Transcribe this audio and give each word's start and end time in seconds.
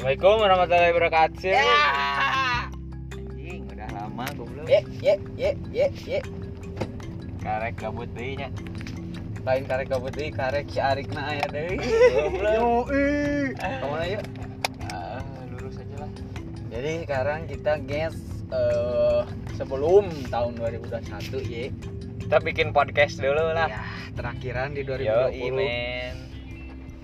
Assalamualaikum 0.00 0.36
warahmatullahi 0.40 0.92
wabarakatuh. 0.96 1.52
Ya. 1.52 1.76
Anjing, 3.12 3.68
udah 3.68 3.88
lama 3.92 4.24
goblok. 4.32 4.64
Ye 4.64 4.80
ye 5.04 5.14
ye 5.36 5.50
ye 5.68 5.86
ye. 6.08 6.18
Karek 7.44 7.76
gabut 7.76 8.08
deui 8.16 8.40
nya. 8.40 8.48
Lain 9.44 9.68
karek 9.68 9.92
gabut 9.92 10.08
deui, 10.16 10.32
karek 10.32 10.72
si 10.72 10.80
Arikna 10.80 11.36
aya 11.36 11.44
deui. 11.52 11.76
Goblok. 12.16 12.88
Ke 13.60 13.84
mana 13.84 14.04
yuk? 14.08 14.24
Ah, 14.88 15.20
lurus 15.52 15.76
aja 15.76 15.96
lah. 16.00 16.10
Jadi 16.72 16.90
sekarang 17.04 17.40
kita 17.44 17.72
guys 17.84 18.16
eh 18.56 19.28
sebelum 19.60 20.08
tahun 20.32 20.56
2021 20.64 21.44
ye. 21.44 21.76
Kita 22.24 22.40
bikin 22.40 22.72
podcast 22.72 23.20
dulu 23.20 23.52
lah. 23.52 23.68
Ya, 23.68 23.84
terakhiran 24.16 24.72
di 24.72 24.80
Yo, 24.80 24.96
2020. 24.96 25.60
men. 25.60 26.16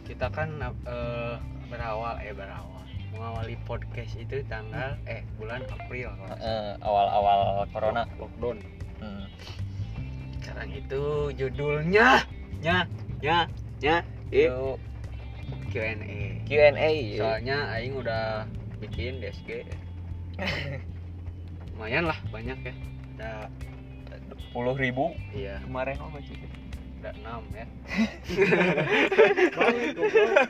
Kita 0.09 0.33
kan 0.33 0.49
eh 0.65 1.37
berawal 1.69 2.25
eh 2.25 2.33
berawal 2.33 2.76
mengawali 3.17 3.57
podcast 3.65 4.13
itu 4.21 4.45
tanggal 4.47 4.95
eh 5.09 5.25
bulan 5.41 5.65
April. 5.73 6.13
Eh, 6.37 6.73
awal-awal 6.85 7.65
corona. 7.73 8.05
lockdown. 8.21 8.61
Hmm. 9.01 9.27
Sekarang 10.39 10.71
itu 10.71 11.33
judulnya 11.35 12.23
nya 12.61 12.85
nya 13.25 13.49
nya 13.81 13.97
Itu 14.29 14.77
Q&A. 15.73 16.45
Q&A. 16.45 16.91
Soalnya 17.17 17.59
aing 17.73 17.97
udah 17.97 18.45
bikin 18.79 19.25
DSG. 19.25 19.65
Lumayan 21.77 22.09
lah 22.09 22.19
banyak 22.29 22.59
ya. 22.61 22.75
Ada 23.17 23.33
puluh 24.53 24.77
ribu 24.77 25.13
iya, 25.37 25.61
kemarin 25.65 26.01
oh 26.01 26.09
baca 26.09 26.33
ada 27.07 27.15
6 27.15 27.55
ya. 27.55 27.67
Balik, 29.53 29.89
goblok. 29.95 30.49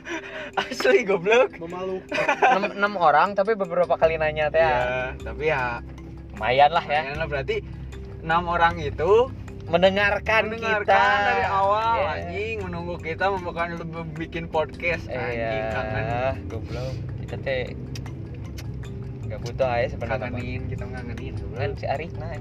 Asli 0.57 0.99
goblok. 1.03 1.49
Memalukan. 1.55 2.25
6, 2.73 2.81
orang 2.97 3.29
tapi 3.33 3.53
beberapa 3.53 3.93
kali 3.93 4.17
nanya 4.17 4.49
teh. 4.49 4.57
Iya, 4.59 5.13
tapi 5.19 5.43
ya 5.47 5.85
Lumayan 6.33 6.69
lah 6.69 6.81
ya. 6.81 7.01
lumayan 7.01 7.17
lah 7.17 7.27
berarti 7.27 7.55
enam 8.21 8.43
orang 8.47 8.77
itu 8.77 9.29
Mendengarkan, 9.67 10.47
mendengarkan 10.47 10.87
kita 10.87 11.27
dari 11.27 11.43
awal 11.45 11.95
Iya. 11.99 12.07
anjing 12.23 12.55
menunggu 12.63 12.95
kita 12.97 13.27
membukan 13.27 13.67
bikin 14.15 14.47
podcast 14.47 15.11
anjing 15.11 15.43
Iya, 15.43 15.75
kangen 15.75 16.35
goblok. 16.47 16.93
Kita 17.19 17.35
teh 17.37 17.63
nggak 19.27 19.43
butuh 19.43 19.67
aja 19.67 19.87
sebenarnya. 19.91 20.23
kangenin 20.23 20.61
kita 20.71 20.83
ngangenin 20.87 21.33
Kan 21.51 21.71
si 21.75 21.83
Arif 21.83 22.15
nah. 22.15 22.31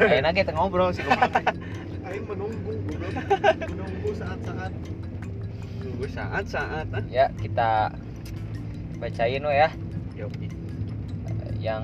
Enak 0.00 0.32
kita 0.34 0.50
ngobrol 0.50 0.90
sih 0.90 1.04
goblok. 1.04 1.44
Aing 2.12 2.26
menunggu. 2.28 2.72
Menunggu 3.72 4.10
saat-saat. 4.12 4.72
nunggu 5.82 6.06
saat-saat 6.12 6.86
ah. 6.94 7.04
ya, 7.10 7.26
kita 7.42 7.90
bacain 9.02 9.42
we 9.42 9.54
ya 9.54 9.70
Yuk, 10.14 10.30
yang 11.58 11.82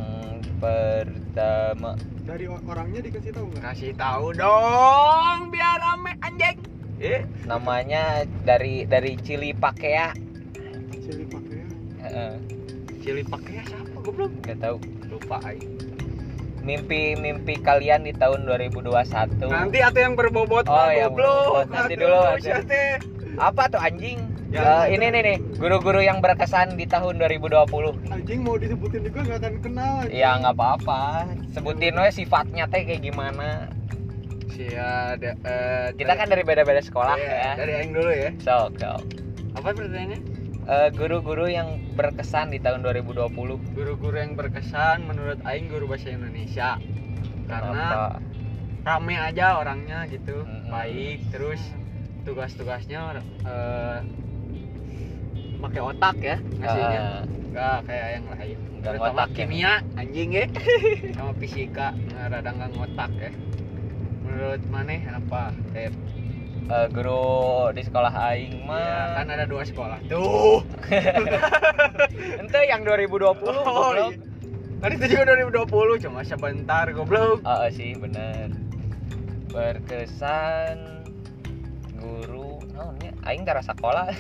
pertama 0.63 1.99
Dari 2.23 2.47
orangnya 2.47 3.01
dikasih 3.03 3.31
tahu 3.35 3.47
nggak? 3.51 3.63
kasih 3.63 3.93
tahu 3.99 4.27
dong 4.39 5.51
biar 5.51 5.83
rame 5.83 6.13
anjing 6.23 6.59
eh 6.99 7.23
namanya 7.47 8.27
dari 8.43 8.83
dari 8.91 9.15
Cili 9.23 9.55
Pakea. 9.55 10.11
Cili 10.99 11.25
pakai. 11.31 11.59
Heeh, 12.03 12.35
cili 13.01 13.23
pakai 13.23 13.63
siapa 13.63 13.99
goblok 14.03 14.35
nggak 14.43 14.59
tahu. 14.59 14.77
lupa 15.09 15.39
aing 15.47 15.88
Mimpi-mimpi 16.69 17.55
kalian 17.59 18.05
di 18.05 18.13
tahun 18.13 18.45
2021. 18.45 19.49
nanti 19.49 19.81
ada 19.81 19.97
yang 19.97 20.13
berbobot 20.13 20.69
Oh, 20.69 20.77
yang 20.87 21.09
goblok 21.11 21.17
berbobot. 21.17 21.67
Nanti 21.73 21.95
Aduh, 21.97 22.05
dulu. 22.05 22.21
Apa 23.41 23.63
tuh 23.67 23.81
anjing? 23.81 24.21
Ya, 24.49 24.85
Eh, 24.85 24.97
ini 24.97 25.09
nih 25.09 25.21
nih, 25.23 25.37
guru-guru 25.57 26.01
yang 26.01 26.21
berkesan 26.21 26.77
di 26.77 26.85
tahun 26.85 27.17
2020. 27.17 27.93
Anjing 28.09 28.41
mau 28.41 28.57
disebutin 28.57 29.01
juga 29.03 29.21
nggak 29.23 29.39
akan 29.39 29.55
kenal. 29.61 29.95
anjing. 30.03 30.13
Ya 30.15 30.31
nggak 30.37 30.55
apa-apa. 30.55 31.03
Sebutin 31.53 31.95
we 31.95 32.09
sifatnya 32.11 32.65
teh 32.65 32.81
kayak 32.83 33.01
gimana. 33.03 33.69
Sia 34.49 35.15
eh, 35.15 35.89
Kita 35.95 36.13
kan 36.13 36.27
dari 36.27 36.43
beda-beda 36.43 36.81
sekolah 36.81 37.15
iya, 37.15 37.31
ya. 37.31 37.53
dari 37.55 37.73
aing 37.77 37.93
dulu 37.95 38.11
ya 38.11 38.31
Sok, 38.41 38.75
sok. 38.75 39.01
apa 39.55 39.71
pertanyaannya 39.71 40.19
Eh, 40.69 40.93
guru-guru 40.93 41.49
yang 41.49 41.81
berkesan 41.97 42.53
di 42.53 42.61
tahun 42.61 42.85
2020. 42.85 43.57
guru-guru 43.73 44.17
yang 44.21 44.37
berkesan 44.37 45.01
menurut 45.09 45.41
aing 45.43 45.73
guru 45.73 45.89
bahasa 45.89 46.13
Indonesia 46.13 46.77
karena 47.49 47.89
Kenapa? 47.89 48.21
rame 48.85 49.17
aja 49.17 49.57
orangnya 49.57 50.05
gitu 50.07 50.45
Mm-mm. 50.45 50.69
baik 50.69 51.25
terus 51.33 51.61
tugas-tugasnya 52.29 53.17
eh 53.49 54.01
pakai 55.59 55.81
otak 55.81 56.17
ya 56.21 56.37
ngasihnya 56.61 57.01
Eh, 57.01 57.21
nggak 57.49 57.77
kayak 57.89 58.09
yang 58.13 58.27
lain 58.29 58.59
Nggak 58.79 58.93
ngotak 59.01 59.29
ya. 59.29 59.35
kimia 59.35 59.73
anjing 59.97 60.31
ya 60.31 60.45
sama 61.17 61.33
fisika 61.41 61.97
nggak 61.97 62.27
rada 62.29 62.51
nggak 62.53 62.71
ngotak 62.77 63.11
ya 63.17 63.31
menurut 64.21 64.63
maneh 64.69 65.01
apa? 65.09 65.57
Eh, 66.69 66.87
guru 66.89 67.25
di 67.71 67.83
sekolah 67.83 68.13
aing 68.29 68.61
Ya, 68.61 68.67
mah. 68.67 69.17
kan 69.17 69.27
ada 69.29 69.45
dua 69.45 69.63
sekolah. 69.63 69.99
Tuh. 70.07 70.61
Ente 72.41 72.61
yang 72.65 72.83
2020 72.83 73.19
Oh, 73.19 73.35
goblok. 73.35 74.13
iya. 74.13 74.21
Tadi 74.79 74.95
itu 74.95 75.07
juga 75.11 75.35
2020 75.35 76.05
cuma 76.05 76.21
sebentar 76.23 76.87
goblok. 76.89 77.43
Ah, 77.43 77.67
sih 77.69 77.93
bener. 77.93 78.55
Berkesan 79.49 81.03
guru 81.97 82.63
naonnya 82.71 83.11
aing 83.25 83.43
tara 83.43 83.61
sekolah. 83.61 84.13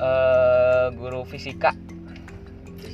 Eh 0.00 0.86
guru 0.96 1.28
fisika 1.28 1.76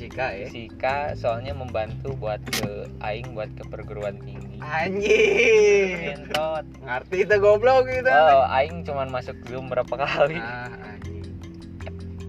Fisika 0.07 0.27
ya. 0.31 0.47
fisika 0.47 0.97
soalnya 1.19 1.51
membantu 1.51 2.15
buat 2.15 2.39
ke 2.47 2.87
aing 3.03 3.35
buat 3.35 3.51
ke 3.59 3.67
perguruan 3.67 4.23
tinggi 4.23 4.47
Anjing. 4.63 6.17
Entot. 6.17 6.65
Ngerti 6.81 7.17
itu 7.29 7.37
goblok 7.37 7.85
gitu. 7.93 8.09
Oh, 8.09 8.49
aing 8.49 8.87
cuman 8.89 9.13
masuk 9.13 9.37
Zoom 9.49 9.69
berapa 9.69 9.91
kali. 9.91 10.41
Ah, 10.41 10.97
anjing. 10.97 11.29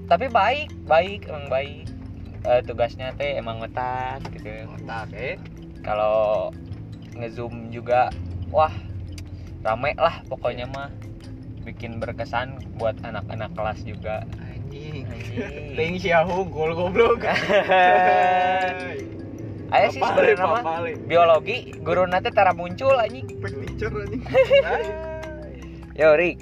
Tapi 0.07 0.27
baik, 0.27 0.69
baik, 0.87 1.27
emang 1.31 1.47
baik. 1.47 1.87
Eh, 2.47 2.61
tugasnya 2.63 3.15
teh 3.15 3.35
emang 3.39 3.63
ngetas 3.63 4.23
gitu. 4.31 4.67
Otak 4.75 5.11
eh. 5.15 5.35
Kalau 5.83 6.51
ngezoom 7.15 7.71
juga, 7.71 8.11
wah 8.51 8.71
rame 9.63 9.95
lah 9.95 10.23
pokoknya 10.27 10.67
mah. 10.67 10.91
Bikin 11.63 11.99
berkesan 11.99 12.79
buat 12.79 12.95
anak-anak 13.03 13.51
kelas 13.55 13.83
juga. 13.83 14.23
Anjing. 14.77 15.05
Ting 15.73 15.93
sia 15.97 16.21
hungkul 16.21 16.73
goblok. 16.73 17.25
Ayo 19.67 19.91
sih 19.91 19.99
sebenarnya 19.99 20.39
mah 20.39 20.63
papale. 20.63 20.95
biologi 21.03 21.75
guru 21.77 22.07
nanti 22.07 22.31
tara 22.31 22.55
muncul 22.55 22.95
anjing. 22.95 23.27
Teacher 23.27 23.91
anjing. 23.91 24.23
Yo 25.99 26.13
Rik, 26.13 26.37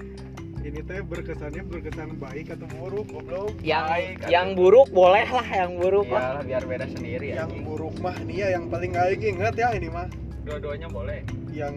Ini 0.62 0.84
teh 0.84 1.00
berkesannya 1.00 1.64
berkesan 1.64 2.20
baik 2.20 2.52
atau 2.52 2.68
buruk, 2.76 3.08
goblok. 3.08 3.54
yang 3.64 3.88
Baik, 3.88 4.18
yang 4.28 4.48
buruk 4.52 4.90
boleh 4.92 5.24
lah 5.24 5.46
yang 5.48 5.78
buruk 5.80 6.06
Iya 6.06 6.14
lah. 6.14 6.28
lah 6.34 6.44
biar 6.44 6.64
beda 6.66 6.86
sendiri 6.88 7.28
Yang 7.32 7.50
anjing. 7.50 7.64
buruk 7.64 7.96
mah 7.98 8.18
nih 8.20 8.36
ya 8.36 8.48
yang 8.52 8.66
paling 8.68 8.92
aing 8.94 9.24
ingat 9.26 9.54
ya 9.56 9.70
ini 9.72 9.88
mah. 9.88 10.08
Dua-duanya 10.44 10.88
boleh. 10.88 11.20
Yang 11.50 11.76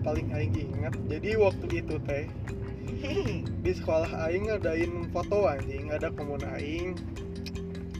paling 0.00 0.26
aing 0.30 0.54
ingat. 0.54 0.94
Jadi 1.04 1.30
waktu 1.36 1.66
itu 1.74 1.94
teh 2.00 2.24
di 3.62 3.72
sekolah 3.74 4.30
aing 4.30 4.50
ngadain 4.50 5.10
foto 5.10 5.50
anjing, 5.50 5.90
ada 5.90 6.10
komun 6.14 6.42
aing. 6.56 6.94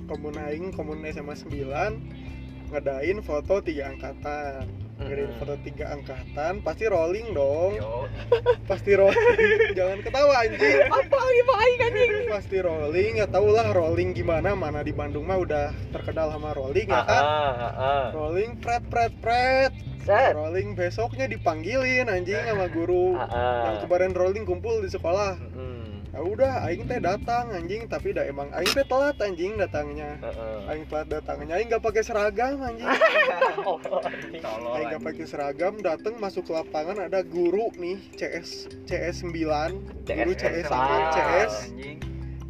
Komun 0.06 0.38
aing, 0.38 0.70
komun 0.70 1.02
SMA 1.10 1.34
9 1.34 2.26
ngadain 2.66 3.18
foto 3.22 3.62
tiga 3.62 3.94
angkatan. 3.94 4.66
Ngadain 4.96 5.28
Mm-mm. 5.28 5.38
foto 5.38 5.54
tiga 5.60 5.92
angkatan, 5.92 6.64
pasti 6.64 6.84
rolling 6.88 7.36
dong. 7.36 7.76
Yo. 7.76 8.08
Pasti 8.70 8.96
rolling. 8.96 9.76
Jangan 9.76 10.00
ketawa 10.02 10.34
anjing. 10.42 10.82
Apa 10.98 11.16
lagi 11.20 11.42
pak 11.44 11.58
aing 11.62 11.80
anjing? 11.84 12.10
Pasti 12.32 12.56
rolling, 12.58 13.12
ya 13.22 13.26
tau 13.28 13.46
lah 13.52 13.70
rolling 13.70 14.10
gimana. 14.16 14.56
Mana 14.56 14.80
di 14.82 14.90
Bandung 14.90 15.28
mah 15.28 15.38
udah 15.38 15.70
terkenal 15.92 16.32
sama 16.34 16.56
rolling 16.56 16.88
ya 16.88 17.02
kan. 17.06 17.22
Ah, 17.22 17.52
ah, 17.52 17.72
ah. 17.76 18.04
Rolling 18.16 18.58
pret 18.58 18.82
pret 18.88 19.12
pret. 19.20 19.95
Set. 20.06 20.32
Rolling 20.32 20.72
besoknya 20.72 21.26
dipanggilin 21.26 22.06
anjing 22.06 22.38
sama 22.40 22.70
guru. 22.70 23.12
Ah, 23.18 23.26
ah. 23.26 23.62
Yang 23.66 23.76
kemarin 23.84 24.12
rolling 24.14 24.44
kumpul 24.44 24.78
di 24.78 24.88
sekolah. 24.88 25.34
Ya 26.16 26.24
udah, 26.24 26.64
aing 26.64 26.88
teh 26.88 26.96
datang 26.96 27.52
anjing, 27.52 27.84
tapi 27.84 28.16
dah 28.16 28.24
emang 28.24 28.48
aing 28.56 28.72
teh 28.72 28.88
telat 28.88 29.20
anjing 29.20 29.60
datangnya. 29.60 30.16
Heeh. 30.16 30.58
Aing 30.64 30.88
telat 30.88 31.12
datangnya, 31.12 31.60
aing 31.60 31.68
gak 31.68 31.84
pakai 31.84 32.00
seragam 32.00 32.56
anjing. 32.58 32.88
Oh, 33.60 33.76
anjing. 34.00 34.40
Aing 34.40 34.40
gak 34.40 34.96
anjing. 34.96 35.04
pakai 35.04 35.24
seragam, 35.26 35.76
datang 35.76 36.16
masuk 36.16 36.48
ke 36.48 36.52
lapangan 36.54 37.04
ada 37.04 37.20
guru 37.20 37.68
nih 37.74 38.00
CS 38.16 38.64
CS 38.86 39.28
9 39.28 40.08
guru 40.08 40.32
CS 40.32 40.64
CS 40.64 40.68
9 40.70 40.72
Ah. 40.72 41.12
CS 41.12 41.54
Anjing. 41.68 41.98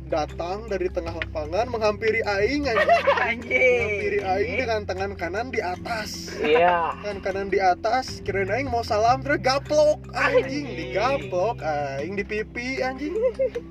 datang 0.07 0.59
dari 0.71 0.87
tengah 0.87 1.15
lapangan 1.17 1.67
menghampiri 1.67 2.23
aing 2.23 2.71
anjing 2.71 2.87
menghampiri 3.03 3.86
aing 4.27 4.55
dengan 4.59 4.81
tangan 4.83 5.13
kanan 5.15 5.47
di 5.55 5.63
atas. 5.63 6.35
Iya. 6.43 6.99
Tangan 7.01 7.19
kanan 7.23 7.47
di 7.49 7.63
atas 7.63 8.19
kirain 8.27 8.51
aing 8.51 8.67
mau 8.67 8.83
salam 8.83 9.23
terus 9.23 9.39
gaplok 9.39 10.03
anjing 10.13 10.67
digaplok 10.75 11.63
aing 11.63 12.19
di 12.19 12.25
pipi 12.27 12.83
anjing. 12.83 13.15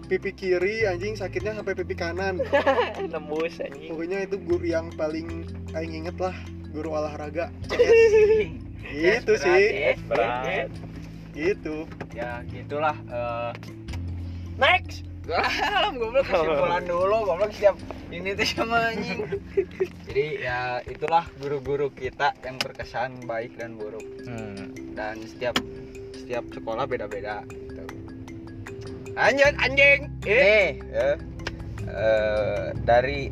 Pipi 0.08 0.32
kiri 0.32 0.88
anjing 0.88 1.20
sakitnya 1.20 1.54
sampai 1.54 1.76
pipi 1.76 1.94
kanan. 1.94 2.40
Nembus 3.14 3.60
anjing. 3.60 3.92
Pokoknya 3.92 4.24
itu 4.24 4.40
guru 4.40 4.66
yang 4.66 4.88
paling 4.96 5.44
aing 5.76 6.06
inget 6.06 6.16
lah 6.18 6.36
guru 6.72 6.96
olahraga. 6.96 7.52
CS 7.72 9.24
gitu 9.26 9.34
Yes, 9.34 9.42
sih. 9.42 9.98
berat, 10.06 10.70
gitu. 11.34 11.90
Ya 12.14 12.46
gitulah 12.48 12.96
eh, 13.10 13.52
next 14.56 15.04
Alam 15.34 15.98
goblok 15.98 16.26
kesimpulan 16.30 16.84
dulu 16.92 17.18
goblok 17.26 17.52
siap 17.58 17.76
ini 18.14 18.38
tuh 18.38 18.46
sama 18.46 18.94
anjing. 18.94 19.26
Jadi 20.06 20.26
ya 20.46 20.80
itulah 20.86 21.26
guru-guru 21.42 21.90
kita 21.90 22.38
yang 22.46 22.62
berkesan 22.62 23.26
baik 23.26 23.58
dan 23.58 23.76
buruk 23.76 24.06
hmm. 24.24 24.94
dan 24.94 25.18
setiap 25.26 25.58
setiap 26.14 26.46
sekolah 26.54 26.86
beda-beda 26.86 27.42
gitu. 27.50 27.84
Lanjut 29.18 29.54
anjing. 29.58 30.00
Eh, 30.30 30.38
nih 30.38 30.70
ya. 30.94 31.10
Eh, 31.86 32.66
dari 32.86 33.30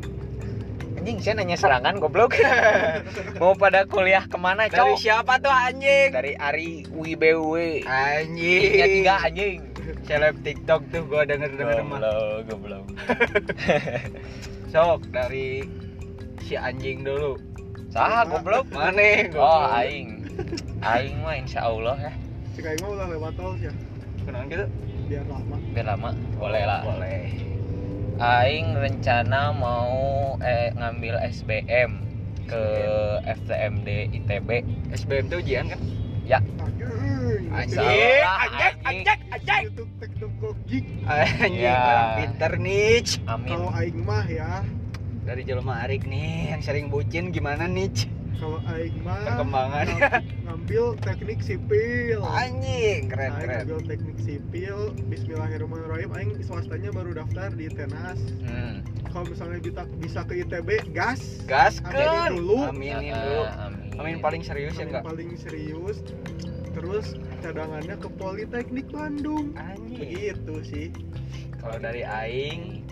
anjing 1.04 1.18
saya 1.20 1.34
nanya 1.36 1.60
serangan 1.60 2.00
goblok 2.00 2.34
mau 3.42 3.52
pada 3.52 3.84
kuliah 3.84 4.24
ke 4.24 4.40
mana 4.40 4.66
dari 4.66 4.78
cowok 4.78 4.96
siapa 4.96 5.36
tuh 5.36 5.52
anjing? 5.52 6.08
dari 6.16 6.32
Ari 6.32 6.88
Wibewe 6.88 7.84
Anjing. 7.84 8.72
tiga 8.72 8.86
tiga 8.88 9.14
anjing 9.20 9.73
Seleb 10.02 10.36
TikTok 10.40 10.80
tuh 10.88 11.02
gua 11.04 11.22
denger-denger 11.22 11.78
mah. 11.82 11.98
goblok 11.98 12.40
goblok 12.46 12.84
Sok 14.72 15.06
dari 15.08 15.62
si 16.40 16.54
anjing 16.54 17.00
dulu. 17.00 17.36
sah 17.88 18.24
goblok 18.24 18.66
Mana? 18.68 19.30
oh 19.32 19.64
aing 19.72 20.26
aing 20.80 21.16
mah 21.20 21.34
insya 21.34 21.62
Allah 21.62 21.94
ya 21.96 22.12
cek 22.52 22.66
aing 22.66 22.80
mah 22.80 22.90
udah 22.92 23.06
lewat 23.08 23.32
tol 23.34 23.54
ya 23.56 23.70
Kenapa 24.20 24.48
gitu? 24.48 24.66
biar 25.04 25.24
lama 25.24 25.56
biar 25.70 25.86
lama 25.86 26.10
boleh 26.34 26.62
lah 26.64 26.80
Boleh. 26.82 27.28
aing 28.16 28.74
rencana 28.74 29.52
mau 29.52 29.94
eh, 30.40 30.72
ngambil 30.72 31.22
SBM 31.24 32.02
ke 32.44 32.64
FTMD 33.24 33.88
ITB 34.12 34.48
SBM 34.92 35.24
tuh 35.28 35.38
ujian 35.38 35.64
kan? 35.66 35.80
Anjing, 36.24 37.68
Salah, 37.70 37.92
anjing, 38.40 38.74
anjing. 38.80 39.04
anjing, 39.04 39.20
anjing. 39.30 39.64
Anjing, 41.04 41.52
Ya. 41.54 41.76
orang 41.76 42.10
pinter 42.18 42.52
nih. 42.56 43.04
amin 43.26 43.50
kalau 43.50 43.70
aing 43.74 43.98
mah 44.00 44.24
ya 44.26 44.64
Dari 45.22 45.40
jelma 45.42 45.80
Arik 45.80 46.04
nih 46.04 46.50
yang 46.50 46.60
sering 46.60 46.88
bucin 46.88 47.28
gimana 47.28 47.64
nih? 47.66 47.92
kalau 48.34 48.58
aing 48.66 48.96
mah 49.00 49.20
Perkembangan. 49.22 49.86
ngam- 49.86 50.24
ngambil 50.44 50.84
teknik 50.98 51.40
sipil 51.40 52.20
Anjing, 52.26 53.06
keren 53.06 53.30
aing 53.30 53.38
keren. 53.38 53.56
ngambil 53.62 53.80
teknik 53.86 54.18
sipil 54.18 54.78
Bismillahirrahmanirrahim 55.06 56.10
aing 56.10 56.32
swastanya 56.42 56.88
baru 56.90 57.14
daftar 57.14 57.52
di 57.52 57.68
Tenas 57.68 58.16
hmm. 58.42 58.80
kalau 59.06 59.24
misalnya 59.26 59.60
bisa 59.60 59.82
bisa 59.98 60.20
ke 60.22 60.40
ITB 60.40 60.68
gas 60.90 61.20
Gaskeun. 61.44 61.92
Aminin 61.94 62.32
dulu. 62.34 62.58
Aminin 62.66 63.12
dulu. 63.12 63.40
amin 63.54 63.73
Amin 63.94 64.18
paling 64.18 64.42
serius 64.42 64.74
ya 64.74 64.84
enggak? 64.84 65.04
paling 65.04 65.34
serius 65.34 66.02
terus 66.74 67.14
cadangannya 67.38 67.94
ke 67.94 68.08
Politeknik 68.10 68.90
Bandung 68.90 69.54
Anjing. 69.54 69.94
begitu 69.94 70.54
sih 70.64 70.86
Kalau 71.58 71.78
dari 71.78 72.02
aing 72.02 72.82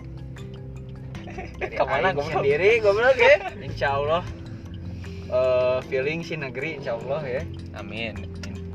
dari 1.57 1.75
Ke 1.75 1.83
mana, 1.83 2.09
goblok? 2.11 2.31
sendiri 2.33 2.79
goblok 2.79 3.17
ya. 3.17 3.37
Insya 3.57 3.87
Allah 3.93 4.23
eh, 5.27 5.77
feeling 5.85 6.21
si 6.21 6.35
negeri 6.35 6.79
insya 6.79 6.95
Allah 6.95 7.21
ya. 7.23 7.41
amin 7.75 8.15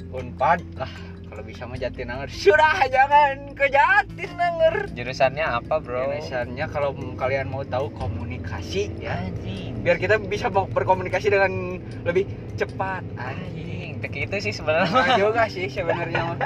Unpad 0.09 0.61
lah 0.77 0.93
kalau 1.38 1.55
bisa 1.55 1.70
mah 1.70 1.79
Jatinangor 1.79 2.26
sudah 2.35 2.82
jangan 2.90 3.55
ke 3.55 3.70
Jatinangor 3.70 4.90
jurusannya 4.90 5.46
apa 5.46 5.79
bro? 5.79 6.02
Jurusannya 6.02 6.67
kalau 6.67 6.90
kalian 7.14 7.46
mau 7.46 7.62
tahu 7.62 7.94
komunikasi 7.94 8.90
ya. 8.99 9.23
Anjing. 9.23 9.79
Biar 9.87 10.02
kita 10.02 10.19
bisa 10.19 10.50
ber- 10.50 10.67
berkomunikasi 10.67 11.31
dengan 11.31 11.79
lebih 12.02 12.26
cepat. 12.58 13.06
Anjing 13.14 14.02
itu 14.02 14.37
sih 14.43 14.50
sebenarnya. 14.50 14.90
Nah, 14.90 15.14
juga 15.14 15.46
sih 15.46 15.70
sebenarnya. 15.70 16.26
Mah 16.26 16.38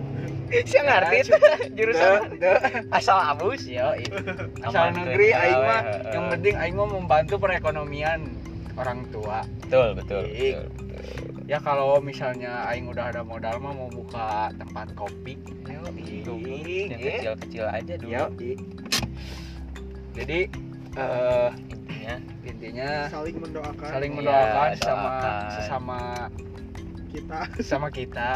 saya 0.64 0.80
ngerti 0.80 1.28
tuh 1.28 1.40
jurusan. 1.76 2.08
Tuh, 2.32 2.56
tuh. 2.56 2.56
asal 2.88 3.36
abus 3.36 3.68
Yo, 3.68 3.92
asal 4.64 4.96
negeri 4.96 5.28
tuh. 5.28 5.42
aing 5.44 5.60
Ah, 5.60 5.68
mah 5.68 5.80
yang 6.08 6.24
penting 6.32 6.54
aing 6.56 6.76
mah 6.80 6.88
membantu 6.88 7.36
perekonomian 7.36 8.32
orang 8.80 9.04
tua. 9.12 9.44
Betul 9.68 9.92
betul, 9.92 10.24
Ih. 10.24 10.56
betul. 10.56 10.64
Ya 11.52 11.60
kalau 11.60 12.00
misalnya 12.00 12.64
aing 12.72 12.88
udah 12.88 13.12
ada 13.12 13.20
modal 13.20 13.60
mah 13.60 13.76
mau 13.76 13.92
buka 13.92 14.48
tempat 14.56 14.88
kopi. 14.96 15.36
Yang 15.68 16.96
eh. 16.96 17.20
kecil-kecil 17.20 17.64
aja 17.68 17.94
dulu. 18.00 18.08
Yo, 18.08 18.24
i. 18.40 18.52
jadi 20.16 20.38
eh 20.96 21.48
intinya 21.68 22.14
intinya 22.48 22.88
saling 23.12 23.36
mendoakan. 23.36 23.84
saling 23.84 24.12
Iya, 24.16 24.18
mendoakan 24.24 24.70
sama 24.80 24.96
doakan. 24.96 25.36
sesama 25.52 26.00
kita. 27.12 27.38
Sesama 27.60 27.86
kita. 27.92 28.28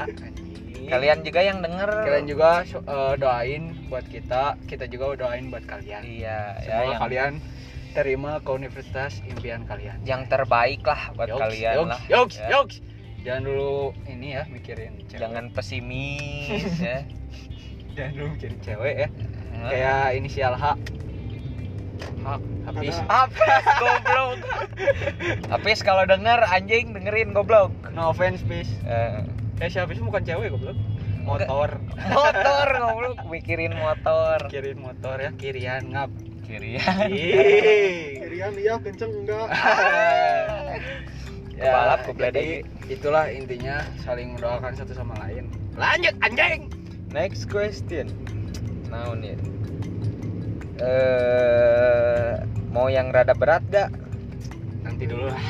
Kalian 0.86 1.18
juga 1.24 1.40
yang 1.40 1.58
denger. 1.64 1.90
Kalian 2.04 2.26
juga 2.28 2.50
eh, 2.68 3.14
doain 3.16 3.62
buat 3.88 4.04
kita. 4.12 4.60
Kita 4.68 4.84
juga 4.92 5.16
doain 5.24 5.48
buat 5.48 5.64
kalian. 5.64 6.04
Iya 6.04 6.60
ya 6.60 6.68
semoga 6.68 6.84
yang 6.84 7.00
kalian 7.00 7.32
terima 7.96 8.44
ke 8.44 8.50
universitas 8.52 9.24
impian 9.24 9.64
kalian. 9.64 10.04
Yang 10.04 10.28
terbaik 10.28 10.84
lah 10.84 11.16
buat 11.16 11.32
Yoks, 11.32 11.40
kalian 11.40 11.74
yoks, 11.80 11.88
lah. 11.88 12.00
yoks, 12.12 12.36
ya. 12.36 12.48
yoks. 12.52 12.76
Jangan 13.26 13.42
dulu 13.42 13.90
ini 14.06 14.38
ya 14.38 14.46
mikirin 14.46 15.02
cewek. 15.10 15.18
Jangan 15.18 15.44
pesimis 15.50 16.78
ya. 16.86 17.02
Jangan 17.98 18.12
dulu 18.14 18.26
mikirin 18.38 18.58
cewek 18.62 18.94
ya. 18.94 19.08
Hah? 19.56 19.70
kayak 19.72 20.04
inisial 20.14 20.54
H. 20.54 20.78
H 22.22 22.26
habis 22.70 22.96
apa 23.10 23.54
goblok. 23.82 24.38
Apis 25.50 25.82
kalau 25.82 26.06
denger 26.06 26.38
anjing 26.46 26.94
dengerin 26.94 27.34
goblok. 27.34 27.74
No 27.90 28.14
offense 28.14 28.46
bis 28.46 28.70
Eh, 28.86 29.26
eh 29.58 29.68
si 29.74 29.82
habis 29.82 29.98
bukan 29.98 30.22
cewek 30.22 30.54
goblok. 30.54 30.78
Motor. 31.26 31.82
Motor 32.14 32.66
goblok. 32.78 33.18
Mikirin 33.26 33.74
motor. 33.74 34.46
Kirin 34.46 34.78
motor 34.78 35.18
ya 35.18 35.34
kirian 35.34 35.90
ngap. 35.90 36.14
Kiri 36.46 36.78
Ih. 36.78 38.22
kirian 38.22 38.54
iya 38.54 38.78
kenceng 38.78 39.10
enggak 39.10 39.50
ya, 41.56 41.72
Kebalap, 41.72 42.00
jadi 42.20 42.46
itulah 42.92 43.24
intinya 43.32 43.80
saling 44.04 44.36
mendoakan 44.36 44.76
satu 44.76 44.92
sama 44.92 45.16
lain. 45.24 45.48
Lanjut 45.74 46.12
anjing! 46.20 46.68
Next 47.10 47.48
question. 47.48 48.12
Now 48.92 49.16
nih 49.16 49.40
eh 50.76 52.44
mau 52.68 52.92
yang 52.92 53.08
rada 53.08 53.32
berat 53.32 53.64
gak? 53.72 53.88
Nanti 54.84 55.08
dulu 55.08 55.32
lah. 55.32 55.40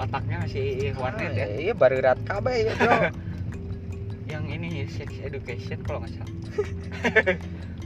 Otaknya 0.00 0.40
masih 0.40 0.96
warnet 0.96 1.36
ya. 1.36 1.46
Iya 1.60 1.72
baru 1.76 2.00
berat 2.00 2.20
kabeh 2.24 2.72
ya 2.72 2.74
bro. 2.80 2.96
Yang 4.32 4.44
ini 4.56 4.68
sex 4.88 5.12
education 5.20 5.84
kalau 5.84 6.00
nggak 6.00 6.16
salah. 6.16 6.32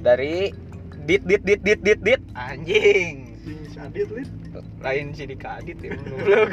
Dari 0.06 0.54
dit 1.02 1.22
dit 1.26 1.42
dit 1.42 1.58
dit 1.58 1.80
dit 1.82 1.98
dit. 1.98 2.22
Anjing 2.38 3.25
si 3.76 3.84
Adit 3.84 4.08
lid 4.08 4.30
lain 4.80 5.06
si 5.12 5.28
Dika 5.28 5.60
Adit 5.60 5.76
ya 5.84 5.92
goblok. 5.92 6.52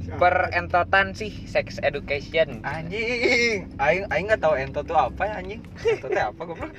Si 0.00 0.08
per 0.16 0.48
entotan 0.56 1.12
sih 1.12 1.28
sex 1.44 1.76
education. 1.84 2.64
Anjing. 2.64 3.68
Aing 3.76 4.08
aing 4.08 4.26
nggak 4.26 4.40
tahu 4.40 4.56
ento 4.56 4.80
tuh 4.80 4.96
apa 4.96 5.28
ya 5.28 5.34
anjing. 5.44 5.60
Ento 5.76 6.08
teh 6.08 6.24
apa 6.24 6.40
goblok? 6.40 6.72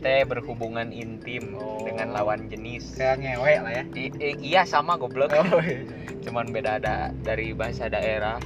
Teh 0.00 0.20
berhubungan 0.24 0.88
intim 0.90 1.52
Oh. 1.54 1.84
dengan 1.84 2.16
lawan 2.16 2.48
jenis. 2.48 2.96
Kayak 2.96 3.20
ngewe 3.20 3.52
lah 3.60 3.72
ya. 3.76 3.84
I- 3.94 4.16
i- 4.16 4.38
iya 4.40 4.62
sama 4.64 4.96
goblok. 4.96 5.36
Oh 5.36 5.60
iya. 5.60 5.84
cuman 6.24 6.48
beda 6.50 6.80
ada 6.80 7.12
dari 7.20 7.52
bahasa 7.52 7.92
daerah. 7.92 8.40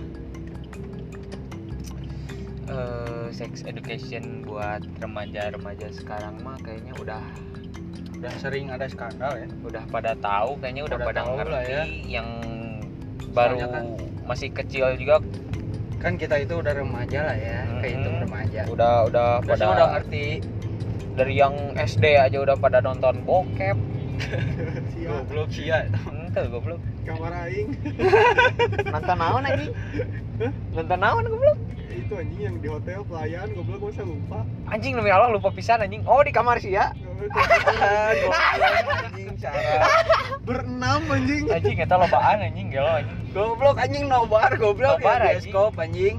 Eh 2.67 3.27
sex 3.31 3.63
education 3.65 4.43
buat 4.45 4.83
remaja-remaja 4.99 5.89
sekarang 5.95 6.43
mah 6.43 6.59
kayaknya 6.61 6.93
udah 6.99 7.23
udah 8.23 8.35
sering 8.39 8.71
ada 8.71 8.87
skandal 8.87 9.35
ya. 9.35 9.51
Udah 9.61 9.83
pada 9.91 10.15
tahu 10.15 10.55
kayaknya 10.57 10.87
udah 10.87 10.95
Pada 10.97 11.07
pada 11.11 11.21
ngerti 11.35 11.51
lah 11.51 11.63
ya. 11.67 11.83
yang 12.09 12.29
baru 13.29 13.57
kan- 13.61 13.99
masih 14.23 14.49
kecil 14.49 14.95
juga. 14.95 15.19
Kan 15.99 16.15
kita 16.15 16.39
itu 16.39 16.55
udah 16.55 16.71
remaja 16.73 17.21
lah 17.25 17.35
ya 17.35 17.67
kehitung 17.83 18.15
Mm-mm. 18.17 18.25
remaja. 18.25 18.61
Udah 18.71 19.11
udah 19.11 19.29
udah 19.39 19.49
pada 19.49 19.65
udah 19.69 19.89
ngerti. 19.99 20.39
dari 21.13 21.35
yang 21.37 21.53
SD 21.77 22.17
aja 22.17 22.39
udah 22.39 22.55
pada 22.55 22.79
nonton 22.79 23.27
bokep. 23.27 23.75
Goblok 25.03 25.51
sih 25.51 25.67
ya 25.67 25.83
Hmm, 26.07 26.31
mangkel 26.31 26.47
goblok. 26.49 26.79
Kamar 27.03 27.35
aing. 27.43 27.75
Nonton 28.87 29.17
naon 29.19 29.43
anjing? 29.43 29.75
Nonton 30.73 30.97
naon 30.97 31.27
goblok? 31.27 31.59
Itu 31.91 32.15
anjing 32.17 32.41
yang 32.41 32.57
di 32.57 32.69
hotel 32.71 33.03
pelayan 33.03 33.51
goblok 33.53 33.91
masa 33.91 34.03
lupa. 34.03 34.47
Anjing 34.65 34.95
demi 34.95 35.11
Allah 35.11 35.29
lupa 35.29 35.51
pisan 35.51 35.83
anjing. 35.83 36.07
Oh 36.07 36.23
di 36.23 36.31
kamar 36.31 36.57
sih 36.57 36.71
ya 36.71 36.95
anjing 39.03 39.31
cara 39.39 39.87
berenam 40.43 41.03
anjing. 41.07 41.45
Anjing 41.51 41.77
eta 41.79 41.97
lobaan 41.99 42.39
anjing 42.43 42.69
gelo 42.73 42.91
anjing. 42.91 43.19
Goblok 43.33 43.77
anjing 43.79 44.05
nobar 44.11 44.51
goblok 44.59 44.99
Nobar, 44.99 45.21
ya 45.23 45.39
anjing. 45.39 45.53
bioskop 45.53 45.75
anjing. 45.79 46.17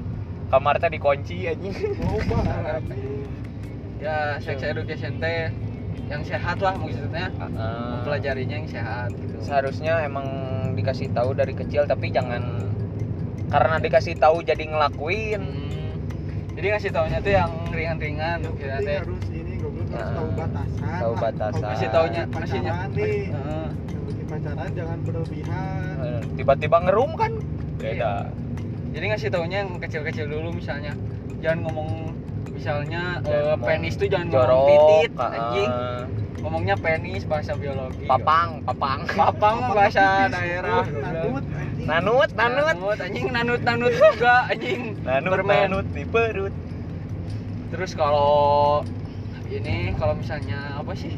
kamar 0.54 0.78
teh 0.78 0.90
dikunci 0.94 1.50
anjing. 1.50 1.74
Loba 2.04 2.40
anjing. 2.80 3.26
Ya 4.00 4.38
sex 4.40 4.62
education 4.64 5.20
teh 5.20 5.50
yang 6.12 6.22
sehat 6.24 6.60
lah 6.60 6.76
maksudnya. 6.78 7.32
Heeh. 7.32 7.94
pelajarinya 8.06 8.56
yang 8.64 8.70
sehat 8.70 9.10
gitu. 9.16 9.36
Seharusnya 9.44 10.04
emang 10.04 10.28
dikasih 10.76 11.12
tahu 11.14 11.34
dari 11.36 11.54
kecil 11.56 11.86
tapi 11.88 12.10
jangan 12.12 12.64
karena 13.52 13.78
dikasih 13.78 14.18
tahu 14.18 14.42
jadi 14.42 14.66
ngelakuin. 14.66 15.42
Hmm. 15.42 15.72
jadi 16.54 16.78
ngasih 16.78 16.92
taunya 16.94 17.18
tuh 17.18 17.34
yang 17.34 17.50
ringan-ringan 17.74 18.46
penting 18.46 18.70
teh. 18.86 18.98
harus 19.02 19.26
goblok 19.26 19.43
harus 19.94 20.10
Nah, 20.10 20.18
tahu 20.18 20.30
batasan 20.34 21.00
tahu 21.00 21.14
batasan. 21.18 21.70
Kasih 21.74 21.90
taunya, 21.94 22.24
kasihnya. 22.30 22.74
nih 22.94 23.18
bikin 24.04 24.26
pacaran 24.28 24.70
jangan 24.76 25.00
berlebihan. 25.06 25.96
Eh, 26.04 26.22
tiba-tiba 26.36 26.78
ngerum 26.84 27.12
kan? 27.16 27.32
Beda. 27.80 28.14
Jadi 28.94 29.06
ngasih 29.10 29.30
taunya 29.34 29.58
yang 29.66 29.72
kecil-kecil 29.82 30.26
dulu 30.30 30.50
misalnya 30.54 30.94
jangan 31.42 31.60
ngomong 31.66 31.90
misalnya 32.54 33.20
Jangan 33.26 33.58
eh, 33.58 33.58
penis 33.60 33.94
tuh 33.98 34.08
jangan 34.08 34.28
jorok 34.30 34.54
ngomong 34.54 34.70
titit 34.70 35.12
ah, 35.18 35.30
anjing. 35.34 35.72
Ngomongnya 36.44 36.76
penis 36.76 37.24
bahasa 37.24 37.52
biologi. 37.56 38.06
Papang 38.06 38.62
papang. 38.68 39.00
Papang 39.16 39.58
bahasa 39.72 40.28
daerah. 40.30 40.84
Nanut 40.84 41.44
nanut 41.84 42.30
nanut 42.36 42.76
nanut. 42.76 42.98
Anjing 43.00 43.28
nanut 43.32 43.62
nanut 43.64 43.94
juga 43.96 44.36
anjing. 44.52 44.82
Nanut 45.02 45.40
nanut 45.42 45.86
di 45.96 46.04
perut 46.04 46.54
terus 47.74 47.98
kalau 47.98 48.86
ini 49.54 49.94
kalau 50.02 50.18
misalnya 50.18 50.82
apa 50.82 50.94
sih? 50.98 51.14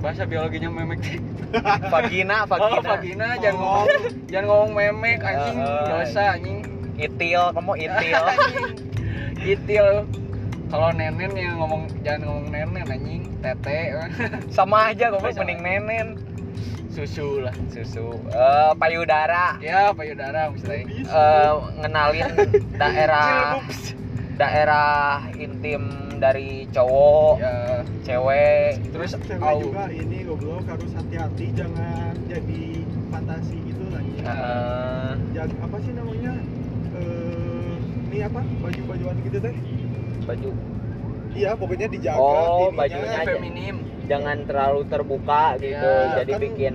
Bahasa 0.00 0.24
biologinya 0.24 0.72
memek. 0.72 1.00
Teh 1.04 1.20
vagina 1.92 2.46
oh 2.46 2.48
vagina. 2.48 2.88
vagina 2.94 3.26
jangan 3.42 3.56
ngomong 3.58 3.86
jangan 4.30 4.46
ngomong 4.48 4.70
memek 4.72 5.18
anjing. 5.20 5.58
Eh, 5.60 5.82
dosa 5.84 6.22
anjing. 6.38 6.58
Itil 6.96 7.42
kamu 7.52 7.72
itil. 7.76 8.24
Itil. 9.56 9.86
Kalau 10.70 10.88
nenen 10.94 11.32
yang 11.34 11.58
ngomong 11.58 11.82
jangan 12.00 12.20
ngomong 12.24 12.46
nenen 12.48 12.86
anjing. 12.88 13.22
Tete. 13.44 13.80
Sama 14.56 14.92
aja 14.94 15.12
Sama. 15.12 15.44
mending 15.44 15.60
nenen. 15.60 16.06
Susu 16.90 17.44
lah. 17.44 17.54
Susu. 17.68 18.16
Eh 18.32 18.72
payudara. 18.80 19.60
Ya 19.60 19.92
payudara 19.92 20.48
misalnya 20.48 20.88
eh 20.88 21.52
ngenalin 21.84 22.28
daerah 22.80 23.60
daerah 24.40 25.28
intim 25.36 26.09
dari 26.20 26.68
cowok 26.68 27.34
ya 27.38 27.54
cewek. 28.02 28.72
Terus 28.90 29.10
cewek 29.18 29.40
au 29.42 29.58
juga 29.64 29.84
ini 29.88 30.18
goblok 30.22 30.64
harus 30.66 30.90
hati-hati 30.92 31.46
jangan 31.52 32.12
jadi 32.26 32.62
fantasi 33.10 33.56
gitu 33.64 33.84
lagi 33.88 34.12
Eh, 34.20 35.12
jangan 35.32 35.56
apa 35.64 35.76
sih 35.80 35.92
namanya? 35.92 36.32
Eh 36.92 37.74
ini 38.06 38.18
apa? 38.20 38.40
Baju-bajuan 38.60 39.16
gitu 39.22 39.38
teh? 39.40 39.54
Baju. 40.22 40.50
Iya 41.30 41.50
pokoknya 41.54 41.86
dijaga 41.88 42.18
Oh, 42.18 42.68
bajunya 42.70 43.16
aja. 43.16 43.32
feminim. 43.32 43.76
jangan 44.02 44.42
terlalu 44.42 44.82
terbuka 44.84 45.54
gitu. 45.56 45.86
Iya, 45.86 46.18
jadi 46.18 46.32
kan- 46.32 46.42
bikin 46.42 46.74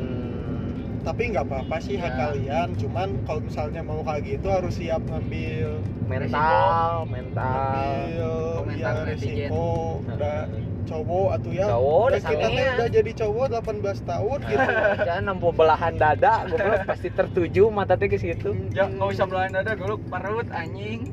tapi 1.05 1.21
nggak 1.29 1.45
apa-apa 1.45 1.77
sih 1.77 1.95
hak 1.95 2.09
Iya. 2.09 2.17
kalian. 2.17 2.67
Cuman 2.75 3.07
kalau 3.23 3.41
misalnya 3.45 3.81
mau 3.85 4.01
kayak 4.01 4.21
gitu 4.25 4.47
harus 4.49 4.73
siap 4.73 5.01
ngambil 5.05 5.69
mental 6.09 7.05
mental. 7.05 7.45
Ngambil 7.45 8.33
Komentar 8.57 8.93
ya 8.97 9.05
resiko. 9.05 9.65
Udah 10.01 10.39
cowok 10.85 11.29
atau 11.33 11.49
ya 11.49 11.65
Cowok 11.65 12.03
udah 12.05 12.21
kita 12.21 12.47
teh 12.53 12.65
udah 12.77 12.87
jadi 12.93 13.11
cowok 13.17 13.45
18 13.57 14.05
tahun 14.05 14.37
gitu. 14.45 14.67
jangan 15.01 15.23
nampu 15.25 15.49
belahan 15.49 15.93
dada 15.97 16.45
gue 16.45 16.77
pasti 16.85 17.09
tertuju 17.09 17.63
mata 17.69 17.93
teh 17.93 18.05
ke 18.05 18.17
situ. 18.17 18.53
Ya 18.73 18.85
nggak 18.85 19.09
usah 19.13 19.25
belahan 19.25 19.53
dada 19.53 19.73
dulu 19.73 19.97
perut 20.09 20.49
anjing. 20.49 21.09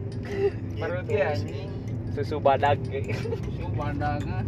Perut 0.77 1.05
Gitu 1.05 1.17
ya 1.17 1.37
anjing. 1.37 1.69
Susu 2.13 2.37
badak 2.37 2.77
susu 2.85 3.65
pandangan 3.73 4.45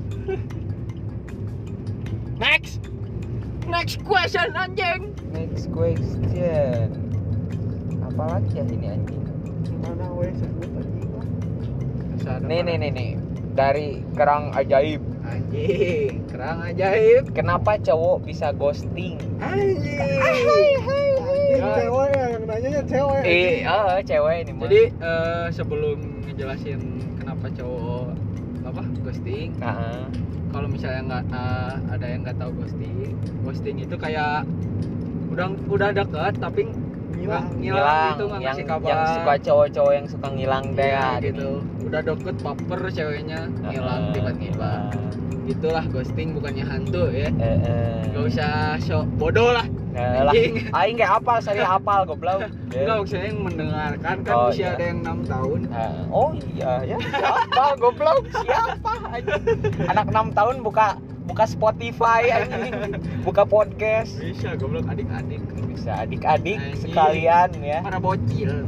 next 2.36 2.82
next 3.68 4.00
question 4.04 4.52
anjing. 4.54 5.12
Next 5.32 5.68
question. 5.72 6.88
Apa 8.04 8.38
lagi 8.38 8.60
ya 8.60 8.64
ini 8.68 8.86
anjing? 8.94 9.24
Mana 9.82 10.06
weh 10.14 10.32
sebut 10.36 10.70
anjing 10.74 11.10
nih 12.44 12.60
nih 12.64 12.76
nih 12.80 12.90
nih. 12.92 13.10
Dari 13.54 13.88
kerang 14.18 14.50
ajaib. 14.56 15.00
Anjing 15.24 16.24
kerang 16.28 16.58
ajaib. 16.64 17.30
Kenapa 17.32 17.78
cowok 17.78 18.24
bisa 18.26 18.50
ghosting? 18.52 19.20
Anjing. 19.40 19.98
Anjing 20.00 20.82
Ya. 21.54 21.70
cewek 21.80 22.10
yang 22.18 22.42
nanya 22.50 22.82
cewek. 22.82 23.22
Eh 23.22 23.62
eh, 23.62 23.96
cewek 24.02 24.36
ini 24.42 24.52
mah. 24.52 24.62
Jadi 24.66 24.82
eh, 24.90 25.46
sebelum 25.54 25.98
ngejelasin 26.26 26.80
kenapa 27.22 27.46
cowok 27.54 28.10
apa 28.64 28.82
ghosting 29.06 29.54
Nah, 29.62 30.08
kalau 30.54 30.68
misalnya 30.70 31.02
nggak 31.10 31.24
eh, 31.34 31.72
ada 31.98 32.06
yang 32.06 32.20
nggak 32.22 32.36
tahu 32.38 32.50
ghosting 32.62 32.94
ghosting 33.42 33.76
itu 33.82 33.96
kayak 33.98 34.46
udah 35.34 35.50
udah 35.66 35.90
deket 35.90 36.34
tapi 36.38 36.62
ngilang. 37.18 37.46
ngilang 37.58 37.98
gitu 38.14 38.24
nggak 38.30 38.38
yang, 38.38 38.54
ngasih 38.54 38.66
kabar. 38.70 38.86
yang 38.86 39.02
suka 39.10 39.34
cowok-cowok 39.42 39.92
yang 39.98 40.06
suka 40.06 40.26
ngilang 40.30 40.64
deh 40.78 40.86
Iya, 40.86 41.02
ya 41.02 41.24
gitu 41.26 41.50
udah 41.84 42.00
deket 42.02 42.36
baper 42.38 42.80
ceweknya 42.88 43.38
ngilang 43.62 44.02
Heeh, 44.02 44.12
tiba-tiba 44.12 44.70
ngilang. 44.90 45.12
itulah 45.44 45.84
ghosting 45.86 46.32
bukannya 46.32 46.64
hantu 46.64 47.04
ya 47.06 47.28
Eh, 47.30 47.58
eh. 47.60 48.00
nggak 48.08 48.24
usah 48.26 48.50
sok 48.78 49.04
bodoh 49.14 49.50
lah 49.50 49.66
Nah, 49.94 50.26
lah, 50.26 50.34
aing 50.74 50.98
kayak 50.98 51.22
apal, 51.22 51.38
saya 51.38 51.70
apal 51.70 52.02
goblok. 52.02 52.50
enggak 52.74 52.98
maksudnya 52.98 53.30
yang 53.30 53.40
mendengarkan 53.40 54.16
kan 54.26 54.34
Oh, 54.34 54.50
usia 54.50 54.58
iya. 54.60 54.70
ada 54.74 54.84
yang 54.84 54.98
enam 55.00 55.18
tahun 55.22 55.60
Nah, 55.70 55.94
oh 56.10 56.30
iya 56.50 56.72
ya. 56.84 56.98
Siapa 56.98 57.78
goblok? 57.78 58.26
Siapa 58.34 58.92
anjing? 59.06 59.62
Anak 59.86 60.06
6 60.10 60.34
tahun 60.34 60.56
buka 60.60 60.98
buka 61.24 61.44
Spotify 61.46 62.26
anjing. 62.28 62.74
Buka 63.22 63.46
podcast. 63.46 64.18
bisa 64.18 64.58
goblok 64.58 64.82
adik-adik 64.84 65.38
Bisa 65.70 66.02
adik-adik 66.02 66.58
sekalian 66.74 67.54
ya. 67.56 67.78
para 67.80 68.02
bocil 68.02 68.66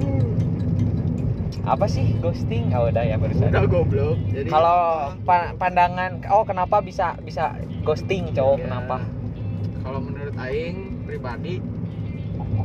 Apa 1.64 1.86
sih 1.88 2.12
ghosting? 2.20 2.68
Oh, 2.76 2.90
udah 2.90 3.04
ya 3.06 3.16
barusan. 3.16 3.48
udah 3.48 3.64
goblok 3.64 4.18
jadi 4.34 4.48
Kalau 4.52 4.80
pa- 5.24 5.54
pandangan 5.56 6.20
oh 6.28 6.44
kenapa 6.44 6.84
bisa 6.84 7.16
bisa 7.24 7.56
ghosting 7.86 8.34
cowok 8.36 8.58
Ya, 8.60 8.64
kenapa? 8.68 8.96
kalau 9.86 10.00
menurut 10.02 10.34
aing 10.36 10.98
pribadi 11.06 11.62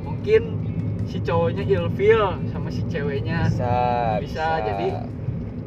mungkin 0.01 0.41
si 1.05 1.21
cowoknya 1.21 1.63
ilfeel 1.63 2.41
sama 2.49 2.73
si 2.73 2.81
ceweknya 2.89 3.45
Bisa, 3.45 4.17
bisa, 4.19 4.47
jadi 4.65 4.87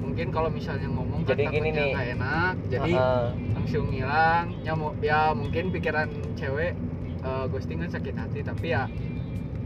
mungkin 0.03 0.27
kalau 0.35 0.51
misalnya 0.51 0.91
ngomong 0.91 1.23
kan 1.25 1.35
Jadi 1.35 1.43
gini 1.49 1.71
takutnya 1.71 1.87
nih. 1.95 2.13
enak 2.19 2.55
jadi 2.69 2.93
Heeh. 2.99 3.27
langsung 3.55 3.85
ngilang 3.91 4.47
ya, 4.67 4.75
ya 5.01 5.21
mungkin 5.33 5.65
pikiran 5.71 6.09
cewek 6.37 6.75
eh, 7.23 7.45
ghosting 7.49 7.79
kan 7.81 7.91
sakit 7.91 8.15
hati 8.19 8.41
tapi 8.43 8.75
ya 8.75 8.91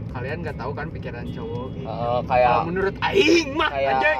kalian 0.09 0.37
nggak 0.41 0.57
tahu 0.57 0.71
kan 0.73 0.87
pikiran 0.89 1.25
cowok 1.27 1.65
gitu. 1.71 1.85
Heeh, 1.85 2.19
kayak 2.25 2.49
Kalau 2.51 2.65
menurut 2.65 2.95
aing 2.99 3.47
mah 3.53 3.69
kayak 3.69 3.93
anjing. 3.95 4.19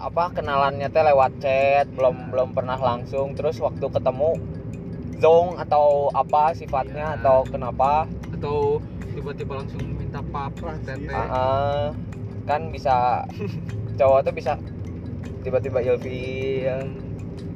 apa 0.00 0.24
kenalannya 0.32 0.88
teh 0.88 1.04
lewat 1.04 1.32
chat 1.38 1.86
belum 1.90 2.16
belum 2.28 2.48
pernah 2.52 2.76
langsung 2.76 3.32
terus 3.32 3.58
waktu 3.58 3.86
ketemu 3.86 4.30
zong 5.16 5.58
atau 5.58 6.10
apa 6.12 6.50
sifatnya 6.52 7.12
Iya. 7.12 7.18
atau 7.18 7.36
kenapa 7.44 8.06
atau 8.30 8.78
tiba-tiba 9.08 9.52
langsung 9.56 9.82
minta 9.92 10.22
pap 10.24 10.54
Rasis. 10.56 10.86
tete 10.86 11.10
Heeh. 11.10 11.86
kan 12.44 12.60
bisa 12.70 13.26
cowok 13.98 14.18
tuh 14.22 14.32
bisa 14.32 14.52
tiba-tiba 15.40 15.78
ilfil 15.80 16.78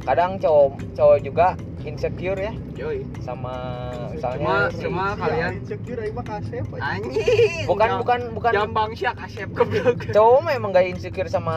kadang 0.02 0.34
cowok 0.36 0.74
cowok 0.92 1.18
juga 1.22 1.54
insecure 1.84 2.38
ya 2.40 2.54
Yoi. 2.76 3.02
sama 3.18 3.54
Cuma- 3.90 4.10
misalnya 4.12 4.54
si- 4.68 4.82
cuma 4.82 5.04
Si 5.08 5.20
kalian- 5.20 5.54
insecure 5.56 6.00
aing 6.00 6.14
mah 6.14 6.24
kasep 6.24 6.64
aja. 6.68 6.82
anjing 6.88 7.64
bukan 7.64 7.88
Jam- 7.88 7.98
bukan 7.98 8.20
bukan 8.32 8.52
jambang 8.52 8.90
sih 8.92 9.06
kasep 9.08 9.48
goblok 9.50 9.98
cowok 10.08 10.38
mah 10.40 10.52
emang 10.52 10.70
gak 10.70 10.86
insecure 10.86 11.26
sama 11.26 11.54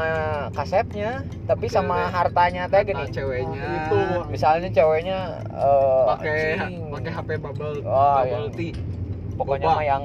kasepnya 0.51 1.11
tapi 1.43 1.65
sama 1.67 1.97
Cewek. 2.03 2.13
hartanya 2.15 2.63
teh 2.65 2.81
gini 2.83 3.03
ceweknya 3.07 3.61
Oh, 3.61 3.77
itu. 3.79 3.99
misalnya 4.27 4.69
ceweknya 4.69 5.19
pakai 6.07 6.37
anjing. 6.55 6.89
pakai 6.89 7.11
HP 7.11 7.29
bubble 7.37 7.77
Oh, 7.81 8.15
bubble 8.17 8.43
iya. 8.43 8.51
tea 8.51 8.73
pokoknya 9.35 9.67
mah 9.69 9.83
yang 9.83 10.03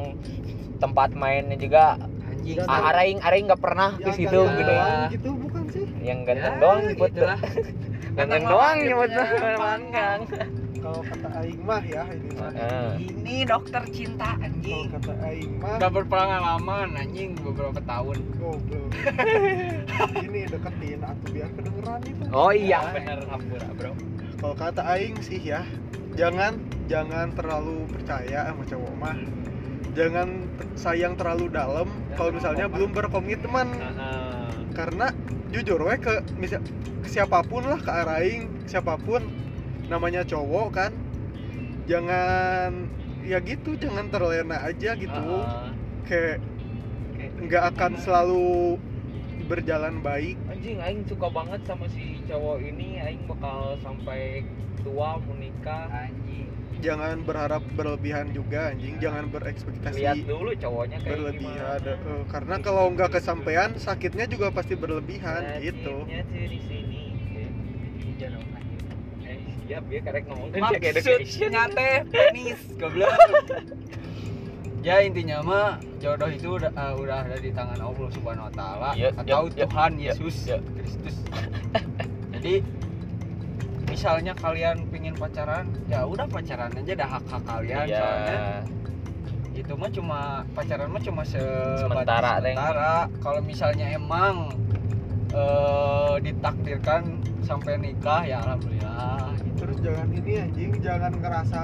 tempat 0.76 1.12
mainnya 1.12 1.56
juga 1.56 1.96
anjing 2.22 2.56
ah, 2.62 2.88
araing 2.90 3.20
araing 3.20 3.46
nggak 3.46 3.58
pernah 3.58 3.90
ke 3.94 4.04
Yang 4.06 4.16
situ 4.18 4.32
ganteng 4.38 4.58
gitu 4.58 4.72
ya 4.72 4.84
gitu 5.08 5.30
bukan 5.38 5.62
sih 5.66 5.86
yang 5.98 6.18
ganteng 6.24 6.54
Ya, 6.54 6.60
doang 6.60 6.78
nyebut 6.82 7.08
gitulah. 7.10 7.40
ganteng 8.16 8.44
doang 8.46 8.78
nyebut 8.82 9.10
ya. 9.10 9.24
manggang 9.58 10.20
kalau 10.80 11.00
kata 11.04 11.28
aing 11.44 11.60
mah 11.60 11.82
ya 11.84 12.02
ini 12.08 12.30
mah. 12.40 12.52
Ini 12.96 13.34
dokter 13.44 13.82
cinta 13.92 14.32
kalau 14.32 14.44
anjing 14.48 14.84
kata 14.88 15.12
aing 15.28 15.52
mah 15.60 15.76
udah 15.76 15.90
berpengalaman 15.92 16.88
anjing 16.96 17.30
beberapa 17.36 17.80
tahun. 17.84 18.16
Goblok. 18.40 18.88
Ini 20.26 20.40
deketin 20.48 21.00
atau 21.04 21.26
biar 21.28 21.50
kedengeran 21.52 22.00
itu. 22.08 22.22
Oh 22.32 22.48
iya 22.50 22.80
Ah, 22.80 22.92
bener 22.96 23.18
hampura 23.28 23.68
bro. 23.76 23.92
Kalau 24.40 24.56
kata 24.56 24.82
aing 24.96 25.20
sih 25.20 25.38
ya 25.38 25.62
jangan 26.16 26.56
jangan 26.88 27.28
terlalu 27.36 27.84
percaya 27.92 28.48
sama 28.48 28.64
cowok 28.64 28.94
mah. 28.96 29.16
Jangan 29.92 30.28
sayang 30.80 31.14
terlalu 31.20 31.52
dalam 31.52 31.92
kalau 32.16 32.30
misalnya 32.32 32.66
belum 32.72 32.90
berkomitmen. 32.96 33.68
Heeh. 33.76 34.09
Karena 34.80 35.12
jujur 35.52 35.76
we 35.84 35.96
ke 36.00 36.24
misal 36.40 36.64
ke 37.04 37.08
siapa 37.12 37.44
pun 37.44 37.68
lah 37.68 37.76
ke 37.76 37.90
arah 37.92 38.24
aing 38.24 38.48
siapa 38.64 38.96
pun 38.96 39.20
namanya 39.92 40.24
cowok 40.24 40.68
kan 40.72 40.92
jangan 41.84 42.88
ya 43.20 43.36
gitu 43.44 43.76
jangan 43.76 44.08
terlena 44.08 44.64
aja 44.64 44.96
gitu. 44.96 45.12
Heeh. 45.12 45.68
kayak 46.08 46.38
nggak 47.44 47.64
akan 47.76 47.92
selalu 48.00 48.80
berjalan 49.50 49.98
baik. 50.00 50.38
Anjing 50.46 50.78
aing 50.78 51.02
suka 51.10 51.28
banget 51.28 51.60
sama 51.66 51.90
si 51.90 52.22
cowok 52.30 52.62
ini. 52.62 53.02
Aing 53.02 53.26
bakal 53.26 53.76
sampai 53.82 54.46
tua 54.80 55.18
menikah 55.26 55.90
anjing 55.90 56.29
jangan 56.80 57.22
berharap 57.22 57.62
berlebihan 57.76 58.32
juga 58.32 58.72
anjing. 58.72 58.96
Jangan 58.98 59.28
berekspektasi 59.28 60.00
lihat 60.00 60.16
dulu 60.24 60.50
cowoknya 60.56 60.98
kayak 61.04 61.12
berlebihan. 61.16 61.78
gimana. 61.78 61.92
Eh, 61.94 62.22
karena 62.32 62.54
kalau 62.64 62.84
nggak 62.92 63.10
kesampaian 63.20 63.70
sakitnya 63.76 64.26
juga 64.26 64.50
pasti 64.50 64.74
berlebihan 64.74 65.60
gitu. 65.60 66.04
Sakitnya 66.08 66.20
tuh 66.26 66.46
di 66.48 66.58
sini 66.64 67.00
eh 69.30 69.38
siap 69.68 69.84
ya 69.86 70.00
karek 70.02 70.24
ngomong 70.26 70.48
kan 70.50 70.60
penis 72.12 72.60
goblok. 72.74 73.14
Ya 74.80 75.04
intinya 75.04 75.44
mah 75.44 75.76
jodoh 76.00 76.32
itu 76.32 76.56
udah, 76.56 76.72
uh, 76.72 76.96
udah 76.96 77.28
ada 77.28 77.36
di 77.36 77.52
tangan 77.52 77.84
Allah 77.84 78.08
Subhanahu 78.16 78.48
Wa 78.48 78.54
Taala 78.56 78.90
Iya, 78.96 79.12
atau 79.12 79.52
iya, 79.52 79.68
Tuhan 79.68 79.92
iya, 80.00 80.12
Yesus 80.16 80.36
iya. 80.48 80.56
Kristus. 80.72 81.16
Jadi 82.32 82.64
misalnya 83.90 84.32
kalian 84.32 84.86
pingin 84.88 85.14
pacaran 85.14 85.66
ya 85.86 86.06
udah 86.06 86.24
pacaran 86.24 86.70
aja 86.70 86.92
dah 86.94 87.08
hak 87.10 87.24
hak 87.26 87.42
kalian 87.44 87.84
Iya. 87.84 87.98
soalnya 87.98 88.38
itu 89.50 89.72
mah 89.76 89.90
cuma 89.90 90.20
pacaran 90.54 90.88
mah 90.88 91.02
cuma 91.02 91.22
Sementara, 91.26 92.38
sementara. 92.40 92.94
Kalau 93.20 93.40
misalnya 93.42 93.86
emang 93.92 94.54
eh, 95.30 96.14
ditakdirkan 96.22 97.02
sampai 97.42 97.76
nikah 97.76 98.22
ya 98.24 98.40
alhamdulillah. 98.40 99.34
Terus 99.58 99.76
jangan 99.84 100.08
ini 100.10 100.32
anjing 100.40 100.72
jangan 100.80 101.12
ngerasa 101.12 101.60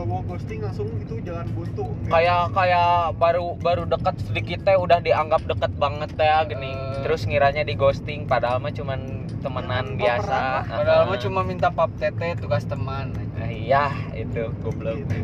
cowok 0.00 0.20
ghosting 0.32 0.60
langsung 0.64 0.88
itu 0.96 1.20
jalan 1.20 1.44
buntu. 1.52 1.92
Kayak 2.08 2.56
kayak 2.56 3.12
baru 3.20 3.52
baru 3.60 3.82
deket 3.84 4.16
sedikit 4.24 4.58
teh 4.64 4.76
udah 4.80 5.04
dianggap 5.04 5.44
deket 5.44 5.72
banget 5.76 6.08
teh 6.16 6.32
gini. 6.48 6.72
Eh. 6.72 7.04
terus 7.04 7.28
ngiranya 7.28 7.68
di 7.68 7.76
ghosting 7.76 8.24
padahal 8.24 8.64
mah 8.64 8.72
cuman 8.72 9.28
temenan 9.44 10.00
biasa. 10.00 10.64
baperan 10.64 10.72
padahal 10.72 11.02
mah 11.04 11.18
cuma 11.20 11.40
minta 11.44 11.68
pap 11.68 11.92
tete 12.00 12.32
tugas 12.40 12.64
teman 12.64 13.12
Ah, 13.40 13.48
iya 13.52 13.84
itu 14.16 14.48
goblok. 14.64 15.00
Gitu. 15.04 15.16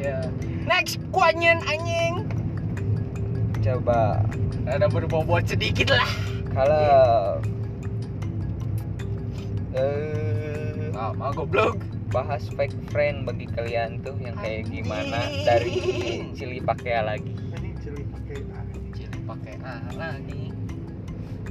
iya. 0.00 0.32
Next 0.64 0.96
kuanyen 1.12 1.60
anjing. 1.68 2.24
Coba. 3.60 4.24
Ada 4.64 4.88
berbobot 4.88 5.44
sedikit 5.44 5.92
lah. 5.92 6.08
Kalau 6.56 6.80
eh. 9.76 10.88
Sama 10.96 11.28
goblok 11.36 11.85
bahas 12.10 12.46
fake 12.54 12.76
friend 12.90 13.26
bagi 13.26 13.46
kalian 13.50 14.02
tuh 14.02 14.14
yang 14.22 14.36
kayak 14.38 14.70
gimana? 14.70 15.26
Dari 15.42 15.74
cili 16.38 16.58
pakai 16.62 17.02
lagi. 17.02 17.32
Ini 17.32 17.70
cili 17.82 18.02
pakai 18.06 18.36
A. 18.42 18.60
cili 18.94 19.20
pakai 19.26 19.54
A 19.62 19.74
lagi. 19.94 20.44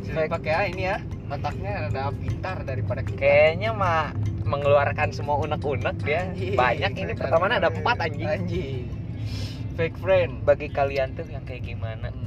Cili 0.03 0.27
pakai 0.31 0.51
A 0.53 0.61
ini 0.71 0.83
ya. 0.87 0.97
Otaknya 1.27 1.71
ada 1.89 2.13
pintar 2.13 2.57
daripada 2.63 3.01
kita. 3.01 3.19
Kayaknya 3.19 3.71
mah 3.75 4.13
mengeluarkan 4.45 5.09
semua 5.11 5.41
unek-unek 5.41 5.97
dia. 6.05 6.29
Anjing. 6.29 6.53
banyak 6.53 6.93
ini 7.01 7.13
pertama 7.17 7.49
ada 7.49 7.73
empat 7.73 7.97
anjing. 7.99 8.29
Anjing. 8.29 8.85
Fake 9.75 9.97
friend. 9.99 10.45
Bagi 10.45 10.69
kalian 10.71 11.17
tuh 11.17 11.25
yang 11.27 11.43
kayak 11.43 11.65
gimana? 11.65 12.13
Hmm. 12.13 12.23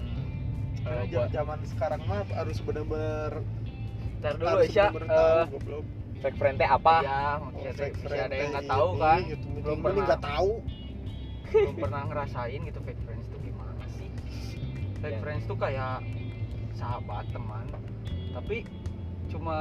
Karena 0.85 1.27
zaman 1.31 1.59
sekarang 1.65 2.01
mah 2.05 2.27
harus 2.35 2.59
bener-bener 2.65 3.45
ntar 4.19 4.35
dulu 4.35 4.51
harus 4.51 4.67
Isya 4.67 4.87
fake 6.19 6.37
friend 6.37 6.57
teh 6.57 6.67
apa 6.67 6.95
ya 7.01 7.21
maksudnya 7.39 7.73
Fake 7.73 7.99
friend 7.99 8.23
ada 8.25 8.35
yang 8.35 8.51
nggak 8.53 8.67
tahu 8.67 8.89
ini, 8.89 9.01
kan 9.01 9.19
gitu. 9.25 9.47
Belum 9.57 9.79
pernah. 9.81 10.05
nggak 10.05 10.23
tahu 10.23 10.51
belum 11.49 11.75
pernah 11.79 12.03
ngerasain 12.05 12.61
gitu 12.61 12.81
fake 12.83 13.03
friends 13.03 13.25
tuh 13.27 13.39
gimana 13.41 13.85
sih 13.91 14.09
fake 14.99 15.11
Ya. 15.11 15.21
friends 15.21 15.45
tuh 15.47 15.57
kayak 15.57 15.95
sahabat 16.75 17.25
teman 17.29 17.67
tapi 18.31 18.57
cuma 19.29 19.59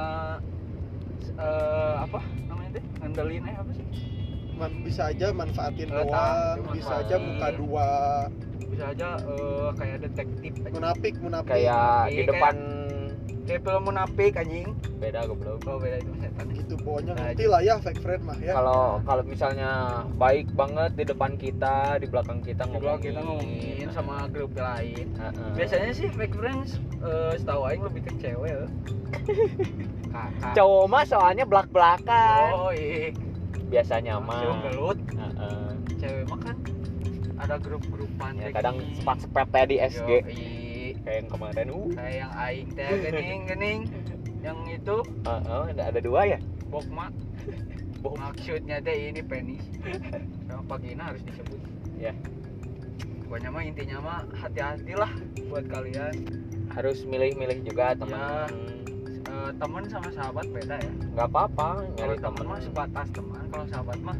eh, 1.34 1.94
apa 1.98 2.18
namanya 2.44 2.70
teh 2.74 2.84
ngandelin 2.98 3.44
eh 3.44 3.56
apa 3.56 3.72
sih 3.72 3.86
Man, 4.52 4.82
bisa 4.82 5.06
aja 5.08 5.30
manfaatin 5.30 5.86
tahu, 5.86 6.02
doang 6.02 6.34
cuma 6.58 6.70
bisa 6.74 6.90
manfaatin. 6.90 7.06
aja 7.06 7.16
muka 7.22 7.48
dua 7.54 7.88
bisa 8.68 8.84
aja 8.90 9.08
eh, 9.16 9.68
kayak 9.72 9.98
detektif 10.02 10.52
aja. 10.58 10.72
munafik 10.74 11.14
munafik 11.16 11.48
kayak 11.48 11.86
di 12.08 12.14
Iya, 12.16 12.26
depan 12.26 12.54
kayak 12.54 12.97
film 13.56 13.82
munafik 13.82 14.36
anjing. 14.36 14.76
Beda 15.00 15.24
goblok. 15.24 15.64
Oh 15.64 15.80
beda 15.80 15.96
itu 15.96 16.12
setan. 16.20 16.46
Gitu 16.52 16.74
pokoknya 16.76 17.12
Nah, 17.16 17.32
ngerti 17.32 17.44
lah 17.48 17.60
ya 17.64 17.74
fake 17.80 18.00
friend 18.04 18.22
mah 18.22 18.36
ya. 18.36 18.52
kalau 18.52 19.00
kalau 19.02 19.22
misalnya 19.24 19.70
baik 20.14 20.52
banget 20.52 20.92
di 20.92 21.04
depan 21.06 21.32
kita 21.34 21.96
di 21.96 22.06
belakang 22.06 22.44
kita 22.44 22.68
di 22.68 22.68
ngomongin 22.68 22.84
belakang 22.84 23.04
kita 23.08 23.20
ngomongin. 23.24 23.86
sama 23.88 24.28
grup 24.28 24.52
lain. 24.52 25.06
Heeh. 25.16 25.50
biasanya 25.56 25.90
sih 25.90 26.12
fake 26.12 26.36
friends 26.36 26.76
eh, 27.00 27.32
setahu 27.40 27.62
aing 27.64 27.80
lebih 27.80 28.04
ke 28.04 28.12
cewek 28.20 28.52
ya. 28.52 28.64
kakak. 30.12 30.52
Cowok 30.52 30.84
mah 30.84 31.04
soalnya 31.08 31.44
belak 31.48 31.68
belakan 31.72 32.48
oh 32.52 32.72
iya. 32.76 33.16
Biasanya 33.68 34.20
mah 34.20 34.60
gelut. 34.66 34.98
Heeh. 35.14 35.68
cewek 35.96 36.24
mah 36.28 36.40
kan 36.42 36.56
ada 37.38 37.54
grup-grupan 37.54 38.34
ya 38.34 38.50
kadang 38.50 38.82
sepat 38.98 39.22
sepet 39.22 39.46
di 39.70 39.76
SG 39.78 40.10
Yoi. 40.10 40.67
Kayak 41.04 41.16
yang 41.24 41.28
kemarin 41.30 41.66
uh. 41.70 41.88
Kayak 41.94 42.14
yang 42.14 42.32
aing 42.34 42.68
teh 42.74 42.90
gening 43.02 43.42
gening. 43.46 43.80
Yang 44.38 44.58
itu? 44.80 44.96
Heeh, 45.26 45.62
ada 45.74 45.82
ada 45.90 46.00
dua 46.00 46.20
ya? 46.26 46.38
Bokma. 46.70 47.10
Bok- 48.02 48.18
maksudnya 48.18 48.78
teh 48.78 49.10
ini 49.10 49.22
penis. 49.22 49.64
Sama 50.46 50.62
pagina 50.66 51.10
harus 51.10 51.22
disebut. 51.26 51.58
Ya. 51.98 52.14
pokoknya 53.28 53.50
mah 53.52 53.60
intinya 53.60 53.98
mah 54.00 54.20
hati-hatilah 54.38 55.12
buat 55.52 55.66
kalian. 55.68 56.14
Harus 56.72 57.04
milih-milih 57.04 57.66
juga 57.66 57.92
teman 57.98 58.48
Ya. 58.48 58.78
Eh, 59.28 59.50
teman 59.60 59.84
sama 59.92 60.08
sahabat 60.14 60.46
beda 60.48 60.80
ya. 60.80 60.92
Nggak 61.12 61.28
apa-apa 61.28 61.84
kalau 62.00 62.16
teman 62.16 62.44
mah 62.48 62.60
sebatas 62.64 63.08
teman 63.12 63.44
kalau 63.52 63.66
sahabat 63.68 63.98
mah 64.00 64.18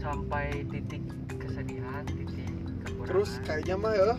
sampai 0.00 0.64
titik 0.72 1.04
kesedihan 1.36 2.02
titik 2.08 2.48
kekurangan. 2.80 3.06
Terus 3.12 3.30
kayaknya 3.44 3.76
mah 3.76 3.92
ya 3.92 4.14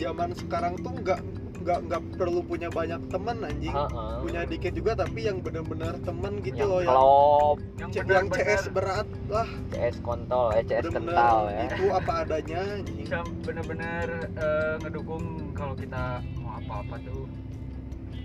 zaman 0.00 0.32
sekarang 0.32 0.74
tuh 0.80 0.92
nggak 0.96 1.20
nggak 1.60 1.78
nggak 1.84 2.02
perlu 2.16 2.40
punya 2.40 2.72
banyak 2.72 2.96
teman 3.12 3.44
anjing 3.44 3.68
Heeh. 3.68 4.12
punya 4.24 4.48
dikit 4.48 4.72
juga 4.72 4.96
tapi 4.96 5.28
yang 5.28 5.44
bener-bener 5.44 5.92
temen 6.00 6.40
gitu 6.40 6.56
yang 6.56 6.70
loh 6.72 6.80
yang 6.80 6.88
klop 6.88 7.56
yang 7.76 7.90
C- 7.92 7.98
yang 8.00 8.06
benar-benar 8.08 8.48
CS 8.48 8.64
berat 8.72 9.08
lah 9.28 9.48
CS 9.68 9.96
kontol 10.00 10.46
eh 10.50 10.64
CS 10.64 10.88
bener-bener 10.88 11.12
kental 11.12 11.38
ya 11.46 11.60
itu 11.68 11.84
apa 11.92 12.12
adanya 12.18 12.60
anjing. 12.72 12.96
bisa 12.96 13.18
benar-benar 13.44 14.06
eh, 14.32 14.74
ngedukung 14.80 15.24
kalau 15.52 15.74
kita 15.76 16.02
mau 16.34 16.56
apa-apa 16.56 16.96
tuh 17.04 17.28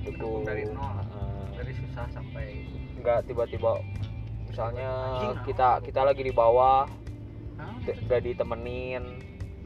Dukung. 0.05 0.45
dari 0.45 0.63
nol. 0.65 0.79
Heeh. 0.79 1.43
dari 1.57 1.73
susah 1.75 2.05
sampai 2.07 2.47
nggak 2.95 3.19
tiba-tiba 3.25 3.71
misalnya 4.47 4.89
Anjing, 5.11 5.33
kita 5.43 5.83
kita 5.83 6.01
lagi 6.01 6.23
di 6.23 6.31
bawah 6.31 6.87
nggak 7.83 8.21
ditemenin 8.23 9.03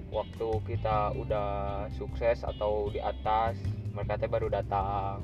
waktu 0.09 0.47
kita 0.65 1.13
udah 1.13 1.49
sukses 1.93 2.41
atau 2.41 2.89
di 2.89 2.97
atas 2.97 3.57
mereka 3.93 4.17
teh 4.17 4.29
baru 4.29 4.49
datang. 4.49 5.21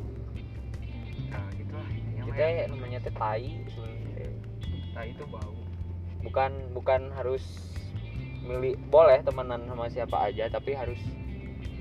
Nah 1.29 1.49
gitu 1.57 1.73
lah 1.73 1.89
yang 2.15 2.25
kita 2.29 2.45
ya 2.45 2.65
namanya 2.69 2.99
teh 3.01 3.13
tai 3.13 3.65
nah 4.95 5.03
itu 5.03 5.23
bau. 5.27 5.57
Bukan 6.23 6.51
bukan 6.71 7.11
harus 7.13 7.43
milih 8.45 8.77
boleh 8.93 9.25
temenan 9.25 9.65
sama 9.67 9.89
siapa 9.89 10.29
aja 10.29 10.47
tapi 10.53 10.77
harus 10.77 11.01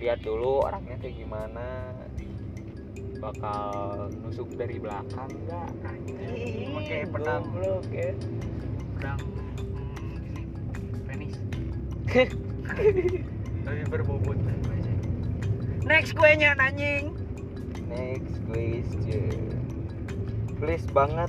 lihat 0.00 0.24
dulu 0.24 0.64
orangnya 0.64 0.96
kayak 0.98 1.16
gimana. 1.20 1.92
Bakal 3.20 4.10
nusuk 4.20 4.52
dari 4.58 4.76
belakang 4.76 5.32
enggak 5.32 5.70
pakai 6.76 7.00
pedang. 7.08 7.44
goblok 7.52 7.86
ya. 7.88 8.12
Pedang 8.98 9.20
hmm, 9.22 11.08
penis 11.08 11.36
lebih 12.64 13.86
berbobot 13.88 14.38
next 15.84 16.12
kuenya 16.14 16.56
anjing 16.56 17.12
next 17.86 18.40
question 18.44 19.52
please 20.56 20.86
banget 20.90 21.28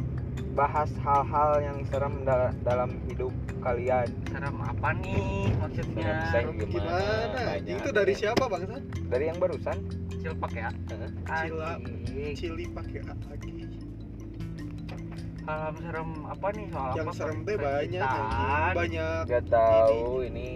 bahas 0.56 0.88
hal-hal 1.04 1.60
yang 1.60 1.84
serem 1.86 2.24
da- 2.24 2.56
dalam 2.64 2.96
hidup 3.06 3.36
kalian 3.60 4.08
serem 4.26 4.56
apa 4.58 4.96
nih 4.96 5.52
maksudnya 5.60 6.24
Serem 6.32 6.56
Gimana? 6.56 6.72
Gimana? 6.72 7.40
Anjing 7.52 7.76
Banyak. 7.76 7.84
itu 7.84 7.90
dari 7.92 8.14
siapa 8.16 8.44
bang 8.48 8.64
San? 8.64 8.82
dari 9.06 9.24
yang 9.28 9.38
barusan 9.38 9.78
cilpak 10.16 10.52
ya 10.56 10.70
Heeh. 10.88 11.10
Cila. 11.28 11.72
Cili 12.34 12.66
pakai 12.72 13.00
A 13.04 13.14
lagi. 13.28 13.52
hal 15.46 15.76
serem 15.78 16.10
apa 16.26 16.48
nih 16.50 16.66
soal 16.72 16.92
Yang 16.96 17.06
apa 17.06 17.14
serem 17.14 17.40
teh 17.44 17.56
banyak. 17.60 18.10
Banyak 18.74 19.24
Gak 19.28 19.46
tahu 19.46 20.24
ini 20.24 20.50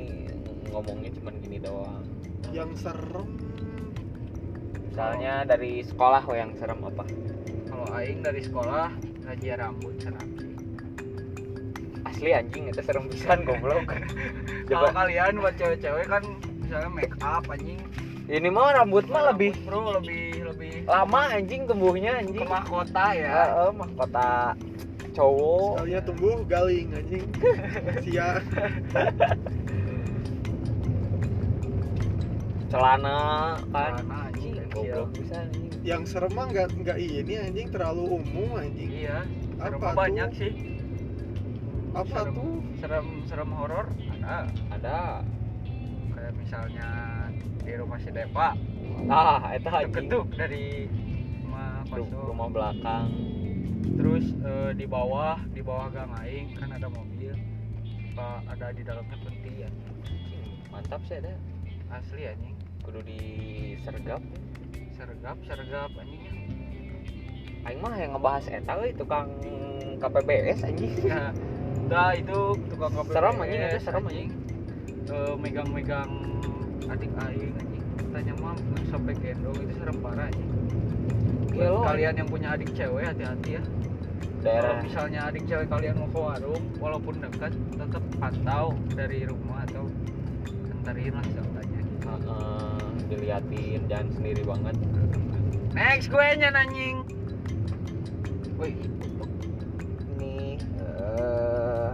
ngomongnya 0.72 1.12
cuman 1.20 1.34
gini 1.42 1.58
doang. 1.62 2.06
Yang 2.54 2.90
serem. 2.90 3.30
misalnya 4.90 5.48
dari 5.48 5.80
sekolah 5.86 6.28
oh 6.28 6.36
yang 6.36 6.52
serem 6.60 6.80
apa? 6.84 7.06
Kalau 7.70 7.88
aing 7.96 8.20
dari 8.20 8.42
sekolah 8.44 8.92
razia 9.24 9.56
rambut 9.56 9.96
serapi 10.02 10.50
asli 12.20 12.36
anjing 12.36 12.68
itu 12.68 12.82
serem 12.84 13.08
pisan 13.08 13.48
goblok. 13.48 13.96
Kalau 14.70 14.92
kalian 14.92 15.40
buat 15.40 15.56
cewek-cewek 15.56 16.12
kan 16.12 16.24
misalnya 16.60 16.90
make 16.92 17.16
up 17.24 17.48
anjing. 17.48 17.80
Ini 18.28 18.52
mah 18.52 18.76
rambut 18.76 19.08
mah 19.08 19.32
lebih 19.32 19.56
bro 19.64 19.96
lebih 20.04 20.52
lebih 20.52 20.84
lama 20.84 21.32
anjing 21.32 21.64
tumbuhnya 21.64 22.20
ke 22.20 22.28
anjing 22.28 22.44
mahkota 22.44 23.06
ya. 23.16 23.32
Heeh, 23.32 23.70
mahkota 23.72 24.54
cowok. 25.16 25.72
Sekalinya 25.80 26.02
tumbuh 26.04 26.36
galing 26.44 26.88
anjing. 26.92 27.26
Sia. 28.04 28.30
celana 32.70 33.20
kan? 33.74 33.94
Celana, 34.00 34.18
anjing, 34.30 34.54
goblok. 34.70 35.08
bisa 35.18 35.36
anjing. 35.42 35.70
Yang 35.82 36.02
serem 36.14 36.32
mah 36.38 36.46
nggak 36.54 36.68
nggak 36.78 36.98
ini 37.02 37.34
anjing 37.42 37.68
terlalu 37.74 38.04
umum 38.22 38.50
anjing. 38.58 38.90
iya 38.94 39.26
serem 39.58 39.80
Apa 39.82 39.90
banyak 39.98 40.30
tuh? 40.30 40.40
sih. 40.40 40.52
Apa 41.98 42.06
serem, 42.14 42.36
tuh? 42.38 42.52
serem 42.80 43.08
serem 43.26 43.50
horor 43.58 43.86
ada 44.22 44.46
ada. 44.70 45.00
Kayak 46.14 46.34
misalnya 46.38 46.90
di 47.66 47.72
rumah 47.76 47.98
si 48.02 48.10
Depa 48.14 48.50
ah 49.10 49.42
itu 49.58 49.68
anjing. 49.68 49.94
Ketuk 49.94 50.26
dari 50.38 50.66
rumah 51.46 51.84
rumah 52.30 52.48
belakang. 52.54 53.08
Terus 54.00 54.26
eh, 54.46 54.72
di 54.78 54.86
bawah 54.86 55.42
di 55.52 55.62
bawah 55.66 55.90
gang 55.90 56.14
aing 56.22 56.54
kan 56.56 56.70
ada 56.72 56.88
mobil. 56.88 57.34
Pak 58.14 58.52
ada 58.52 58.74
di 58.76 58.84
dalamnya 58.84 59.16
peti 59.22 59.64
ya 59.64 59.70
mantap 60.70 61.02
sih 61.08 61.18
ada 61.18 61.34
asli 61.94 62.28
anjing 62.28 62.56
kudu 62.84 63.00
disergap. 63.04 64.22
Sergap 64.96 65.38
sergap 65.48 65.90
anjing. 65.96 66.24
Ya. 66.24 66.34
aing 67.68 67.80
mah 67.84 67.94
yang 68.00 68.16
ngebahas 68.16 68.46
eta 68.48 68.74
euy 68.80 68.92
tukang 68.96 69.30
KPBS 70.00 70.64
anjing. 70.64 70.94
Nah, 71.10 71.32
nah 71.90 72.10
itu 72.14 72.56
tukang 72.70 72.92
KPPS 72.94 73.16
Serem, 73.16 73.36
anjing, 73.42 73.60
itu 73.60 73.80
serem, 73.84 74.04
anjing. 74.06 74.30
Eh, 75.10 75.34
megang-megang 75.36 76.12
adik 76.88 77.12
aing 77.28 77.54
anjing. 77.58 77.84
Tanya 78.10 78.34
mah 78.42 78.56
sampai 78.90 79.14
gendong 79.20 79.58
itu 79.60 79.74
serem 79.78 79.98
parah 80.00 80.28
anjing. 80.32 80.50
Buat 81.50 81.66
Gelo, 81.66 81.80
kalian 81.84 82.14
yang 82.24 82.30
punya 82.30 82.48
adik 82.56 82.70
cewek 82.78 83.04
hati-hati 83.04 83.60
ya. 83.60 83.64
Kalau 84.40 84.80
misalnya 84.80 85.20
adik 85.28 85.44
cewek 85.52 85.68
kalian 85.68 86.00
mau 86.00 86.08
ke 86.08 86.20
warung 86.20 86.64
walaupun 86.80 87.20
dekat 87.20 87.52
tetap 87.76 88.04
pantau 88.24 88.72
dari 88.96 89.28
rumah 89.28 89.68
atau 89.68 89.84
antarin 90.80 91.12
lah 91.12 91.59
Heeh, 92.04 92.84
diliatin 93.10 93.82
jangan 93.90 94.08
sendiri 94.16 94.42
banget. 94.46 94.76
Next 95.74 96.08
gue 96.12 96.28
nya 96.40 96.50
anjing. 96.54 97.04
Woi 98.60 98.76
nih 100.20 100.60
eh 100.60 101.92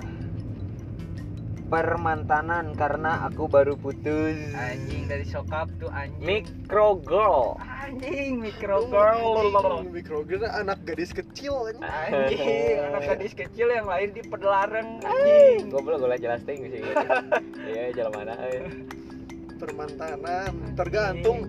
permantanan 1.65 2.77
karena 2.77 3.25
aku 3.25 3.49
baru 3.49 3.73
putus. 3.75 4.37
Anjing 4.53 5.09
dari 5.09 5.25
sokap 5.25 5.69
tuh 5.81 5.89
anjing. 5.89 6.21
Micro 6.21 7.01
girl. 7.01 7.57
Anjing 7.59 8.41
micro 8.41 8.85
girl. 8.87 9.83
Mikrogir 9.89 10.45
anak 10.45 10.81
gadis 10.85 11.11
kecil 11.11 11.73
anjing. 11.73 11.83
anjing 11.83 12.77
anak 12.79 13.01
gadis 13.17 13.33
kecil 13.33 13.67
yang 13.73 13.85
lahir 13.89 14.13
di 14.13 14.21
pedelarang 14.23 15.01
anjing. 15.01 15.69
Goblok 15.73 16.05
gue 16.05 16.17
jelas 16.21 16.41
ting 16.45 16.63
sih. 16.69 16.81
Iya 17.65 17.91
jalan 17.97 18.13
mana 18.13 18.33
eh. 18.45 18.61
Permantanan 19.55 20.51
tergantung. 20.75 21.47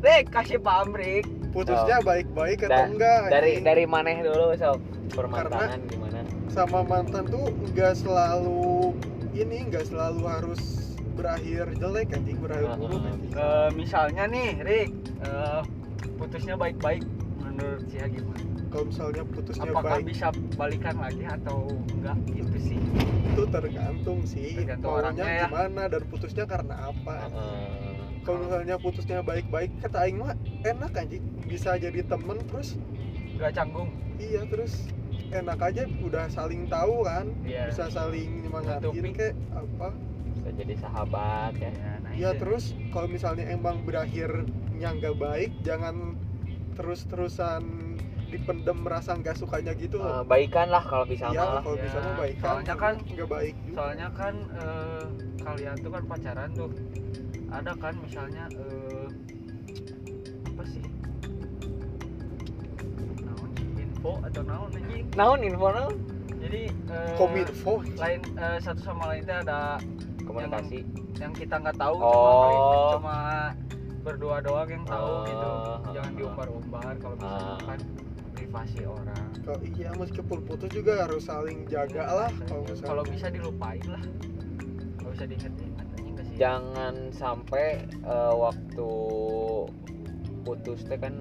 Rek 0.00 0.32
kasih 0.32 0.56
pamrik 0.56 1.28
putusnya 1.50 1.98
baik-baik 2.00 2.62
atau 2.62 2.70
Da- 2.70 2.88
enggak 2.88 3.18
dari 3.28 3.50
anjing. 3.52 3.64
dari 3.66 3.84
maneh 3.84 4.16
dulu 4.22 4.54
so 4.54 4.78
permantanan 5.10 5.82
gimana? 5.84 6.22
sama 6.46 6.80
mantan 6.80 7.26
tuh 7.26 7.50
nggak 7.68 7.94
selalu 7.94 8.94
ini 9.34 9.66
nggak 9.66 9.82
selalu 9.84 10.22
harus 10.24 10.62
berakhir 11.12 11.68
jelek 11.74 12.14
anjing 12.14 12.38
berakhir 12.38 12.70
buruk 12.78 13.02
anjing. 13.02 13.32
Eh, 13.34 13.68
misalnya 13.74 14.24
nih 14.24 14.48
Rik 14.62 14.90
eh, 15.20 15.60
putusnya 16.16 16.54
baik-baik 16.54 17.02
menurut 17.36 17.82
Cia 17.90 18.06
gimana 18.06 18.40
kalau 18.70 18.84
misalnya 18.86 19.22
putusnya 19.26 19.70
apakah 19.74 19.98
baik 19.98 20.06
bisa 20.14 20.26
balikan 20.54 20.96
lagi 21.02 21.24
atau 21.26 21.58
enggak? 21.98 22.16
Gitu 22.30 22.56
sih. 22.62 22.78
itu 23.30 23.42
tergantung 23.46 24.18
sih. 24.26 24.50
Tergantung 24.58 24.90
orangnya 24.90 25.26
ya. 25.26 25.40
gimana 25.46 25.82
dan 25.90 26.02
putusnya 26.06 26.44
karena 26.46 26.74
apa? 26.90 27.16
Heeh. 27.30 27.98
kalau 28.20 28.44
misalnya 28.44 28.76
putusnya 28.76 29.24
baik-baik 29.24 29.72
kata 29.80 30.04
Aing 30.04 30.20
mah 30.20 30.36
enak 30.60 30.92
anjing 30.92 31.24
bisa 31.48 31.80
jadi 31.80 32.04
temen 32.04 32.38
terus 32.46 32.78
enggak 33.34 33.58
canggung. 33.58 33.90
Iya 34.20 34.46
terus 34.46 34.86
enak 35.30 35.58
aja 35.62 35.82
udah 36.02 36.30
saling 36.30 36.70
tahu 36.70 37.06
kan. 37.06 37.26
Iya. 37.42 37.70
bisa 37.74 37.90
saling 37.90 38.46
nyemangatin 38.46 39.12
kayak 39.14 39.34
apa. 39.50 39.88
Bisa 40.30 40.48
jadi 40.54 40.74
sahabat 40.78 41.52
ya. 41.58 41.70
Ya, 41.74 41.92
nah 42.02 42.12
ya 42.14 42.30
terus 42.38 42.76
kalau 42.94 43.10
misalnya 43.10 43.50
emang 43.50 43.82
berakhirnya 43.82 44.88
nggak 44.94 45.16
baik 45.18 45.52
jangan 45.66 46.14
terus-terusan 46.78 47.89
dipendem 48.30 48.76
merasa 48.78 49.10
nggak 49.12 49.34
sukanya 49.34 49.74
gitu. 49.74 49.98
Loh 49.98 50.22
baikan 50.22 50.66
lah 50.66 50.82
kalau 50.82 51.04
bisa 51.04 51.28
iya 51.28 51.42
mah. 51.44 51.60
kalau 51.60 51.74
Ya, 51.74 51.82
bisa 51.84 51.98
mau 51.98 52.14
baikan. 52.16 52.42
soalnya 52.46 52.74
kan- 52.76 53.00
nggak 53.04 53.28
baik 53.28 53.54
juga. 53.60 53.74
soalnya 53.74 54.08
kan 54.12 54.34
eh, 54.54 55.04
kalian 55.40 55.76
tuh 55.76 55.90
kan 55.90 56.02
pacaran 56.06 56.50
tuh. 56.52 56.70
Ada 57.50 57.72
kan 57.74 57.94
misalnya 57.98 58.44
eh, 58.52 59.06
apa 60.46 60.62
sih? 60.64 60.84
Naon 63.20 63.50
info 63.76 64.12
atau 64.22 64.42
naon 64.42 64.70
anjing? 64.72 65.04
Naon 65.12 65.40
info 65.40 65.68
naon? 65.68 65.94
Jadi 66.40 66.62
eh, 66.70 67.12
kominfo 67.14 67.72
lain 67.94 68.20
eh, 68.34 68.58
satu 68.58 68.80
sama 68.80 69.10
lain 69.10 69.22
teh 69.22 69.36
ada 69.36 69.76
komunikasi. 70.22 70.86
yang 71.18 71.36
kita 71.36 71.52
nggak 71.54 71.76
tahu 71.76 72.00
Oh. 72.00 72.16
cuma 72.16 72.72
cuma 72.96 73.16
berdua 74.00 74.40
doang 74.40 74.64
yang 74.66 74.84
tahu 74.84 75.04
Oh. 75.06 75.20
gitu 75.22 75.50
jangan 75.92 76.12
diumbar-umbar 76.14 76.92
kalau 76.96 77.14
misalnya 77.14 77.52
Ah. 77.60 77.76
Privasi 78.50 78.82
orang. 78.82 79.30
Kalau 79.40 79.62
iya 79.62 79.90
meskipun 79.94 80.38
putus 80.42 80.74
juga 80.74 81.06
harus 81.06 81.22
saling 81.22 81.70
jaga 81.70 82.02
lah 82.02 82.30
kalau 82.82 83.06
bisa 83.06 83.30
dilupain 83.30 83.78
lah. 83.86 84.02
Kalau 84.98 85.14
bisa 85.14 85.46
sih? 85.46 86.34
Jangan 86.34 87.14
sampai 87.14 87.78
eh, 87.86 88.34
waktu 88.34 88.90
putus 90.42 90.82
teh 90.82 90.98
kan 90.98 91.14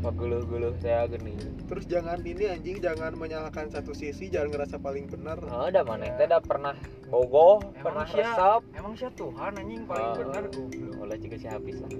paguluh-guluh 0.00 0.72
saya 0.78 1.10
gini 1.10 1.34
terus 1.66 1.84
jangan 1.84 2.16
ini 2.22 2.48
anjing 2.48 2.78
jangan 2.78 3.12
menyalahkan 3.12 3.68
satu 3.68 3.90
sisi 3.92 4.26
jangan 4.26 4.54
ngerasa 4.54 4.78
paling 4.78 5.06
benar. 5.06 5.42
Oh, 5.44 5.66
udah 5.66 5.82
mana 5.82 6.06
teh 6.12 6.24
udah 6.24 6.38
pernah 6.40 6.74
bogoh 7.04 7.58
Emang 7.66 7.82
pernah 7.82 8.06
sia- 8.06 8.22
resep. 8.24 8.62
emang 8.74 8.94
sih 8.94 9.10
Tuhan 9.12 9.52
anjing 9.56 9.82
paling 9.84 10.06
Oh. 10.06 10.14
benar 10.16 10.42
goblok. 10.46 10.94
Mulai 10.96 11.18
juga 11.18 11.36
si 11.36 11.46
habis 11.46 11.76
lah. 11.76 11.90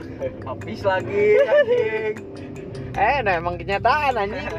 Habis 0.48 0.80
lagi 0.82 1.24
anjing 1.42 2.16
eh 2.94 3.16
nah 3.26 3.34
emang 3.38 3.58
kenyataan 3.58 4.14
anjing. 4.14 4.48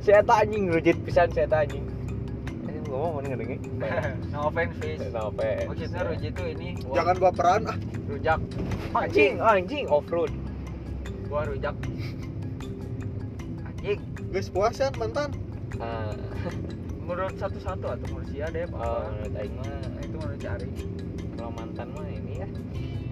Si 0.00 0.08
eta 0.16 0.32
anjing 0.40 0.72
rujit 0.72 0.96
pisan 1.04 1.28
si 1.28 1.44
eta 1.44 1.60
anjing. 1.60 1.84
Anjing 2.64 2.84
ngomong 2.88 3.20
mana 3.20 3.26
ngedengi 3.36 3.56
no 4.32 4.48
offense 4.48 4.72
fish 4.80 4.96
kenapa 4.96 5.68
maksudnya 5.68 6.00
Ruji 6.08 6.28
tuh 6.32 6.46
ini 6.48 6.68
buah 6.80 6.96
jangan 6.96 7.16
baperan 7.20 7.60
ah. 7.68 7.76
Rujak. 8.08 8.40
Anjing. 8.96 9.44
Anjing 9.44 9.84
off 9.92 10.08
road 10.08 10.32
buah 11.28 11.44
rujak. 11.52 11.76
Anjing. 13.68 14.00
Guys 14.32 14.48
puasan 14.48 14.92
mantan. 14.96 15.36
Ah. 15.76 16.16
Menurut 17.10 17.34
satu-satu 17.42 17.90
atau 17.90 18.06
menurut 18.06 18.30
deh 18.30 18.70
oh, 18.70 18.78
apa? 18.78 19.10
Menurut 19.10 19.34
aing 19.34 19.54
mah. 19.58 19.66
Nah, 19.66 20.02
itu 20.06 20.14
menurut 20.14 20.38
cari 20.38 20.70
kalau 21.34 21.50
mantan 21.58 21.88
mah 21.90 22.06
ini 22.06 22.32
ya. 22.38 22.48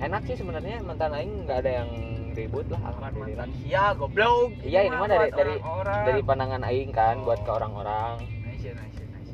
Enak 0.06 0.22
sih 0.30 0.38
sebenarnya 0.38 0.86
mantan 0.86 1.10
aing 1.18 1.50
nggak 1.50 1.66
ada 1.66 1.70
yang 1.82 1.90
ribut 2.38 2.66
lah 2.68 2.78
bukan 2.78 2.92
alhamdulillah 2.94 3.42
mantan 3.42 3.60
sia 3.60 3.84
goblok 3.92 4.50
Iya, 4.62 4.80
ini 4.84 4.94
mah 4.94 5.08
dari- 5.08 5.32
dari- 5.32 5.58
orang-orang. 5.58 6.02
dari 6.06 6.20
pandangan 6.22 6.62
aing 6.64 6.90
kan 6.92 7.16
buat 7.20 7.40
ke 7.40 7.50
Oh. 7.50 7.58
orang-orang. 7.58 8.14
Nice 8.22 8.70
nice 8.70 9.02
nice 9.04 9.32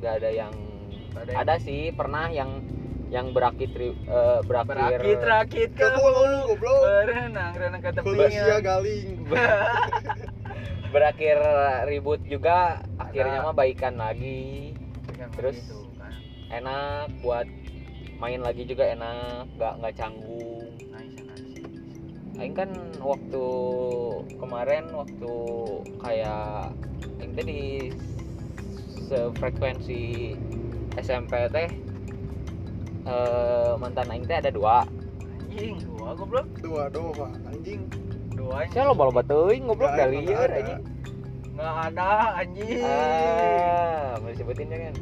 nggak 0.00 0.14
ada 0.16 0.30
yang 0.30 0.54
Nggak 1.10 1.20
ada 1.20 1.30
yang- 1.30 1.40
ada 1.42 1.54
sih 1.58 1.80
pernah 1.90 2.26
yang 2.30 2.50
yang 3.10 3.34
berakit 3.34 3.74
ri- 3.74 3.98
eh, 4.00 4.38
berakhir 4.46 5.02
berakit 5.02 5.18
rakit 5.20 5.70
ke 5.74 5.86
hulu, 5.92 6.54
goblok. 6.54 6.80
berenang 7.04 7.52
renang 7.52 7.80
ke 7.80 7.90
sia 7.90 7.98
tepinya 7.98 8.58
galing. 8.62 9.08
Berakhir 10.90 11.38
ribut 11.84 12.18
juga 12.24 12.78
akhirnya 12.96 13.38
Ada. 13.40 13.46
mah 13.46 13.54
baikan 13.54 13.94
lagi. 13.94 14.74
Yang 15.12 15.30
Terus? 15.36 15.56
gitu 15.60 15.78
kan. 15.94 16.12
enak 16.50 17.06
buat 17.20 17.46
main 18.16 18.40
lagi 18.40 18.62
juga 18.64 18.84
enak. 18.88 19.46
Nggak 19.54 19.72
nggak 19.76 19.94
canggung 19.94 20.66
Aing 22.40 22.56
kan 22.56 22.72
waktu 23.04 23.46
kemarin 24.40 24.88
waktu 24.96 25.34
kayak 26.00 26.72
Aing 27.20 27.36
teh 27.36 27.44
di 27.44 27.62
sefrekuensi 29.12 30.32
SMP 30.96 31.36
teh 31.52 31.68
eh, 33.04 33.72
mantan 33.76 34.08
Aing 34.08 34.24
teh 34.24 34.40
ada 34.40 34.48
dua. 34.48 34.88
Anjing 35.52 35.84
dua 35.84 36.16
goblok. 36.16 36.48
Dua 36.64 36.88
doang 36.88 37.36
anjing. 37.44 37.84
Dua 38.32 38.64
saya 38.72 38.88
lo 38.88 38.96
bawa 38.96 39.20
teuing 39.20 39.68
ngobrol 39.68 39.92
Nggak, 39.92 40.00
dari 40.00 40.18
liar 40.24 40.48
aja 40.48 40.76
nggak 41.60 41.76
ada 41.92 42.40
anjing. 42.40 42.80
Ah 42.80 44.16
mau 44.16 44.32
disebutin 44.32 44.72
jangan. 44.72 44.94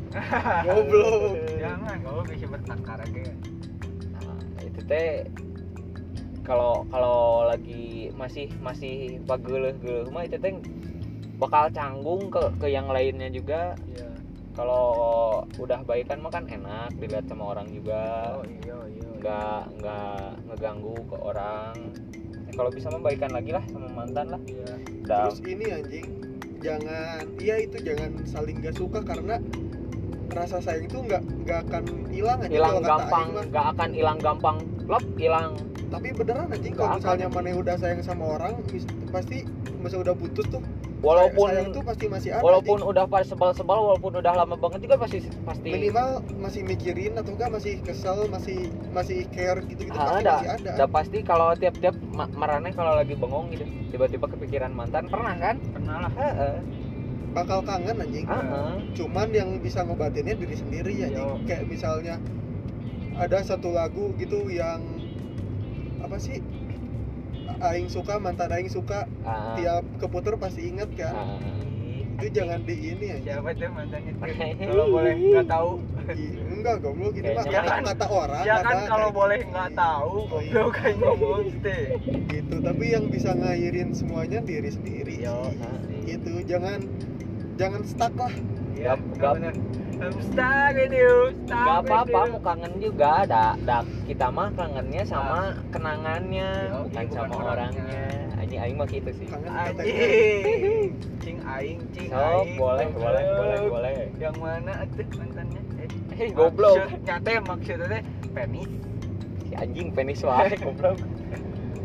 Goblok. 0.66 1.38
Jangan 1.54 1.96
kalau 2.02 2.22
bisa 2.26 2.46
bertengkar 2.50 2.98
aja. 2.98 3.30
Nah, 4.10 4.62
itu 4.66 4.80
teh 4.90 5.22
kalau 6.48 6.88
kalau 6.88 7.44
lagi 7.44 8.08
masih 8.16 8.48
masih 8.64 9.20
pageuleh 9.28 9.76
geuleuh 9.84 10.08
mah 10.08 10.24
itu 10.24 10.40
teh 10.40 10.56
bakal 11.36 11.68
canggung 11.70 12.32
ke 12.32 12.40
ke 12.56 12.66
yang 12.72 12.88
lainnya 12.88 13.28
juga. 13.28 13.76
Iya. 13.84 14.08
Kalau 14.56 14.88
udah 15.60 15.86
baikan 15.86 16.18
mah 16.24 16.32
kan 16.34 16.48
enak 16.48 16.90
dilihat 16.98 17.28
sama 17.28 17.54
orang 17.54 17.68
juga. 17.70 18.34
Oh 18.40 18.42
iya 18.48 18.76
iya 18.90 19.08
nggak 19.20 19.60
nggak 19.78 20.24
ngeganggu 20.50 20.96
ke 21.06 21.16
orang. 21.20 21.74
Ya, 22.48 22.52
kalau 22.56 22.70
bisa 22.72 22.88
mah 22.90 23.02
baikan 23.04 23.30
lagi 23.30 23.52
lah 23.52 23.62
sama 23.68 23.86
mantan 23.92 24.26
lah. 24.32 24.40
Iya. 24.48 24.72
Udah 25.04 25.28
terus 25.28 25.40
ini 25.44 25.66
anjing 25.68 26.08
jangan 26.58 27.22
iya 27.38 27.62
itu 27.62 27.78
jangan 27.86 28.18
saling 28.26 28.58
gak 28.58 28.74
suka 28.74 28.98
karena 29.06 29.38
rasa 30.34 30.58
sayang 30.58 30.90
itu 30.90 30.98
nggak 31.06 31.22
nggak 31.46 31.58
akan 31.70 31.84
hilang 32.10 32.42
aja 32.42 32.50
hilang 32.50 32.82
gampang 32.82 33.28
nggak 33.52 33.66
akan 33.76 33.90
hilang 33.94 34.18
gampang. 34.18 34.56
Lop 34.88 35.04
hilang 35.20 35.54
tapi 35.88 36.12
beneran 36.12 36.52
anjing 36.52 36.76
kalau 36.76 37.00
misalnya 37.00 37.28
mana 37.32 37.56
udah 37.56 37.76
sayang 37.80 38.04
sama 38.04 38.36
orang 38.36 38.60
pasti 39.08 39.48
masa 39.80 39.96
udah 39.96 40.12
putus 40.12 40.44
tuh 40.52 40.60
walaupun 41.00 41.48
sayang 41.48 41.70
tuh 41.72 41.82
pasti 41.86 42.04
masih 42.10 42.30
ada 42.36 42.42
walaupun 42.44 42.82
anjing. 42.82 42.90
udah 42.92 43.04
pas 43.06 43.24
sebal-sebal 43.24 43.78
walaupun 43.78 44.12
udah 44.20 44.32
lama 44.36 44.58
banget 44.58 44.84
juga 44.84 45.00
pasti 45.00 45.18
pasti 45.46 45.68
minimal 45.70 46.20
masih 46.36 46.60
mikirin 46.66 47.16
atau 47.16 47.32
enggak 47.32 47.50
masih 47.54 47.80
kesel 47.80 48.28
masih 48.28 48.68
masih 48.92 49.24
care 49.32 49.64
gitu 49.64 49.88
gitu 49.88 49.96
Ah, 49.96 50.12
pasti 50.12 50.24
ada. 50.26 50.34
masih 50.36 50.50
ada 50.60 50.70
udah 50.76 50.88
pasti 50.92 51.18
kalau 51.22 51.48
tiap-tiap 51.56 51.96
ma- 52.12 52.30
marane 52.36 52.68
kalau 52.74 52.92
lagi 52.92 53.14
bengong 53.16 53.48
gitu 53.54 53.64
tiba-tiba 53.88 54.26
kepikiran 54.28 54.74
mantan 54.74 55.08
pernah 55.08 55.34
kan 55.40 55.56
pernah 55.72 55.96
lah 56.04 56.12
Heeh. 56.12 56.56
bakal 57.32 57.64
kangen 57.64 57.96
anjing 57.96 58.26
Heeh. 58.26 58.72
cuman 58.92 59.28
yang 59.32 59.48
bisa 59.56 59.86
ngobatinnya 59.86 60.36
diri 60.36 60.52
sendiri 60.52 60.92
ya 60.92 61.08
Yo. 61.08 61.40
kayak 61.48 61.64
misalnya 61.64 62.20
ada 63.16 63.40
satu 63.40 63.72
lagu 63.72 64.12
gitu 64.14 64.46
yang 64.46 64.82
apa 65.98 66.16
sih? 66.16 66.38
Aing 67.60 67.88
suka 67.88 68.16
mantan 68.16 68.50
aing 68.50 68.68
suka. 68.68 69.04
Ah, 69.22 69.54
tiap 69.54 69.82
keputer 69.98 70.34
pasti 70.36 70.68
inget 70.68 70.90
kan? 70.94 71.14
Ah. 71.14 71.38
itu 72.18 72.34
jangan 72.34 72.58
di 72.60 72.74
ini 72.74 73.04
ya 73.08 73.18
siapa 73.22 73.54
tuh 73.54 73.70
mantannya 73.70 74.10
kalau 74.66 74.90
boleh 74.90 75.14
nggak 75.14 75.46
tahu. 75.46 75.70
Ih, 76.10 76.34
enggak 76.50 76.76
goblok 76.80 77.14
ini 77.14 77.30
mah 77.30 77.46
kan- 77.46 77.86
kata 77.86 78.06
orang 78.08 78.42
ya 78.42 78.58
kan 78.58 78.78
kalau 78.86 79.08
boleh 79.12 79.38
nggak 79.40 79.70
tahu 79.70 80.26
Oh, 80.26 80.40
iya. 80.42 80.50
goblok 80.50 80.70
kayak 80.74 80.96
ngomong 80.98 81.46
teh 81.62 81.94
gitu 82.26 82.56
tapi 82.58 82.84
yang 82.90 83.06
bisa 83.06 83.30
ngairin 83.32 83.94
semuanya 83.94 84.42
diri 84.42 84.66
sendiri 84.66 85.14
Yo. 85.20 85.46
gitu 86.02 86.42
jangan 86.42 86.82
jangan 87.54 87.82
stuck 87.84 88.10
lah. 88.12 88.34
Ya 88.74 88.98
Gap- 88.98 89.06
nggak 89.14 89.34
gap. 89.38 89.54
I'm 89.98 90.14
stuck 90.22 90.78
with 90.78 90.94
you 90.94 91.34
stuck 91.42 91.58
Gak 91.58 91.78
apa-apa 91.90 92.20
mau 92.30 92.38
kangen 92.38 92.72
juga. 92.78 93.26
Ada 93.26 93.58
ada 93.58 93.78
kita 94.06 94.30
mah 94.30 94.54
kangennya 94.54 95.02
sama 95.02 95.58
kenangannya 95.74 96.50
Yo, 96.70 96.86
bukan 96.86 97.02
iya, 97.02 97.14
sama 97.18 97.26
bukan 97.34 97.46
orangnya. 97.50 98.06
Anjing 98.38 98.60
aing 98.62 98.76
mah 98.78 98.86
gitu 98.86 99.10
sih. 99.10 99.26
Anjing. 99.26 100.94
cing 101.18 101.38
aing 101.42 101.80
cing 101.90 102.08
so 102.14 102.14
aing. 102.14 102.54
boleh 102.54 102.86
boleh 102.94 103.22
goblok. 103.26 103.42
boleh. 103.42 103.58
Boleh 103.66 103.94
yang 104.22 104.36
mana 104.38 104.72
atuh 104.86 105.06
mantannya? 105.18 105.62
Eh 105.82 105.88
hei 106.22 106.28
goblok. 106.30 106.78
maksudnya 106.78 107.16
teh 107.18 107.36
maksudnya 107.42 107.86
teh 107.98 108.02
penis 108.30 108.70
si 109.50 109.52
anjing 109.58 109.88
penis 109.90 110.22
wae 110.30 110.54
goblok. 110.62 110.98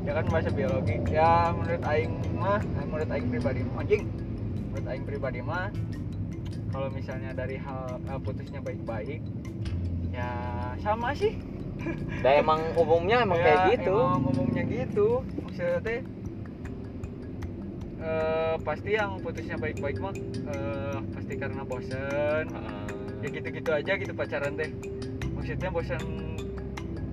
Ya 0.05 0.11
kan 0.21 0.25
bahasa 0.29 0.53
biologi. 0.53 1.01
Ya 1.09 1.49
menurut 1.49 1.81
aing 1.81 2.13
mah 2.37 2.61
eh, 2.61 2.85
menurut 2.85 3.09
aing 3.09 3.27
pribadi 3.33 3.65
mah 3.65 3.81
anjing. 3.81 4.05
Menurut 4.69 4.85
aing 4.85 5.05
pribadi 5.09 5.41
mah 5.41 5.73
kalau 6.73 6.89
misalnya 6.89 7.31
dari 7.31 7.55
hal 7.55 8.01
eh, 8.01 8.19
putusnya 8.19 8.59
baik-baik 8.59 9.21
ya 10.09 10.29
sama 10.81 11.13
sih. 11.13 11.37
Dan 12.23 12.41
emang 12.41 12.61
umumnya 12.73 13.21
emang 13.21 13.37
Ya, 13.37 13.45
kayak 13.45 13.59
gitu. 13.77 13.93
emang 13.93 14.23
umumnya 14.25 14.63
gitu. 14.63 15.07
Maksudnya 15.43 15.79
teh 15.83 15.99
eh, 17.99 18.55
pasti 18.61 18.89
yang 18.93 19.21
putusnya 19.21 19.55
baik-baik 19.55 19.97
mah 20.01 20.15
eh, 20.49 20.97
pasti 21.13 21.33
karena 21.37 21.61
bosen. 21.63 22.45
Heeh. 22.49 22.81
ya 23.23 23.31
gitu-gitu 23.31 23.71
aja 23.71 23.91
gitu 23.95 24.11
pacaran 24.11 24.57
teh. 24.57 24.67
Maksudnya 25.31 25.69
bosan 25.71 26.03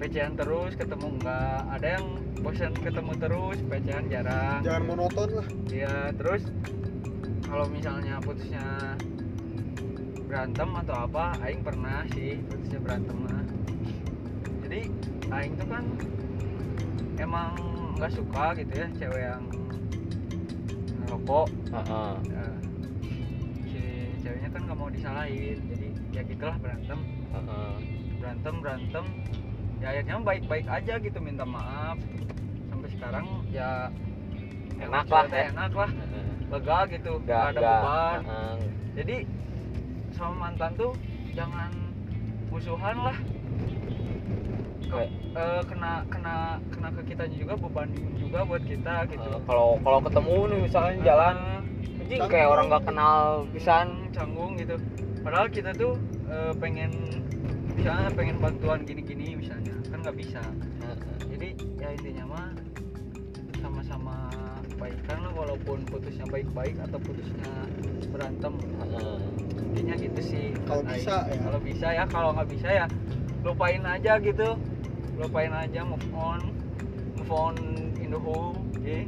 pecehan 0.01 0.33
terus 0.35 0.73
ketemu 0.75 1.07
enggak 1.21 1.61
ada 1.71 1.89
yang 2.01 2.07
bosan 2.41 2.73
ketemu 2.75 3.13
terus 3.15 3.59
pecehan 3.69 4.05
jarang. 4.09 4.61
Jangan 4.65 4.83
monoton 4.87 5.29
lah. 5.37 5.47
Ya 5.69 6.11
terus 6.17 6.43
kalau 7.45 7.67
misalnya 7.69 8.19
putusnya 8.23 8.97
berantem 10.31 10.71
atau 10.87 10.95
apa 11.11 11.35
aing 11.43 11.59
pernah 11.67 12.07
sih 12.15 12.39
putusnya 12.47 12.79
berantem 12.79 13.19
mah 13.19 13.43
jadi 14.63 14.81
aing 15.35 15.53
tuh 15.59 15.67
kan 15.67 15.85
emang 17.19 17.51
nggak 17.99 18.15
suka 18.15 18.55
gitu 18.63 18.73
ya 18.79 18.87
cewek 18.95 19.23
yang 19.27 19.43
ngerokok 21.03 21.47
Heeh. 21.75 22.13
Nah, 22.31 22.55
si 23.75 23.83
ceweknya 24.23 24.49
kan 24.55 24.61
nggak 24.71 24.79
mau 24.79 24.87
disalahin 24.87 25.59
jadi 25.67 25.89
ya 26.15 26.23
gitulah 26.23 26.57
berantem 26.63 27.01
Heeh. 27.35 27.73
berantem 28.23 28.55
berantem 28.63 29.05
ya 29.83 29.87
akhirnya 29.91 30.15
baik-baik 30.23 30.67
aja 30.71 30.95
gitu 31.03 31.19
minta 31.19 31.43
maaf 31.43 31.99
sampai 32.71 32.89
sekarang 32.95 33.27
ya 33.51 33.91
Enak 34.81 35.13
lah, 35.13 35.29
ya. 35.29 35.53
enak 35.53 35.73
lah 35.77 35.91
lega 36.49 36.79
gitu 36.89 37.13
Gak, 37.27 37.27
nggak 37.29 37.51
ada 37.53 37.61
gak, 37.61 37.81
beban 37.83 38.21
heeh. 38.25 38.57
jadi 38.97 39.17
sama 40.21 40.37
mantan 40.39 40.77
tuh 40.77 40.93
jangan 41.33 41.73
musuhan 42.53 42.97
lah. 43.01 43.17
Ke- 44.85 44.93
Kayak- 44.93 45.13
eh, 45.33 45.63
kena 45.65 45.93
kena 46.07 46.37
kena 46.69 46.89
ke 46.93 47.03
kita 47.09 47.25
juga 47.31 47.55
beban 47.57 47.89
juga 48.15 48.45
buat 48.45 48.61
kita 48.63 49.09
gitu. 49.09 49.25
Eh, 49.25 49.41
kalau 49.47 49.81
kalau 49.81 49.99
ketemu 50.05 50.37
nih 50.47 50.59
misalnya 50.61 50.95
jalan 51.01 51.37
Ah, 51.37 52.01
anjing 52.03 52.21
kayak 52.29 52.49
orang 52.49 52.67
nggak 52.69 52.85
kenal 52.85 53.19
pisan. 53.51 53.87
Canggung 54.11 54.53
gitu. 54.55 54.77
Padahal 55.23 55.47
kita 55.49 55.71
tuh 55.73 55.95
eh, 56.27 56.53
pengen 56.59 56.91
misalnya 57.73 58.11
pengen 58.13 58.37
bantuan 58.39 58.83
gini-gini 58.83 59.35
misalnya 59.35 59.73
kan 59.89 59.99
nggak 60.03 60.17
bisa. 60.19 60.43
Jadi 61.31 61.49
ya 61.79 61.89
intinya 61.91 62.25
mah 62.29 62.49
sama-sama 63.57 64.30
baikan 64.81 65.19
lah 65.21 65.33
walaupun 65.37 65.85
putusnya 65.85 66.25
baik-baik 66.27 66.81
atau 66.81 66.97
putusnya 66.99 67.53
berantem 68.09 68.57
Heeh. 68.81 69.17
intinya 69.71 69.95
gitu 69.95 70.21
sih 70.25 70.45
Kalau 70.65 70.83
bisa 70.83 71.15
ya. 71.29 71.39
kalau 71.39 71.61
bisa 71.61 71.87
ya 71.93 72.05
kalau 72.09 72.29
nggak 72.35 72.49
bisa 72.49 72.69
ya 72.73 72.87
lupain 73.45 73.85
aja 73.85 74.17
gitu 74.19 74.49
lupain 75.21 75.53
aja 75.53 75.85
move 75.85 76.09
on 76.17 76.41
move 77.21 77.33
on 77.33 77.55
in 78.01 78.09
the 78.09 78.19
home 78.19 78.57
okay? 78.75 79.05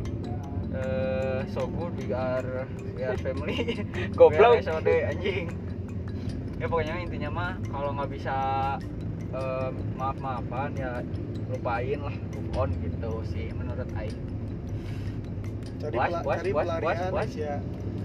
Eh, 0.73 1.41
so 1.53 1.69
good 1.69 1.93
we 2.01 2.13
are 2.17 2.65
we 2.97 3.05
are 3.05 3.17
family 3.21 3.85
Goblok. 4.19 4.65
SOD 4.65 4.89
anjing 5.05 5.53
ya 6.57 6.65
pokoknya 6.65 6.97
intinya 6.97 7.29
mah 7.29 7.53
kalau 7.69 7.93
nggak 7.93 8.09
bisa 8.09 8.37
eh, 9.33 9.69
maaf 10.01 10.17
maafan 10.17 10.73
ya 10.77 11.05
lupain 11.53 12.01
lah 12.01 12.17
move 12.33 12.53
on 12.57 12.71
gitu 12.81 13.21
sih 13.29 13.53
menurut 13.53 13.85
Aing 13.97 14.17
cari, 15.83 15.97
pela- 15.97 16.23
was, 16.23 16.37
cari 16.37 16.51
was, 16.51 16.65
pelarian 16.65 16.95
was, 16.95 17.13
was. 17.13 17.31
ya. 17.35 17.55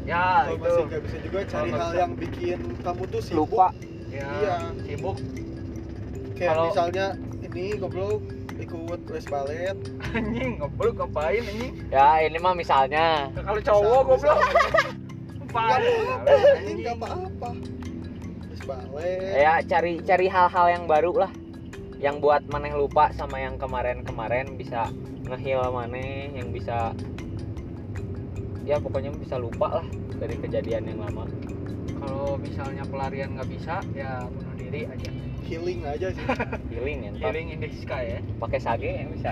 Ya 0.08 0.24
kalau 0.40 0.56
itu. 0.56 0.64
masih 0.64 0.84
nggak 0.88 1.02
bisa 1.04 1.18
juga 1.20 1.40
cari 1.40 1.52
Kalau 1.52 1.66
nggak 1.68 1.78
hal 1.78 1.92
bisa. 1.92 2.00
yang 2.00 2.14
bikin 2.16 2.60
kamu 2.80 3.04
tuh 3.06 3.22
sibuk. 3.22 3.40
Lupa. 3.46 3.68
Ya 4.08 4.28
Iya. 4.34 4.56
sibuk. 4.82 5.18
Kayak 6.34 6.50
Kalau- 6.50 6.66
misalnya 6.66 7.06
ini 7.42 7.66
goblok 7.76 8.22
ikut 8.58 9.02
les 9.08 9.26
balet. 9.28 9.78
Anjing 10.10 10.52
ngobrol 10.58 10.92
ngapain 10.92 11.44
anjing? 11.44 11.74
Ya 11.90 12.08
ini 12.22 12.38
mah 12.38 12.54
misalnya. 12.54 13.30
Kalau 13.36 13.62
cowok 13.62 14.02
goblok. 14.08 14.40
Anjing. 15.54 16.78
nggak 16.80 16.96
apa-apa. 16.96 17.50
Les 18.48 18.62
balet. 18.64 19.32
Ya 19.36 19.54
cari 19.62 19.94
cari 20.02 20.28
hal-hal 20.28 20.66
yang 20.72 20.84
baru 20.86 21.12
lah. 21.18 21.32
Yang 21.98 22.16
buat 22.22 22.42
maneh 22.48 22.72
lupa 22.72 23.10
sama 23.12 23.38
yang 23.38 23.58
kemarin-kemarin 23.58 24.54
bisa 24.54 24.88
ngehil 25.26 25.66
maneh 25.68 26.30
yang 26.32 26.50
bisa 26.50 26.94
ya 28.68 28.76
pokoknya 28.78 29.16
bisa 29.16 29.40
lupa 29.40 29.80
lah 29.80 29.86
dari 30.20 30.36
kejadian 30.36 30.84
yang 30.86 31.00
lama. 31.00 31.24
Kalau 31.98 32.36
misalnya 32.36 32.84
pelarian 32.84 33.34
nggak 33.34 33.48
bisa 33.48 33.80
ya 33.96 34.28
bunuh 34.28 34.54
diri 34.60 34.84
aja. 34.86 35.10
Healing 35.48 35.80
aja 35.88 36.08
sih. 36.12 36.26
Healing 36.76 37.00
ya 37.08 37.12
healing 37.18 37.56
in 37.56 37.64
the 37.64 37.72
sky 37.74 38.04
ya. 38.12 38.20
Pakai 38.38 38.60
sage 38.60 38.92
ya 38.92 39.08
bisa. 39.08 39.32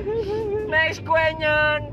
Next 0.72 1.02
question. 1.02 1.90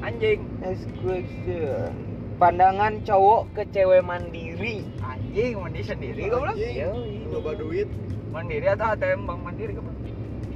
Anjing. 0.00 0.44
Next 0.60 0.84
question. 1.00 1.88
Pandangan 2.36 3.00
cowok 3.02 3.56
ke 3.56 3.62
cewek 3.72 4.04
mandiri. 4.04 4.84
Anjing 5.00 5.56
mandi 5.56 5.80
sendiri 5.80 6.28
goblok. 6.28 6.52
Anjing, 6.52 6.76
Yoi. 6.76 7.24
nyoba 7.32 7.50
duit. 7.56 7.88
Mandiri 8.30 8.66
atau 8.68 8.92
ATM 8.92 9.24
bank 9.24 9.40
mandiri 9.42 9.72
goblok? 9.72 9.96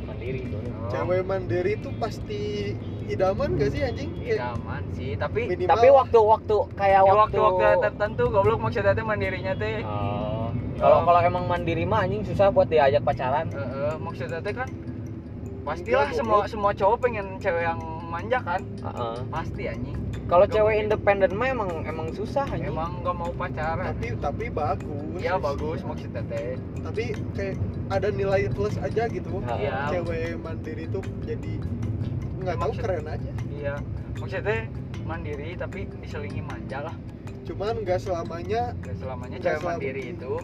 Mandiri 0.05 0.40
tuh 0.44 0.61
Oh. 0.85 0.92
cewek 0.92 1.24
mandiri 1.24 1.72
tuh 1.81 1.96
pasti 1.96 2.77
idaman 3.07 3.49
gak 3.55 3.71
sih 3.71 3.81
anjing 3.81 4.11
idaman 4.19 4.83
sih 4.90 5.11
tapi 5.14 5.40
minimal 5.47 5.71
tapi 5.71 5.87
waktu-waktu 5.88 6.57
kayak 6.75 7.01
di 7.01 7.07
waktu 7.07 7.17
waktu-waktu 7.37 7.64
tertentu 7.83 8.25
goblok 8.29 8.61
maksudnya 8.61 8.93
teh 8.93 9.03
mandirinya 9.03 9.53
teh 9.55 9.81
Oh. 9.83 10.49
kalau 10.77 10.99
Oh. 10.99 11.05
kalau 11.05 11.21
emang 11.21 11.45
mandiri 11.45 11.85
mah 11.85 12.03
anjing 12.03 12.23
susah 12.23 12.49
buat 12.49 12.67
diajak 12.67 13.01
pacaran 13.01 13.47
Eh, 13.49 13.59
eh, 13.59 13.95
maksudnya 13.97 14.38
teh 14.38 14.53
kan 14.53 14.69
pastilah 15.62 16.07
Enggak, 16.07 16.17
semua 16.17 16.37
goblok. 16.38 16.51
semua 16.51 16.71
cowok 16.73 16.99
pengen 17.01 17.27
cewek 17.38 17.62
yang 17.62 17.81
manja 18.05 18.38
kan 18.38 18.61
Heeh. 18.81 19.17
pasti 19.27 19.62
anjing 19.64 19.97
kalau 20.25 20.47
cewek 20.47 20.64
mungkin. 20.73 20.85
independen 20.87 21.31
mah 21.35 21.49
emang 21.51 21.71
emang 21.85 22.09
susah 22.11 22.47
anjing 22.47 22.71
emang 22.71 22.90
nggak 23.01 23.12
mau 23.12 23.33
pacaran 23.33 23.85
tapi 23.90 24.07
tapi 24.19 24.45
bagus 24.49 25.19
iya 25.19 25.35
bagus 25.37 25.81
maksudnya 25.83 26.23
teh 26.25 26.55
tapi 26.81 27.03
kayak 27.33 27.57
ada 27.87 28.09
nilai 28.09 28.49
plus 28.49 28.77
aja 28.77 29.05
gitu. 29.07 29.29
Iya. 29.43 29.88
cewek 29.90 30.37
mandiri 30.38 30.85
tuh 30.88 31.05
jadi 31.23 31.53
nggak 32.44 32.57
tahu 32.57 32.70
Maksud- 32.70 32.85
keren 32.85 33.07
aja. 33.07 33.33
Iya 33.50 33.74
maksudnya 34.14 34.44
teh 34.44 34.61
mandiri 35.02 35.48
tapi 35.54 35.78
diselingi 35.98 36.40
manja 36.40 36.78
lah. 36.85 36.96
Cuman 37.44 37.83
nggak 37.83 37.98
selamanya 37.98 38.72
Gak 38.80 38.96
selamanya 38.96 39.37
Nggak 39.37 39.44
cewek 39.46 39.61
selam- 39.61 39.72
mandiri 39.74 40.02
itu. 40.12 40.35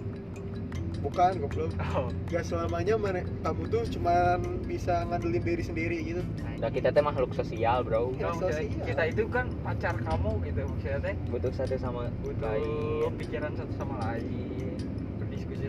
Bukan 1.00 1.32
goblok. 1.40 1.72
Oh, 1.96 2.12
nggak 2.28 2.44
selamanya 2.44 2.94
mere- 2.94 3.24
kamu 3.40 3.62
tuh 3.68 3.88
cuman 3.88 4.36
bisa 4.62 5.00
ngandelin 5.08 5.40
diri 5.40 5.64
sendiri 5.64 5.96
gitu. 6.04 6.20
Nah, 6.60 6.68
kita 6.68 6.92
teh 6.92 7.00
makhluk 7.00 7.32
sosial, 7.32 7.80
bro. 7.80 8.12
Ya, 8.14 8.28
Nah, 8.28 8.36
sosial. 8.36 8.68
kita 8.84 9.08
itu 9.08 9.24
kan 9.26 9.48
pacar 9.64 9.96
kamu 9.96 10.44
gitu 10.44 10.60
maksudnya 10.62 11.00
teh. 11.00 11.14
Butuh 11.26 11.52
satu 11.56 11.72
sama 11.74 12.12
butuh 12.20 12.52
lain. 12.52 13.16
pikiran 13.16 13.52
satu 13.54 13.72
sama 13.74 13.96
lain 14.02 14.76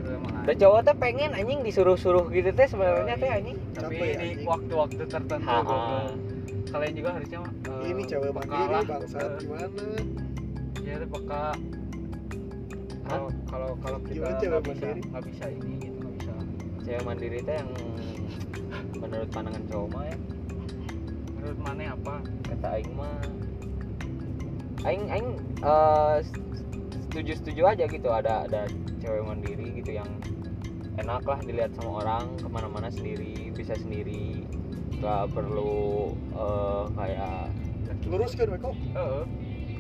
lain 0.04 0.44
Dan 0.44 0.56
cowok 0.58 0.80
teh 0.82 0.96
pengen 0.96 1.32
anjing 1.32 1.60
disuruh-suruh 1.62 2.26
gitu 2.30 2.50
teh 2.50 2.66
sebenarnya 2.66 3.16
teh 3.16 3.30
anjing. 3.30 3.58
tapi 3.72 3.96
di 3.96 4.10
anjing. 4.12 4.40
waktu-waktu 4.44 5.04
tertentu 5.04 5.48
Ha, 5.48 5.62
goblok. 5.62 6.12
kalian 6.68 6.94
juga 6.94 7.10
harusnya 7.14 7.40
eh, 7.44 7.84
ini 7.86 8.02
cewek 8.04 8.32
peka 8.32 8.48
mandiri 8.50 8.72
lah. 8.72 8.84
bangsat 8.86 9.22
Eh, 9.22 9.38
gimana 9.40 9.86
ya 10.82 10.94
itu 10.94 11.08
peka 11.10 11.44
kalau 13.04 13.28
kalau 13.46 13.70
kalau 13.78 14.00
kita 14.02 14.16
Gimana 14.16 14.38
cewek 14.38 14.50
nggak 14.52 14.64
bisa 14.64 14.72
mandiri? 14.82 15.02
nggak 15.04 15.24
bisa 15.26 15.46
ini 15.48 15.74
gitu 15.78 15.98
nggak 16.00 16.14
bisa 16.16 16.34
Cewek 16.82 17.04
mandiri 17.04 17.40
teh 17.42 17.56
yang 17.56 17.70
menurut 18.96 19.30
pandangan 19.30 19.64
cowok 19.68 19.88
mah 19.90 20.04
ya 20.06 20.18
menurut 21.32 21.60
mana 21.60 21.84
apa 21.92 22.14
kata 22.44 22.68
aing 22.72 22.92
mah 22.94 23.20
aing 24.82 25.06
aing 25.08 25.30
eh, 25.60 26.16
setuju-setuju 27.04 27.62
aja 27.68 27.86
gitu 27.86 28.10
ada 28.10 28.48
ada 28.48 28.62
cewek 29.02 29.26
mandiri 29.26 29.68
gitu 29.82 29.98
yang 29.98 30.10
enak 31.02 31.26
lah 31.26 31.40
dilihat 31.42 31.74
sama 31.74 32.06
orang 32.06 32.26
ke 32.38 32.48
mana-mana 32.48 32.88
sendiri 32.94 33.50
bisa 33.52 33.74
sendiri. 33.74 34.46
Nggak 35.02 35.34
perlu 35.34 36.14
eh, 36.38 36.84
kayak 36.94 37.50
lurus 38.08 38.38
kan 38.38 38.48
Weko 38.54 38.72
Heeh. 38.94 39.24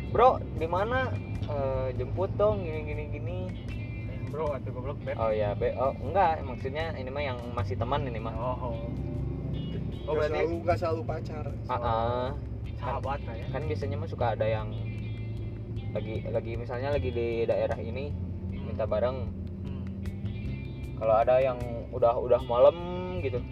bro 0.10 0.42
di 0.58 0.68
mana? 0.68 1.14
Eh, 1.46 1.88
jemput 1.96 2.34
dong 2.36 2.66
gini 2.66 2.82
gini. 2.84 3.04
Gini 3.14 3.38
bro 4.34 4.50
atau 4.56 4.72
goblok 4.74 4.98
beb? 5.06 5.16
Oh 5.22 5.30
ya 5.30 5.54
be. 5.54 5.76
Oh 5.78 5.94
enggak. 6.02 6.42
Maksudnya 6.42 6.96
ini 6.98 7.10
mah 7.14 7.24
yang 7.24 7.38
masih 7.54 7.78
teman 7.78 8.08
ini 8.08 8.18
mah. 8.18 8.34
Oh. 8.34 8.58
Oh, 8.58 8.76
oh 10.10 10.14
nggak 10.18 10.32
berarti 10.32 10.40
selalu 10.42 10.56
nggak 10.66 10.78
selalu 10.80 11.02
pacar. 11.06 11.46
Ah, 11.70 11.76
ah. 11.76 12.28
sahabat 12.82 13.20
lah 13.30 13.36
ya. 13.38 13.46
Kan 13.54 13.62
biasanya 13.70 13.96
mah 14.02 14.10
suka 14.10 14.34
ada 14.34 14.48
yang 14.48 14.74
lagi 15.92 16.24
lagi 16.32 16.56
misalnya 16.56 16.96
lagi 16.96 17.12
di 17.12 17.44
daerah 17.44 17.76
ini 17.76 18.31
minta 18.72 18.88
bareng. 18.88 19.28
Hmm. 19.62 19.84
kalau 20.96 21.16
ada 21.20 21.36
yang 21.44 21.60
udah 21.92 22.16
udah 22.16 22.42
malam 22.48 22.78
gitu 23.20 23.44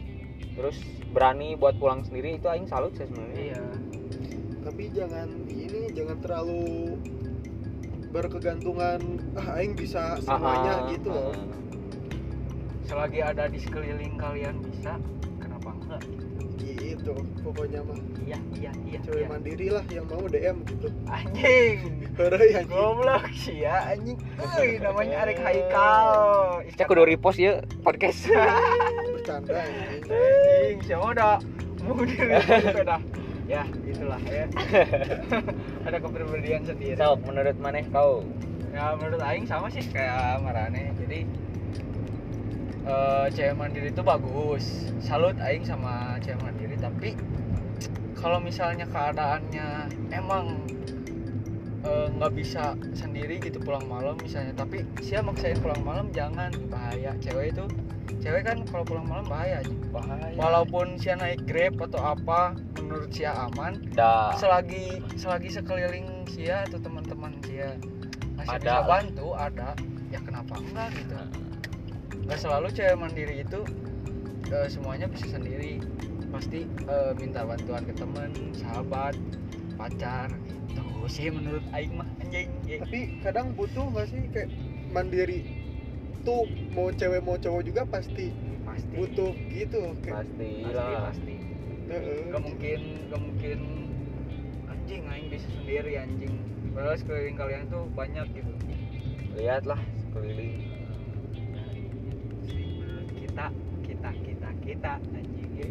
terus 0.55 0.79
berani 1.12 1.55
buat 1.55 1.75
pulang 1.75 2.03
sendiri 2.03 2.39
itu 2.39 2.47
aing 2.47 2.67
salut 2.67 2.95
sih 2.95 3.03
sebenarnya. 3.08 3.55
Iya. 3.55 3.63
Tapi 4.63 4.84
jangan 4.91 5.27
ini 5.47 5.82
jangan 5.91 6.17
terlalu 6.23 6.63
berkegantungan 8.10 8.99
ah 9.38 9.60
aing 9.60 9.77
bisa 9.77 10.17
semuanya 10.23 10.73
Ah, 10.73 10.82
ah, 10.84 10.89
gitu 10.91 11.10
loh. 11.12 11.32
Ah. 11.32 11.58
selagi 12.89 13.21
ada 13.21 13.45
di 13.45 13.60
sekeliling 13.62 14.17
kalian 14.17 14.65
bisa 14.65 14.97
gitu 17.17 17.41
pokoknya 17.45 17.80
mah. 17.82 17.98
Iya 18.26 18.38
iya 18.58 18.72
iya 18.86 19.00
cewek 19.02 19.26
iya. 19.26 19.28
mandiri 19.30 19.67
lah 19.74 19.86
yang 19.89 20.06
mau 20.06 20.26
DM 20.28 20.58
gitu. 20.67 20.88
Anjing. 21.10 21.78
Heureuy 22.17 22.50
anjing. 22.54 22.69
Goblok 22.69 23.26
sih 23.34 23.58
ya 23.65 23.76
anjing. 23.89 24.17
Euy, 24.38 24.69
namanya 24.86 25.15
Arek 25.26 25.39
Haikal. 25.41 26.10
Cek 26.76 26.88
kudu 26.88 27.04
repost 27.08 27.39
ya 27.41 27.63
podcast. 27.82 28.30
Bercanda 29.15 29.58
anjing. 29.58 30.04
Anjing 30.06 30.78
siapa 30.86 31.06
udah 31.15 31.38
mau 31.86 32.04
diri 32.06 32.38
dah. 32.86 33.02
Ya 33.50 33.65
itulah 33.88 34.22
ya. 34.30 34.45
Ada 35.89 35.98
kepribadian 35.98 36.62
sendiri. 36.69 36.98
So 37.02 37.17
menurut 37.26 37.58
maneh 37.58 37.86
kau? 37.89 38.22
Ya 38.69 38.93
menurut 38.93 39.22
Aing 39.26 39.50
sama 39.50 39.74
sih 39.74 39.82
kayak 39.89 40.45
Marane 40.45 40.93
jadi 41.02 41.26
eh, 42.89 43.25
cewek 43.32 43.56
mandiri 43.56 43.93
itu 43.93 44.02
bagus. 44.02 44.89
Salut 44.99 45.38
Aing 45.39 45.63
sama 45.63 46.17
cewek 46.19 46.41
mandiri 46.41 46.75
tapi 46.82 47.13
kalau 48.17 48.41
misalnya 48.41 48.89
keadaannya 48.89 49.93
emang 50.12 50.65
eh, 51.86 52.08
nggak 52.17 52.34
bisa 52.34 52.73
sendiri 52.97 53.39
gitu 53.39 53.62
pulang 53.62 53.86
malam 53.86 54.17
misalnya 54.19 54.52
tapi 54.58 54.84
siapa 54.99 55.30
maksain 55.30 55.62
pulang 55.62 55.82
malam 55.86 56.10
jangan. 56.10 56.49
Bahaya. 56.67 57.13
Cewek 57.21 57.54
itu 57.54 57.65
cewek 58.19 58.43
kan 58.43 58.65
kalau 58.67 58.84
pulang 58.84 59.06
malam 59.06 59.25
bahaya 59.30 59.62
bahaya. 59.93 60.34
Walaupun 60.36 60.97
sia 60.97 61.15
naik 61.15 61.45
grab 61.45 61.78
atau 61.80 62.02
apa 62.02 62.58
menurut 62.82 63.13
sia 63.13 63.32
aman. 63.38 63.78
Dah. 63.93 64.34
Selagi 64.36 64.99
selagi 65.15 65.49
sekeliling 65.62 66.25
sia 66.25 66.65
atau 66.65 66.82
teman-teman 66.82 67.38
sia 67.45 67.78
masih 68.36 68.58
Ada 68.60 68.82
bisa 68.82 68.89
bantu 68.89 69.28
ada. 69.38 69.69
Ya 70.10 70.17
kenapa 70.25 70.58
enggak 70.58 70.89
gitu 70.97 71.48
nggak 72.30 72.46
selalu 72.46 72.70
cewek 72.78 72.94
mandiri 72.94 73.42
itu 73.42 73.65
eh, 74.54 74.70
semuanya 74.70 75.10
bisa 75.10 75.26
sendiri. 75.34 75.82
Pasti 76.30 76.70
eh, 76.70 77.12
minta 77.18 77.42
bantuan 77.42 77.89
ke 77.89 77.94
teman 77.98 78.30
sahabat 78.54 79.18
pacar 79.82 80.30
gitu 80.70 80.86
sih 81.10 81.34
menurut 81.34 81.65
Aing 81.74 81.98
mah 81.98 82.06
anjing 82.22 82.54
Ya, 82.70 82.86
tapi 82.86 83.18
kadang 83.26 83.58
butuh 83.58 83.89
nggak 83.89 84.13
sih 84.13 84.30
kayak 84.30 84.54
mandiri 84.94 85.42
tuh 86.22 86.46
mau 86.78 86.94
cewek 86.94 87.26
mau 87.26 87.34
cowok 87.34 87.65
juga 87.65 87.82
pasti 87.89 88.30
pasti. 88.62 88.94
butuh 88.94 89.34
gitu 89.50 89.98
kayak 90.06 90.22
pasti 90.22 90.50
pasti 90.70 90.76
lah. 90.78 91.02
Pasti 91.10 91.36
heeh. 91.89 92.20
gak 92.30 92.42
mungkin 92.46 92.80
gak 93.10 93.22
mungkin 93.26 93.60
anjing 94.70 95.02
Aing 95.10 95.28
bisa 95.34 95.50
sendiri 95.50 95.98
anjing. 95.98 96.36
Padahal 96.78 96.94
sekeliling 97.02 97.38
kalian 97.42 97.63
tuh 97.74 97.89
banyak 97.98 98.28
gitu. 98.38 98.54
Lihatlah 99.34 99.82
sekeliling 100.06 100.79
kita 103.39 103.49
kita 103.86 104.10
kita 104.19 104.49
kita. 104.60 104.91
Anjing 105.15 105.52
ya. 105.56 105.67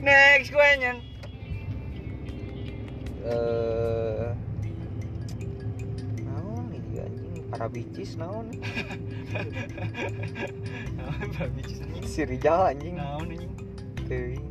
next 0.00 0.48
question. 0.54 0.96
Eh 3.26 4.30
naon 6.24 6.64
nih 6.72 7.04
anjing? 7.04 7.44
Para 7.52 7.66
bicis 7.68 8.16
naon? 8.16 8.48
Naon 10.96 11.28
babi 11.36 11.60
anjing? 11.68 12.06
Si 12.08 12.24
Rijal 12.24 12.72
anjing. 12.72 12.96
Naon 12.96 13.28
anjing? 13.28 13.52
Teuing. 14.08 14.48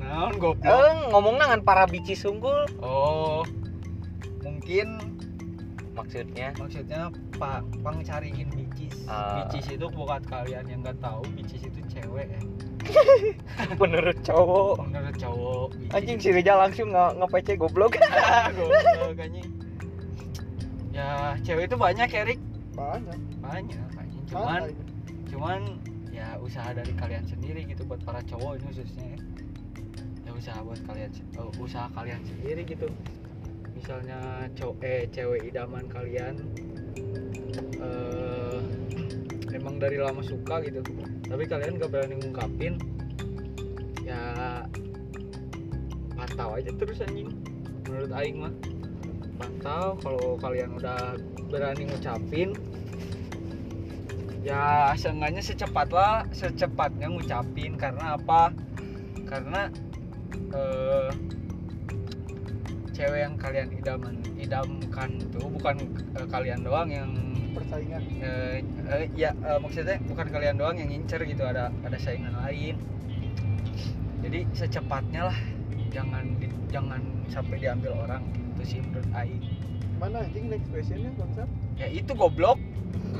naon 0.00 0.34
goblok? 0.40 0.64
Eh 0.64 1.12
ngomong 1.12 1.36
nangan 1.36 1.60
para 1.60 1.84
bicis 1.84 2.24
unggul. 2.24 2.64
Oh 2.80 3.44
mungkin 4.66 4.98
maksudnya? 5.94 6.50
maksudnya 6.58 7.06
pak 7.38 7.62
pang 7.86 8.02
cariin 8.02 8.50
bicis 9.06 9.14
Ah. 9.14 9.46
bicis 9.46 9.66
itu 9.78 9.86
buat 9.94 10.22
kalian 10.26 10.66
yang 10.66 10.80
nggak 10.82 10.98
tahu 10.98 11.22
bicis 11.38 11.62
itu 11.62 11.80
cewek 11.86 12.26
ya. 12.26 12.42
Menurut 13.82 14.18
cowok. 14.26 14.82
Menurut 14.90 15.16
cowok 15.18 15.66
bicis 15.78 15.94
anjing 15.94 16.18
si 16.18 16.28
Rijal 16.34 16.58
langsung 16.58 16.90
nge 16.90 17.04
nge-PC 17.22 17.48
goblok. 17.54 17.94
Goblok 18.58 19.18
anjing. 19.22 19.48
Ya 20.90 21.38
cewek 21.46 21.70
itu 21.70 21.76
banyak 21.78 22.08
Erik. 22.10 22.40
Banyak. 22.74 23.18
Banyak 23.38 23.90
anjing. 23.94 24.24
Cuman 24.26 24.60
Banyak. 24.66 24.74
cuman 25.30 25.60
ya 26.10 26.28
usaha 26.42 26.72
dari 26.74 26.90
kalian 26.96 27.24
sendiri 27.30 27.62
gitu 27.68 27.86
buat 27.86 28.00
para 28.02 28.24
cowok 28.24 28.56
ini 28.58 28.64
khususnya 28.72 29.04
ya, 29.04 29.18
ya 30.26 30.30
usaha 30.32 30.58
buat 30.64 30.80
kalian 30.88 31.10
oh, 31.38 31.52
usaha 31.62 31.86
kalian 31.94 32.22
sendiri 32.26 32.66
gitu. 32.66 32.90
Misalnya 33.76 34.50
cowok 34.58 34.76
eh 34.82 35.06
cewek 35.14 35.46
idaman 35.46 35.86
kalian 35.86 36.34
eh 37.78 38.58
emang 39.56 39.80
dari 39.80 39.96
lama 39.96 40.20
suka 40.20 40.60
gitu. 40.62 40.84
Tapi 41.24 41.44
kalian 41.48 41.80
gak 41.80 41.90
berani 41.90 42.20
ngungkapin. 42.20 42.76
Ya 44.04 44.62
pantau 46.14 46.54
aja 46.54 46.70
terus 46.76 47.00
anjing. 47.00 47.32
Menurut 47.88 48.12
aing 48.12 48.36
mah. 48.44 48.54
Pantau 49.36 49.96
kalau 50.00 50.36
kalian 50.40 50.76
udah 50.76 51.16
berani 51.48 51.88
ngucapin 51.88 52.56
ya 54.46 54.94
seenggaknya 54.94 55.42
secepatlah 55.42 56.22
secepatnya 56.30 57.10
ngucapin. 57.10 57.74
Karena 57.74 58.14
apa? 58.14 58.54
Karena 59.26 59.66
eh, 60.54 61.10
cewek 62.96 63.20
yang 63.28 63.36
kalian 63.36 63.68
idaman 63.76 64.16
idamkan 64.40 65.20
tuh 65.28 65.52
bukan 65.52 65.76
eh, 66.16 66.26
kalian 66.32 66.64
doang 66.64 66.88
yang 66.88 67.12
persaingan. 67.52 68.00
eh, 68.24 68.64
eh, 68.88 69.08
ya 69.12 69.36
eh, 69.36 69.58
maksudnya 69.60 70.00
bukan 70.08 70.26
kalian 70.32 70.56
doang 70.56 70.80
yang 70.80 70.88
ngincer 70.88 71.20
gitu 71.28 71.44
ada 71.44 71.68
ada 71.84 71.98
saingan 72.00 72.32
lain. 72.40 72.80
Jadi 74.24 74.48
secepatnya 74.56 75.28
lah 75.28 75.38
jangan 75.92 76.24
di- 76.40 76.52
jangan 76.72 77.04
sampai 77.28 77.60
diambil 77.60 77.92
orang 78.08 78.24
itu 78.56 78.62
sih 78.64 78.78
menurut 78.80 79.08
Aing. 79.12 79.44
Mana 80.00 80.24
anjing 80.24 80.48
next 80.48 80.68
questionnya 80.72 81.12
bangsa 81.20 81.44
ya 81.76 81.88
itu 81.92 82.16
goblok. 82.16 82.56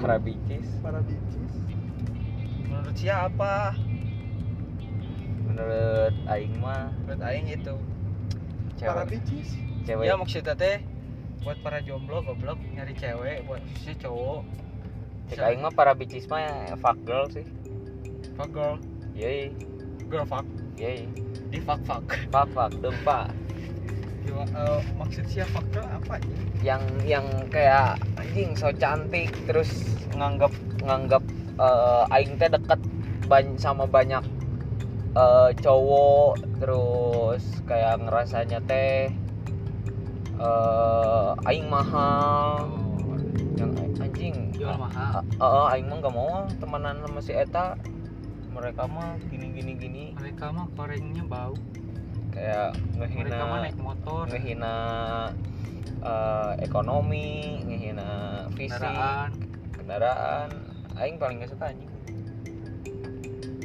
Para 0.01 0.17
bicis 0.17 0.69
para 0.81 1.05
bicis 1.05 1.53
menurut 2.65 2.97
siapa? 2.97 3.77
Menurut 5.47 6.13
aing 6.29 6.53
mah. 6.61 6.93
Menurut 7.05 7.23
Aing 7.25 7.49
itu. 7.49 7.77
Para 8.77 9.09
cewek. 9.09 9.25
bicis 9.25 9.57
cewek. 9.87 10.05
Ya 10.11 10.15
maksudnya 10.19 10.55
teh 10.59 10.83
buat 11.47 11.63
para 11.63 11.79
jomblo 11.79 12.27
goblok 12.27 12.59
nyari 12.75 12.93
cewek 12.99 13.47
buat 13.47 13.63
si 13.87 13.95
cowok. 13.95 14.43
Cek 15.31 15.43
aing 15.43 15.63
mah 15.63 15.71
para 15.71 15.95
bicis 15.95 16.27
mah 16.27 16.75
fuck 16.83 16.99
girl 17.07 17.31
sih. 17.31 17.47
Fuck 18.35 18.51
girl. 18.51 18.83
Yoi. 19.15 19.55
Girl 20.11 20.27
fuck. 20.27 20.47
Yoi. 20.75 21.07
Di 21.55 21.59
fuck 21.63 21.81
fuck. 21.87 22.03
Fuck 22.35 22.51
fuck 22.51 22.75
dempa 22.83 23.31
Gimana, 24.27 24.59
eh, 24.59 24.83
maksud 24.99 25.25
siapa 25.31 25.63
fuck 25.63 25.67
girl 25.71 25.87
apa 25.87 26.19
ya? 26.19 26.75
yang 26.75 26.83
yang 27.07 27.27
kayak 27.47 27.95
anjing 28.19 28.59
so 28.59 28.75
cantik 28.75 29.31
terus 29.47 29.71
nganggap 30.19 30.51
nganggap 30.83 31.23
eh, 31.63 32.15
aing 32.15 32.35
teh 32.35 32.51
deket 32.51 32.83
ban 33.31 33.55
sama 33.55 33.87
banyak 33.87 34.27
eh, 35.15 35.51
cowok 35.63 36.43
terus 36.59 37.43
kayak 37.71 38.03
ngerasanya 38.03 38.59
teh 38.67 39.15
eh, 40.41 41.49
aing 41.49 41.67
mahal. 41.69 42.69
Yang 43.57 43.73
anjing. 44.01 44.37
Jual 44.53 44.77
mahal. 44.77 45.25
Ah, 45.41 45.45
ah, 45.45 45.67
aing 45.77 45.87
mah 45.89 45.97
gak 46.01 46.15
mau 46.15 46.29
ah, 46.29 46.47
temenan 46.61 47.01
sama 47.05 47.21
si 47.25 47.33
Eta. 47.33 47.77
Mereka 48.53 48.89
mah 48.89 49.21
gini 49.29 49.53
gini 49.53 49.73
gini. 49.77 50.05
Mereka 50.17 50.53
mah 50.53 50.67
korengnya 50.77 51.25
bau. 51.25 51.57
Kayak 52.33 52.77
mereka 52.97 53.43
mah 53.49 53.59
ngehina 53.61 53.65
naik 53.65 53.79
motor. 53.81 54.25
ngehina 54.29 54.75
eh, 56.05 56.53
ekonomi 56.65 57.61
ngehina 57.65 58.09
fisik 58.57 58.81
kendaraan. 58.81 59.31
kendaraan. 59.73 60.49
Aing 60.97 61.17
paling 61.21 61.41
gak 61.45 61.53
suka 61.53 61.73
anjing. 61.73 61.93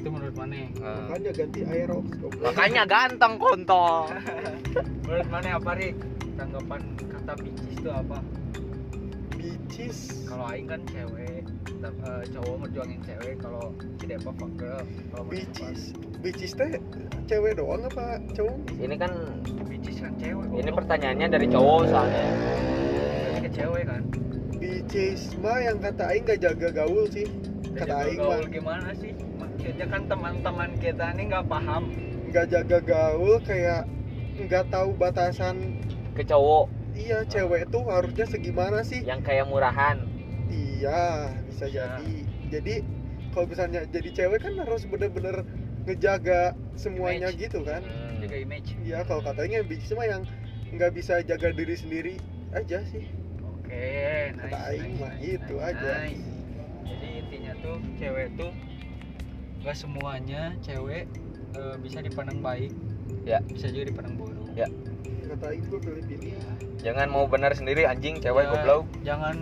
Itu 0.02 0.10
menurut 0.10 0.34
mana 0.34 0.66
Nah, 0.82 0.98
makanya 1.14 1.30
ganti 1.30 1.62
aerox 1.62 2.06
makanya 2.42 2.84
ganteng 2.90 3.38
kontol. 3.38 4.10
Menurut 5.06 5.28
mana 5.30 5.62
apa 5.62 5.72
Rik 5.78 5.94
tanggapan 6.42 6.82
kata 6.98 7.34
bicis 7.38 7.70
itu 7.78 7.90
apa? 7.94 8.18
Bicis 9.38 9.98
kalau 10.26 10.46
Aing 10.50 10.66
kan 10.66 10.82
cewek 10.90 11.46
eh, 11.86 12.24
cowok 12.34 12.56
ngejuangin 12.66 13.00
cewek 13.06 13.36
kalau 13.38 13.66
tidak 14.02 14.18
apa 14.26 14.32
fuck 14.42 14.52
girl 14.58 14.86
kalau 15.14 15.26
bicis 15.30 15.94
bicis 16.26 16.52
teh 16.58 16.82
cewek 17.30 17.54
doang 17.62 17.86
apa 17.86 18.18
cowok? 18.34 18.58
Ini 18.74 18.96
kan 18.98 19.12
bicis 19.70 20.02
kan 20.02 20.14
cewek 20.18 20.48
ini 20.58 20.72
pertanyaannya 20.74 21.28
dari 21.30 21.46
cowok 21.46 21.82
soalnya. 21.94 22.26
Berarti 22.34 23.40
ke 23.46 23.50
cewek 23.54 23.84
kan? 23.86 24.02
Bicis 24.58 25.22
mah 25.46 25.58
yang 25.62 25.78
kata 25.78 26.04
aing 26.10 26.26
gak 26.26 26.42
jaga 26.42 26.70
gaul 26.74 27.06
sih. 27.14 27.30
Dan 27.70 27.86
kata 27.86 27.86
juga 27.86 28.02
aing 28.02 28.18
gaul 28.18 28.34
mah 28.34 28.50
gimana 28.50 28.90
sih? 28.98 29.14
Maksudnya 29.38 29.86
kan 29.94 30.02
teman-teman 30.10 30.70
kita 30.82 31.06
nih 31.14 31.24
nggak 31.30 31.46
paham. 31.46 31.84
Nggak 32.34 32.46
jaga 32.50 32.78
gaul 32.82 33.38
kayak 33.46 33.86
nggak 34.42 34.66
tahu 34.74 34.98
batasan 34.98 35.78
ke 36.22 36.30
cowok 36.30 36.66
iya 36.94 37.26
cewek 37.26 37.74
tuh 37.74 37.84
harusnya 37.90 38.30
segimana 38.30 38.86
sih 38.86 39.02
yang 39.02 39.26
kayak 39.26 39.50
murahan 39.50 40.06
iya 40.48 41.34
bisa 41.50 41.66
Bisa. 41.66 41.74
jadi 41.98 42.12
jadi 42.52 42.74
kalau 43.32 43.46
misalnya 43.48 43.82
jadi 43.90 44.10
cewek 44.14 44.40
kan 44.40 44.54
harus 44.54 44.84
bener-bener 44.86 45.42
ngejaga 45.88 46.54
semuanya 46.78 47.34
Image. 47.34 47.50
gitu 47.50 47.66
kan 47.66 47.82
Hmm. 47.82 48.22
jaga 48.22 48.38
image 48.38 48.70
iya 48.86 49.02
kalau 49.02 49.26
katanya 49.26 49.66
bicis 49.66 49.98
mah 49.98 50.06
yang 50.06 50.22
nggak 50.70 50.94
bisa 50.94 51.26
jaga 51.26 51.50
diri 51.50 51.74
sendiri 51.74 52.14
aja 52.54 52.86
sih 52.86 53.10
oke 53.42 53.90
nice, 54.38 54.46
Kata 54.46 54.58
nice, 54.78 55.00
mah 55.02 55.10
nice, 55.10 55.22
gitu 55.26 55.56
nice, 55.58 55.70
aja. 55.74 55.92
nice. 56.06 56.28
jadi 56.86 57.08
intinya 57.18 57.54
tuh 57.66 57.78
cewek 57.98 58.28
tuh 58.38 58.52
nggak 59.66 59.74
semuanya 59.74 60.54
cewek 60.62 61.10
eh, 61.58 61.76
bisa 61.82 61.98
dipandang 62.06 62.46
baik 62.46 62.70
Ya. 63.22 63.38
bisa 63.46 63.70
juga 63.70 63.90
dipandang 63.90 64.16
buruk 64.18 64.50
Ya. 64.54 64.66
Gue 65.42 65.80
jangan 66.82 67.08
mau 67.10 67.26
benar 67.26 67.54
sendiri 67.54 67.86
anjing 67.86 68.22
cewek 68.22 68.46
Ya, 68.46 68.50
goblok. 68.52 68.84
jangan 69.02 69.36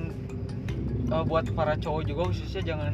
eh, 1.09 1.23
buat 1.25 1.45
para 1.51 1.75
cowok 1.75 2.03
juga 2.05 2.21
khususnya 2.31 2.61
jangan 2.65 2.93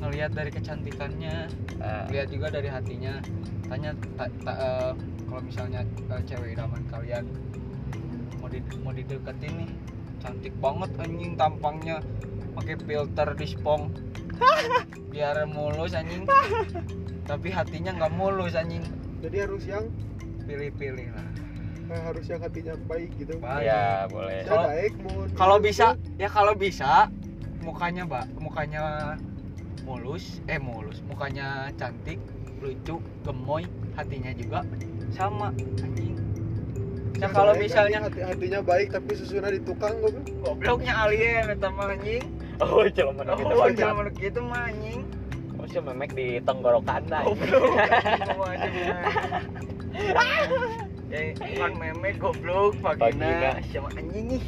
ngelihat 0.00 0.34
dari 0.34 0.50
kecantikannya. 0.50 1.46
Ah, 1.78 2.04
lihat 2.10 2.28
juga 2.28 2.50
dari 2.50 2.66
hatinya. 2.66 3.22
Tanya 3.68 3.94
ta- 4.16 4.32
ta- 4.42 4.58
eh, 4.58 4.92
kalau 5.28 5.42
misalnya 5.42 5.80
eh, 5.84 6.22
cewek 6.24 6.56
idaman 6.56 6.82
kalian 6.88 7.24
mau 8.40 8.48
di 8.48 8.58
mau 8.80 8.92
dideketin 8.92 9.52
nih. 9.58 9.70
Cantik 10.18 10.54
banget 10.58 10.90
anjing 10.98 11.32
tampangnya. 11.36 11.98
Pakai 12.56 12.76
filter 12.82 13.28
di 13.32 13.46
spong. 13.46 13.92
Biar 15.12 15.44
mulus 15.46 15.92
anjing. 15.92 16.24
Tapi 17.30 17.48
hatinya 17.48 17.92
nggak 17.94 18.12
mulus 18.12 18.56
anjing. 18.56 18.82
Jadi 19.22 19.36
harus 19.38 19.64
yang 19.64 19.86
pilih-pilih 20.42 21.14
lah 21.14 21.26
harus 22.00 22.24
yang 22.28 22.40
hatinya 22.40 22.74
baik 22.88 23.10
gitu. 23.20 23.36
Baik. 23.38 23.68
ya 23.68 24.08
boleh. 24.08 24.40
Kalau- 24.46 24.68
baik 24.68 24.92
mau 25.04 25.18
kalau 25.36 25.56
bisa 25.60 25.86
ya 26.16 26.28
kalau 26.30 26.52
bisa 26.56 27.12
mukanya 27.62 28.02
mbak 28.08 28.26
mukanya 28.42 29.14
mulus 29.82 30.38
eh 30.46 30.58
mulus 30.58 31.02
mukanya 31.06 31.70
cantik 31.74 32.18
lucu 32.62 33.02
gemoy 33.26 33.66
hatinya 33.98 34.30
juga 34.34 34.62
sama 35.10 35.50
anjing. 35.78 36.14
Nah 37.18 37.30
kalau 37.30 37.54
misalnya 37.54 38.02
hati 38.06 38.22
hatinya 38.22 38.60
baik 38.62 38.90
tapi 38.90 39.14
susunya 39.14 39.50
di 39.50 39.62
tukang 39.62 39.98
gue 40.02 40.10
gobloknya 40.42 40.94
alien 41.06 41.50
eta 41.50 41.70
mah 41.70 41.94
anjing. 41.94 42.22
Oh 42.62 42.86
cuma 42.90 43.10
mana 43.22 43.34
kita 43.34 43.52
oh 43.54 43.70
jangan 43.74 44.06
gitu 44.14 44.40
mah 44.42 44.70
anjing. 44.70 45.02
Oh 45.58 45.66
sih 45.70 45.78
memek 45.78 46.10
di 46.14 46.42
tenggorokan 46.42 47.06
anjing, 47.06 47.38
mau 48.34 48.46
aja 48.50 48.66
ya 51.12 51.20
bukan 51.36 51.72
meme 51.76 52.10
goblok 52.16 52.72
Vagina. 52.80 53.60
sama 53.68 53.88
anjing 53.92 54.26
nih? 54.30 54.42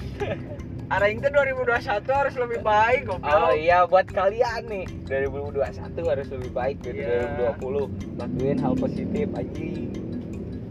Araing 0.86 1.16
tuh 1.18 1.30
2021 1.30 1.80
harus 2.06 2.34
lebih 2.34 2.60
baik 2.60 3.02
Oh 3.04 3.16
goblok 3.16 3.52
iya 3.54 3.84
buat 3.84 4.04
kalian 4.06 4.62
nih. 4.66 4.84
2021 5.04 5.60
harus 6.04 6.28
lebih 6.30 6.50
baik 6.50 6.76
dari 6.80 7.00
Iya. 7.00 7.52
2020 7.56 7.88
lakuin 8.16 8.58
hal 8.58 8.72
positif 8.74 9.26
anjing. 9.30 9.92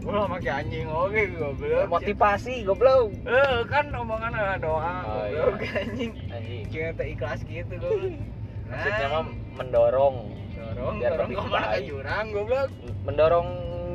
Gua 0.00 0.28
pakai 0.28 0.52
anjing 0.56 0.86
oke 0.86 1.22
goblok. 1.32 1.86
Motivasi 1.88 2.54
goblok. 2.62 3.08
Eh 3.24 3.58
kan 3.64 3.86
omongan 3.90 4.32
ada 4.32 4.54
doa 4.56 4.94
Oh, 5.04 5.26
goblok 5.26 5.62
iya. 5.62 5.78
anjing. 5.84 6.12
anjing. 6.28 6.62
Cuma 6.68 6.90
tak 6.92 7.06
ikhlas 7.08 7.40
gitu 7.44 7.74
goblok. 7.76 8.14
maksudnya 8.64 9.06
mah 9.08 9.22
mendorong. 9.54 10.16
Dorong 10.54 10.94
dorong 10.96 11.28
ke 11.28 11.42
mana? 11.44 11.66
ke 11.70 11.80
jurang 11.84 12.26
goblok. 12.30 12.68
mendorong 13.04 13.48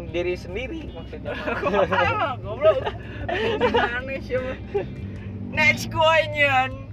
diri 0.09 0.33
sendiri 0.33 0.89
maksudnya 0.91 1.33
goblok. 2.43 2.77
Aneh 3.29 4.19
sih. 4.19 4.37
Next 5.49 5.89
koinyan. 5.89 6.89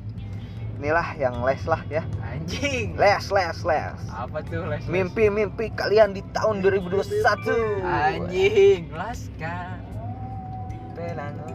inilah 0.77 1.09
yang 1.17 1.41
les 1.41 1.65
lah 1.65 1.81
ya 1.89 2.05
Anjing. 2.21 3.01
les 3.01 3.25
les 3.33 3.59
les 3.65 3.97
Apa 4.13 4.45
tuh 4.45 4.69
les? 4.69 4.77
les? 4.77 4.85
mimpi-mimpi 4.93 5.73
kalian 5.73 6.13
di 6.13 6.21
tahun 6.37 6.61
2021 6.61 7.81
Anjing, 7.81 8.93
laskan. 8.93 9.81
mimpi 10.93 11.49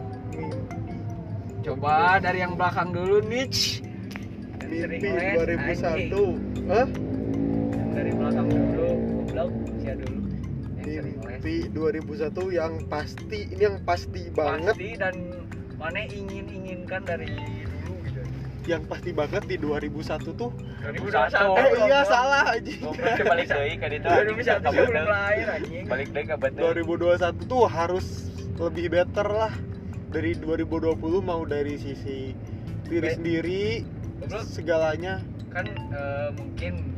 Coba 1.62 2.18
dari 2.18 2.42
yang 2.42 2.58
belakang 2.58 2.90
dulu 2.90 3.22
Nich. 3.22 3.86
mimpi 4.58 4.98
Sering 4.98 5.02
les, 5.06 5.38
2001 5.70 5.86
anjing. 5.86 6.34
Hah? 6.66 6.86
Dari 7.92 8.10
belakang 8.10 8.46
dulu, 8.50 8.88
goblok. 9.22 9.50
Sia 9.78 9.94
dulu. 9.94 10.21
Mimpi 10.82 11.70
2001 11.70 12.58
yang 12.58 12.72
pasti 12.90 13.46
ini 13.48 13.62
yang 13.62 13.78
pasti 13.86 14.28
banget. 14.34 14.74
Pasti 14.74 14.90
dan 14.98 15.14
mana 15.78 16.02
ingin 16.06 16.46
inginkan 16.46 17.02
dari 17.06 17.30
dulu 17.30 17.94
gitu. 18.06 18.20
Yang 18.66 18.82
pasti 18.90 19.10
banget 19.14 19.42
di 19.46 19.56
2001 19.58 20.34
tuh. 20.34 20.50
2021 20.82 21.62
eh 21.62 21.70
iya 21.86 22.00
salah 22.06 22.42
aja 22.58 22.74
balik 23.22 23.46
deui 23.50 23.74
ka 23.78 23.86
ditu. 23.90 24.06
2021 24.06 24.62
Kabudeng. 24.62 24.88
belum 24.90 25.06
lahir 25.06 25.46
anjing. 25.50 25.84
Balik 25.86 26.08
ka 26.14 26.36
betul. 26.38 26.60
2021 26.74 27.50
tuh 27.50 27.62
harus 27.70 28.06
lebih 28.58 28.86
better 28.90 29.28
lah. 29.30 29.54
Dari 30.12 30.36
2020 30.36 31.24
mau 31.24 31.42
dari 31.48 31.80
sisi 31.80 32.36
diri 32.84 33.08
sendiri 33.16 33.62
segalanya. 34.44 35.24
Kan 35.52 35.66
eh, 35.72 36.28
mungkin 36.36 36.91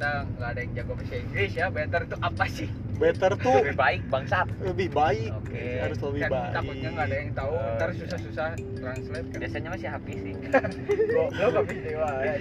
kita 0.00 0.24
nggak 0.32 0.48
ada 0.56 0.60
yang 0.64 0.72
jago 0.72 0.92
bahasa 0.96 1.16
Inggris 1.20 1.52
ya. 1.52 1.68
Better 1.68 2.08
itu 2.08 2.16
apa 2.24 2.44
sih 2.48 2.68
better 3.00 3.32
tuh 3.34 3.56
Lebih 3.58 3.74
baik 3.74 4.00
bangsat. 4.06 4.46
lebih 4.60 4.88
baik 4.92 5.30
Oke. 5.34 5.64
harus 5.80 5.98
lebih 5.98 6.20
kan 6.20 6.30
baik 6.30 6.50
takutnya 6.52 6.88
nggak 6.90 7.06
ada 7.06 7.16
yang 7.16 7.30
tahu 7.32 7.48
Oh, 7.50 7.74
ntar 7.74 7.88
iya. 7.88 7.98
susah-susah 7.98 8.48
translate 8.76 9.26
kan 9.26 9.38
Biasanya 9.40 9.68
masih 9.72 9.88
habis 9.88 10.18
sih. 10.20 10.34
goblok 11.16 11.52
habis 11.58 11.78
dewa 11.80 12.10
ya. 12.20 12.34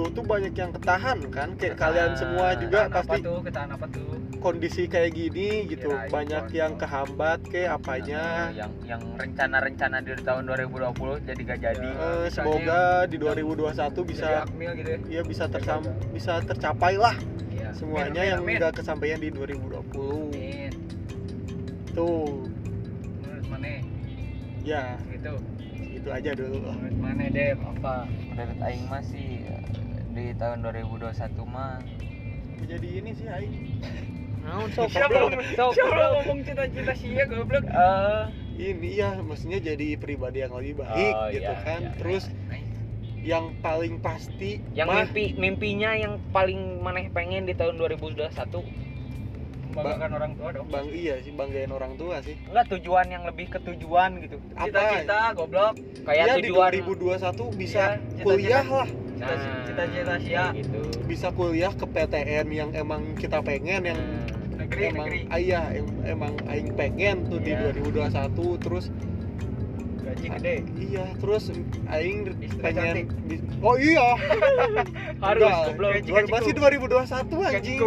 tuh 0.10 0.24
banyak 0.24 0.54
yang 0.54 0.72
ketahan 0.72 1.18
kan 1.30 1.50
kayak 1.56 1.76
kalian 1.76 2.12
semua 2.14 2.54
juga 2.54 2.80
Ketahan 2.84 2.92
pasti 2.94 3.12
apa 3.14 3.26
tuh 3.26 3.40
ketahan 3.42 3.70
apa 3.72 3.86
tuh 3.88 4.10
kondisi 4.38 4.84
kayak 4.86 5.12
gini 5.12 5.48
gitu 5.66 5.90
Kirain 5.90 6.10
banyak 6.10 6.46
yang 6.52 6.74
kehambat 6.76 7.40
kayak 7.44 7.76
apanya 7.76 8.50
yang 8.52 8.72
yang 8.84 9.02
rencana-rencana 9.16 9.98
di 10.00 10.14
tahun 10.18 10.44
2020 10.46 11.26
jadi 11.26 11.42
gak 11.44 11.60
jadi. 11.60 11.88
Ya. 11.88 12.06
Eh, 12.18 12.28
semoga 12.30 12.82
di 13.06 13.18
2021 13.18 13.74
Jadi 13.78 14.02
bisa 14.06 14.28
akmil 14.44 14.72
gitu 14.76 14.90
ya 14.90 15.00
ya 15.10 15.22
bisa 15.24 15.46
tersam 15.46 15.82
bisa 16.10 16.34
tercapai 16.42 16.96
lah 16.96 17.16
Iya. 17.18 17.37
Semuanya 17.78 18.22
Amin, 18.36 18.58
yang 18.58 18.60
nggak 18.60 18.74
kesampaian 18.76 19.22
di 19.22 19.30
2020 19.30 20.34
amin. 20.34 20.72
tuh. 21.94 22.46
Menurut 23.22 23.46
mana? 23.48 23.70
Ya. 24.62 24.98
Gitu. 25.08 25.34
Itu 25.94 26.10
aja 26.10 26.32
dulu. 26.34 26.58
Menurut 26.62 26.98
mana 26.98 27.26
Dep? 27.30 27.58
Apa? 27.62 28.10
Menurut 28.34 28.60
aing 28.62 28.86
mah 28.86 29.02
sih 29.02 29.46
di 30.12 30.26
tahun 30.36 30.66
2021 30.66 31.14
mah. 31.46 31.78
Jadi 32.68 32.88
ini 33.00 33.12
sih 33.14 33.30
Aing. 33.30 33.54
Naon 34.48 34.72
sok 34.72 34.88
siapa 34.90 35.28
sok 35.60 35.72
siapa 35.76 36.04
ngomong 36.18 36.40
cita-cita 36.42 36.94
sih 36.96 37.14
ya 37.14 37.28
goblok? 37.28 37.68
Eh, 37.68 38.24
ini 38.58 38.96
ya 38.96 39.20
maksudnya 39.20 39.60
jadi 39.60 40.00
pribadi 40.00 40.40
yang 40.40 40.56
lebih 40.56 40.80
baik 40.80 41.14
Oh, 41.14 41.28
gitu 41.30 41.52
iya, 41.52 41.62
kan? 41.68 41.82
iya. 41.84 41.92
terus 42.00 42.24
yang 43.22 43.54
paling 43.60 43.98
pasti 44.00 44.62
yang 44.72 44.88
mah, 44.88 45.04
mimpi 45.04 45.34
mimpinya 45.36 45.92
yang 45.94 46.22
paling 46.30 46.80
maneh 46.80 47.10
pengen 47.10 47.44
di 47.44 47.54
tahun 47.54 47.76
2021 47.76 48.30
membanggakan 49.68 50.12
orang 50.16 50.32
tua 50.34 50.50
dong. 50.54 50.66
Bang 50.74 50.88
iya 50.90 51.22
sih 51.22 51.30
banggain 51.30 51.70
orang 51.70 51.94
tua 52.02 52.18
sih. 52.26 52.34
Enggak 52.50 52.66
tujuan 52.74 53.06
yang 53.08 53.24
lebih 53.30 53.46
ke 53.46 53.60
tujuan 53.62 54.10
gitu. 54.26 54.38
Cita-cita 54.58 55.38
goblok. 55.38 55.78
Kayak 56.02 56.26
ya 56.26 56.34
di 56.34 56.50
tujuan. 56.50 56.72
2021 56.74 57.54
bisa 57.54 57.78
Iya, 57.78 58.02
cita-cita. 58.18 58.26
kuliah 58.26 58.66
lah. 58.66 58.90
Nah, 59.18 59.38
cita-cita 59.70 60.14
sih 60.18 60.34
ya. 60.34 60.46
gitu. 60.58 60.82
Bisa 61.06 61.28
kuliah 61.30 61.74
ke 61.74 61.86
PTN 61.86 62.48
yang 62.50 62.70
emang 62.74 63.14
kita 63.14 63.38
pengen 63.46 63.82
yang 63.86 64.02
Nah, 64.02 64.66
negeri 64.66 64.82
emang 64.90 65.06
negeri 65.06 65.20
ayah 65.30 65.66
yang 65.70 65.88
emang 66.02 66.34
aing 66.50 66.72
pengen 66.74 67.16
tuh 67.30 67.38
Iya. 67.38 67.46
di 67.46 67.54
2021 67.86 68.58
terus 68.58 68.90
gaji 70.18 70.28
gede 70.34 70.56
iya 70.82 71.06
terus 71.22 71.54
aing 71.94 72.34
pengen 72.58 73.14
oh 73.62 73.76
iya. 73.78 74.18
Harus 75.26 75.50
goblok. 75.74 76.02
Masih 76.30 76.54
2021 76.54 77.50
anjing. 77.50 77.80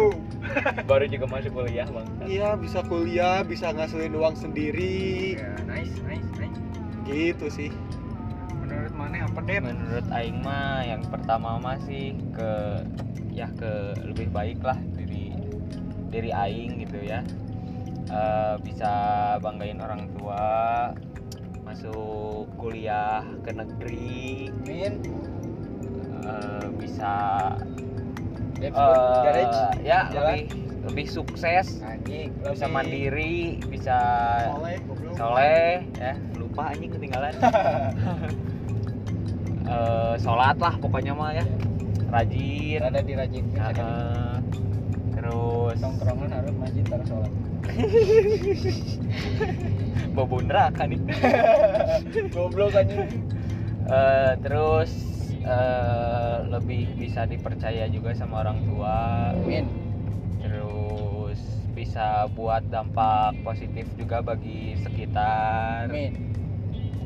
Baru 0.89 1.05
juga 1.07 1.25
masuk 1.27 1.51
kuliah 1.63 1.87
bang. 1.87 2.07
Iya 2.27 2.49
bisa 2.59 2.79
kuliah 2.87 3.43
bisa 3.43 3.71
ngasilin 3.71 4.15
uang 4.15 4.35
sendiri. 4.35 5.39
Ya 5.39 5.51
nice 5.67 5.95
nice 6.07 6.27
nice. 6.39 6.59
Gitu 7.07 7.45
sih. 7.51 7.69
Menurut 8.59 8.93
mana 8.95 9.27
apa 9.27 9.39
Dep 9.43 9.63
menurut 9.63 10.07
aing 10.11 10.39
mah 10.43 10.83
yang 10.83 11.03
pertama 11.07 11.59
mah 11.59 11.79
sih 11.87 12.15
ke 12.35 12.51
ya 13.31 13.47
ke 13.55 13.95
lebih 14.03 14.27
baik 14.31 14.59
lah 14.63 14.79
diri 14.95 15.35
diri 16.11 16.31
aing 16.35 16.83
gitu 16.83 16.99
ya. 16.99 17.23
Eh, 18.11 18.55
bisa 18.59 18.91
banggain 19.39 19.79
orang 19.79 20.11
tua 20.19 20.43
masuk 21.71 22.51
kuliah 22.59 23.23
ke 23.39 23.55
negeri 23.55 24.51
Min 24.67 24.99
eh, 26.21 26.67
bisa 26.75 27.13
eh, 28.59 28.71
garage? 29.23 29.59
ya 29.79 30.11
Jalan. 30.11 30.35
lebih 30.35 30.43
lebih 30.81 31.07
sukses. 31.07 31.79
Anjing 31.79 32.35
bisa 32.43 32.67
lebih- 32.67 32.73
mandiri 32.73 33.35
bisa 33.63 33.97
soleh 35.15 35.87
ya. 35.95 36.13
Lupa 36.35 36.75
anjing 36.75 36.91
ketinggalan. 36.91 37.33
Eh, 39.61 40.15
sholat 40.19 40.59
lah 40.59 40.75
pokoknya 40.75 41.15
mah 41.15 41.31
ya. 41.31 41.47
Rajin. 42.11 42.83
Ada 42.83 42.99
di 42.99 43.15
rajin 43.15 43.45
Eh, 43.55 44.35
terus 45.15 45.79
tongkrongan 45.79 46.27
harus 46.27 46.51
masjid 46.59 46.83
taruh 46.83 47.07
sholat 47.07 47.31
bobo 50.15 50.43
neraka 50.43 50.87
nih. 50.87 50.99
Goblok 52.35 52.75
anjing. 52.75 53.07
Eh, 53.87 54.33
terus 54.43 54.91
eh, 55.41 56.37
lebih 56.47 56.87
bisa 56.99 57.25
dipercaya 57.25 57.87
juga 57.87 58.13
sama 58.15 58.43
orang 58.45 58.59
tua. 58.67 58.95
Min 59.45 59.67
terus 60.41 61.39
bisa 61.71 62.27
buat 62.35 62.67
dampak 62.67 63.39
positif 63.45 63.87
juga 63.95 64.21
bagi 64.21 64.75
sekitar. 64.81 65.87
Min 65.89 66.31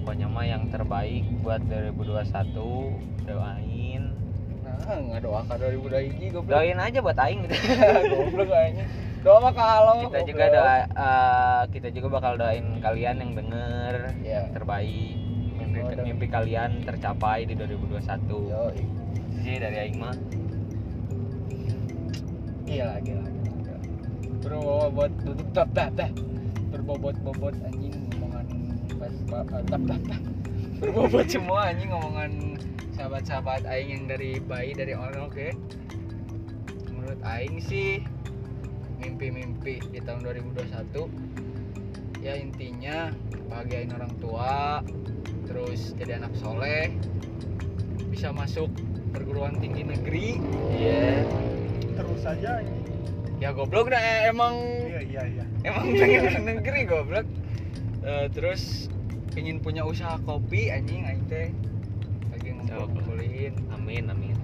pokoknya 0.05 0.29
mah 0.29 0.45
yang 0.45 0.69
terbaik 0.69 1.25
buat 1.41 1.65
2021 1.65 3.25
doain. 3.25 4.03
Nah 4.61 4.77
nggak 4.85 5.21
doakan 5.25 5.57
2021 5.57 6.29
goblok. 6.29 6.53
Doain 6.53 6.77
aja 6.77 7.01
buat 7.01 7.17
aing. 7.17 7.49
Gitu 7.49 7.57
goblok 8.13 8.53
kayaknya 8.53 8.85
doa 9.25 9.49
kalau 9.57 10.05
kita 10.05 10.21
juga 10.21 10.45
doa 10.53 10.75
eh, 10.85 11.63
kita 11.73 11.87
juga 11.89 12.07
bakal 12.21 12.37
doain 12.37 12.77
kalian 12.77 13.15
yang 13.25 13.31
denger 13.33 13.95
ya 14.21 14.45
terbaik. 14.53 15.17
Mimpi 15.57 15.81
Oh, 15.81 15.91
mimpi 16.07 16.27
kalian 16.31 16.85
tercapai 16.87 17.43
di 17.43 17.57
2021 17.57 18.05
yo 18.47 18.71
Itu 18.71 19.41
sih 19.43 19.57
dari 19.59 19.77
aing 19.81 19.97
mah 19.97 20.15
gila 22.65 22.95
gila 23.01 23.25
gila. 23.27 23.77
berbobot 24.45 25.11
tutup 25.25 25.49
tap 25.57 25.69
tap 25.73 25.89
tap. 25.97 26.13
Berbobot 26.69 27.17
bobot 27.25 27.55
anjing 27.65 27.97
ngomongan 28.13 28.45
pas 29.01 29.15
tap 29.25 29.65
tap 29.67 29.81
tap. 29.89 30.21
Berbobot 30.79 31.27
semua 31.27 31.73
anjing 31.73 31.89
ngomongan 31.89 32.61
sahabat-sahabat 32.95 33.67
aing 33.67 33.89
yang 33.91 34.03
dari 34.07 34.39
bayi 34.39 34.71
dari 34.71 34.95
orang 34.95 35.27
oke 35.27 35.47
menurut 36.95 37.19
aing 37.27 37.59
sih 37.59 37.99
mimpi-mimpi 39.05 39.77
di 39.93 40.01
tahun 40.01 40.25
2021 40.25 42.25
ya 42.25 42.33
intinya 42.41 43.13
bahagiain 43.53 43.93
orang 43.93 44.09
tua 44.17 44.81
terus 45.45 45.93
jadi 45.93 46.17
anak 46.17 46.33
soleh 46.41 46.89
bisa 48.09 48.33
masuk 48.33 48.73
perguruan 49.13 49.61
tinggi 49.61 49.85
negeri. 49.85 50.41
Iya. 50.73 51.21
Terus 51.95 52.21
aja 52.25 52.59
anjing 52.59 52.83
ya 53.35 53.51
goblok 53.51 53.91
dah 53.91 53.99
eh, 53.99 54.31
emang 54.31 54.55
iya 54.87 55.01
iya 55.03 55.23
iya. 55.27 55.45
emang 55.67 55.91
pengen 55.99 56.21
ke 56.25 56.41
negeri 56.41 56.81
goblok. 56.89 57.27
Eh, 58.01 58.27
terus 58.33 58.89
pengen 59.37 59.61
punya 59.61 59.85
usaha 59.85 60.17
kopi 60.25 60.73
anjing 60.73 61.05
aing 61.05 61.21
teh. 61.29 61.53
Lagi 62.33 62.49
ngumpul-ngumpulin. 62.57 63.53
Amin 63.69 64.09
amin 64.09 64.34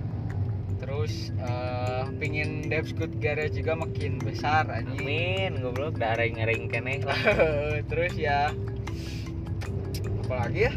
terus 0.91 1.31
eh 1.39 2.03
pengen 2.19 2.67
Devscoot 2.67 3.15
Garage 3.23 3.55
juga 3.55 3.79
makin 3.79 4.19
besar 4.19 4.67
anjing. 4.67 4.99
Amin 4.99 5.51
goblok. 5.63 5.95
Dah 5.95 6.19
ring-ring 6.19 6.67
keneh 6.67 6.99
lah. 7.07 7.15
Terus 7.89 8.11
ya 8.19 8.51
apalagi 10.27 10.67
ya? 10.67 10.73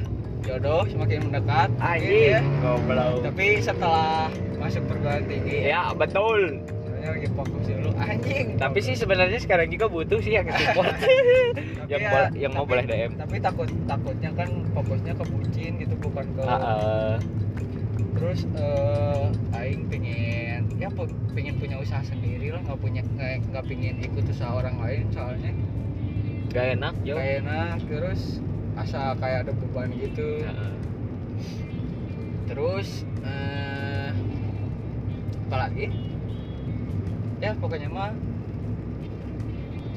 Jodoh 0.47 0.87
semakin 0.87 1.19
mendekat. 1.29 1.69
Anjing 1.83 2.39
ya. 2.39 2.41
goblok. 2.63 3.27
Tapi 3.27 3.59
setelah 3.59 4.31
masuk 4.63 4.87
perguruan 4.87 5.27
tinggi 5.27 5.67
ya 5.67 5.91
betul. 5.99 6.63
sebenarnya 6.63 7.11
lagi 7.11 7.29
fokus 7.35 7.65
dulu. 7.67 7.91
Anjing. 7.99 8.47
Tapi 8.55 8.79
sih 8.79 8.95
sebenarnya 8.95 9.39
sekarang 9.43 9.67
juga 9.67 9.91
butuh 9.91 10.23
sih 10.23 10.39
yang 10.39 10.47
support. 10.47 10.95
Yang 11.91 12.01
ya, 12.07 12.49
yang 12.49 12.53
mau 12.57 12.65
boleh 12.65 12.87
DM 12.89 13.13
tapi 13.21 13.37
takut 13.45 13.69
takutnya 13.85 14.33
kan 14.33 14.49
fokusnya 14.73 15.13
ke 15.21 15.25
bucin 15.29 15.73
gitu 15.77 15.95
bukan 16.01 16.25
ke 16.33 16.43
Ah, 16.49 16.57
eh, 16.57 17.15
terus 18.17 18.49
eh 18.57 19.29
aing 21.11 21.15
pengen 21.15 21.21
ya 21.21 21.29
pu- 21.29 21.35
pengen 21.35 21.55
punya 21.61 21.77
usaha 21.81 22.03
sendiri 22.05 22.51
lah 22.55 22.61
nggak 22.65 22.81
punya 22.81 23.03
nggak 23.51 23.65
pengen 23.69 23.97
ikut 24.01 24.25
usaha 24.31 24.53
orang 24.55 24.77
lain 24.81 25.05
soalnya. 25.13 25.53
Gak 26.55 26.67
enak 26.79 26.95
yo 27.03 27.19
kayak 27.19 27.43
enak 27.43 27.79
terus 27.91 28.39
asa 28.79 29.15
kayak 29.19 29.47
ada 29.49 29.53
beban 29.53 29.91
gitu. 29.99 30.45
Heeh. 30.45 30.73
terus 32.45 33.03
eh 33.25 34.13
apa 35.49 35.57
lagi? 35.69 35.91
Ya 37.41 37.57
pokoknya 37.59 37.89
mah 37.91 38.13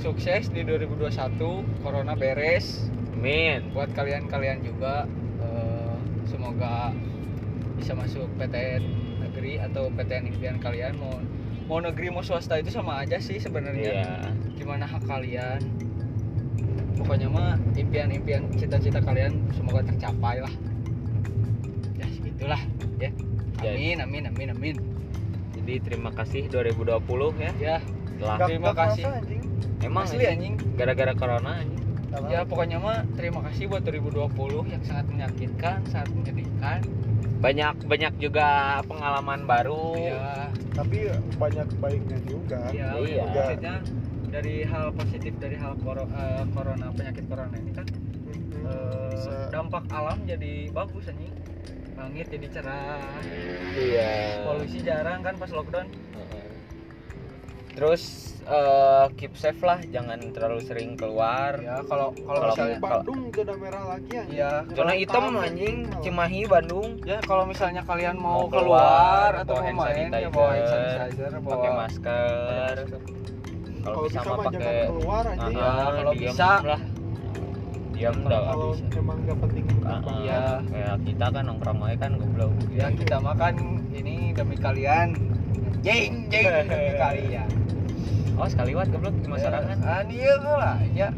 sukses 0.02 0.50
di 0.52 0.64
2021 0.64 1.64
corona 1.84 2.14
beres. 2.16 2.90
Amin. 3.18 3.74
buat 3.74 3.90
kalian-kalian 3.98 4.62
juga 4.62 5.10
eh, 5.42 5.98
semoga 6.30 6.94
bisa 7.78 7.98
masuk 7.98 8.30
PTN 8.38 8.97
negeri 9.48 9.64
atau 9.64 9.88
PTN 9.90 10.24
impian 10.28 10.56
kalian 10.60 10.94
mau 11.00 11.16
mau 11.68 11.80
negeri 11.80 12.12
mau 12.12 12.20
swasta 12.20 12.60
itu 12.60 12.68
sama 12.68 13.00
aja 13.00 13.16
sih 13.18 13.40
sebenarnya 13.40 14.04
Iya. 14.04 14.12
gimana 14.60 14.84
hak 14.84 15.08
kalian 15.08 15.64
pokoknya 17.00 17.28
mah 17.30 17.56
impian-impian 17.74 18.52
cita-cita 18.52 19.00
kalian 19.00 19.40
semoga 19.56 19.88
tercapai 19.88 20.44
lah 20.44 20.52
ya 21.96 22.06
segitulah 22.12 22.60
ya 23.00 23.12
Ya. 23.58 23.74
amin 23.74 23.98
amin 24.04 24.24
amin 24.28 24.50
amin 24.54 24.76
Jadi 25.58 25.74
terima 25.82 26.14
kasih 26.14 26.46
2020 26.48 27.34
ya. 27.36 27.52
ya 27.58 27.78
Telah 28.20 28.38
terima 28.46 28.72
kasih. 28.72 29.04
anjing. 29.04 29.42
emang 29.82 30.06
asli 30.06 30.24
anjing 30.24 30.54
gara-gara 30.76 31.12
corona 31.12 31.58
anjing. 31.58 31.82
Ya 32.30 32.46
pokoknya 32.46 32.78
mah 32.78 33.02
terima 33.18 33.42
kasih 33.50 33.66
buat 33.68 33.82
2020 33.82 34.30
yang 34.70 34.82
sangat 34.82 35.06
menyakitkan 35.10 35.82
sangat 35.90 36.10
menyedihkan 36.14 36.80
Banyak 37.38 37.86
banyak 37.86 38.14
juga 38.18 38.48
pengalaman 38.84 39.46
baru. 39.46 39.94
ya 39.96 40.50
tapi 40.78 41.10
banyak 41.36 41.66
baiknya 41.82 42.18
juga 42.22 42.70
ya 42.70 42.94
Iya. 42.94 43.26
maksudnya 43.26 43.76
dari 44.30 44.62
hal 44.62 44.94
positif 44.94 45.34
dari 45.42 45.58
hal 45.58 45.74
koro- 45.82 46.06
eh, 46.06 46.46
corona 46.54 46.94
penyakit 46.94 47.26
corona 47.26 47.56
ini 47.58 47.72
kan 47.74 47.88
Bisa- 49.10 49.50
dampak 49.50 49.90
alam 49.90 50.22
jadi 50.22 50.70
bagus 50.70 51.10
anjing 51.10 51.34
langit 51.98 52.30
jadi 52.30 52.48
cerah 52.54 53.02
Iya. 53.74 54.46
polusi 54.46 54.86
jarang 54.86 55.26
kan 55.26 55.34
pas 55.34 55.50
lockdown. 55.50 55.90
Terus 57.78 58.04
eh, 58.42 59.06
keep 59.14 59.36
safe 59.36 59.62
lah, 59.62 59.78
jangan 59.86 60.18
terlalu 60.32 60.60
sering 60.62 60.96
keluar. 60.96 61.54
ya 61.60 61.84
kalau 61.84 62.10
kalau 62.18 62.40
misalnya 62.48 62.78
Bandung 62.80 63.22
zona 63.30 63.54
merah 63.56 63.84
lagi 63.88 64.12
anjing 64.16 64.34
Iya. 64.34 64.52
Zona 64.72 64.94
hitam 64.94 65.24
anjing, 65.38 65.78
malah. 65.86 66.02
Cimahi, 66.02 66.42
Bandung. 66.48 66.90
ya 67.04 67.18
kalau 67.22 67.44
misalnya 67.46 67.82
kalian 67.84 68.18
mau, 68.18 68.42
Mau 68.42 68.50
keluar, 68.50 69.30
keluar, 69.30 69.32
atau 69.46 69.56
mau 69.62 69.86
main 69.86 70.10
ya 70.10 70.30
bawa 70.32 70.50
hand 70.50 70.68
sanitizer 70.68 71.32
bawa 71.38 71.54
Pakai 71.54 71.72
masker. 71.76 72.76
Kalau 73.78 73.98
bisa 74.04 74.20
mah 74.20 74.36
pakai 74.42 74.60
keluar 74.90 75.24
anjing 75.28 75.56
Ya, 75.56 75.70
kalau 75.94 76.14
bisa. 76.14 76.50
lah. 76.66 76.82
Diam 77.90 78.18
dah. 78.24 78.42
kalau 78.48 78.70
emang 78.92 79.18
gak 79.22 79.38
penting 79.42 79.66
Ah, 79.82 79.98
apa 79.98 80.10
Iya. 80.18 80.42
Kayak 80.64 80.96
kita 81.04 81.26
kan 81.28 81.44
nongkrong 81.46 81.80
aja 81.84 81.98
kan 82.00 82.12
goblok. 82.16 82.52
ya 82.70 82.88
kita 82.92 83.18
makan 83.20 83.54
ini 83.92 84.16
demi 84.32 84.56
kalian 84.56 85.08
jeng 85.80 86.28
jeng 86.28 86.46
demi 86.66 86.92
kalian 86.96 87.50
Oh, 88.38 88.46
sekali 88.46 88.72
wat 88.72 88.86
goblok 88.88 89.18
di 89.18 89.26
masyarakat. 89.26 89.78
ah 89.82 90.06
iya 90.06 90.34
lah 90.38 90.78
ya 90.94 91.10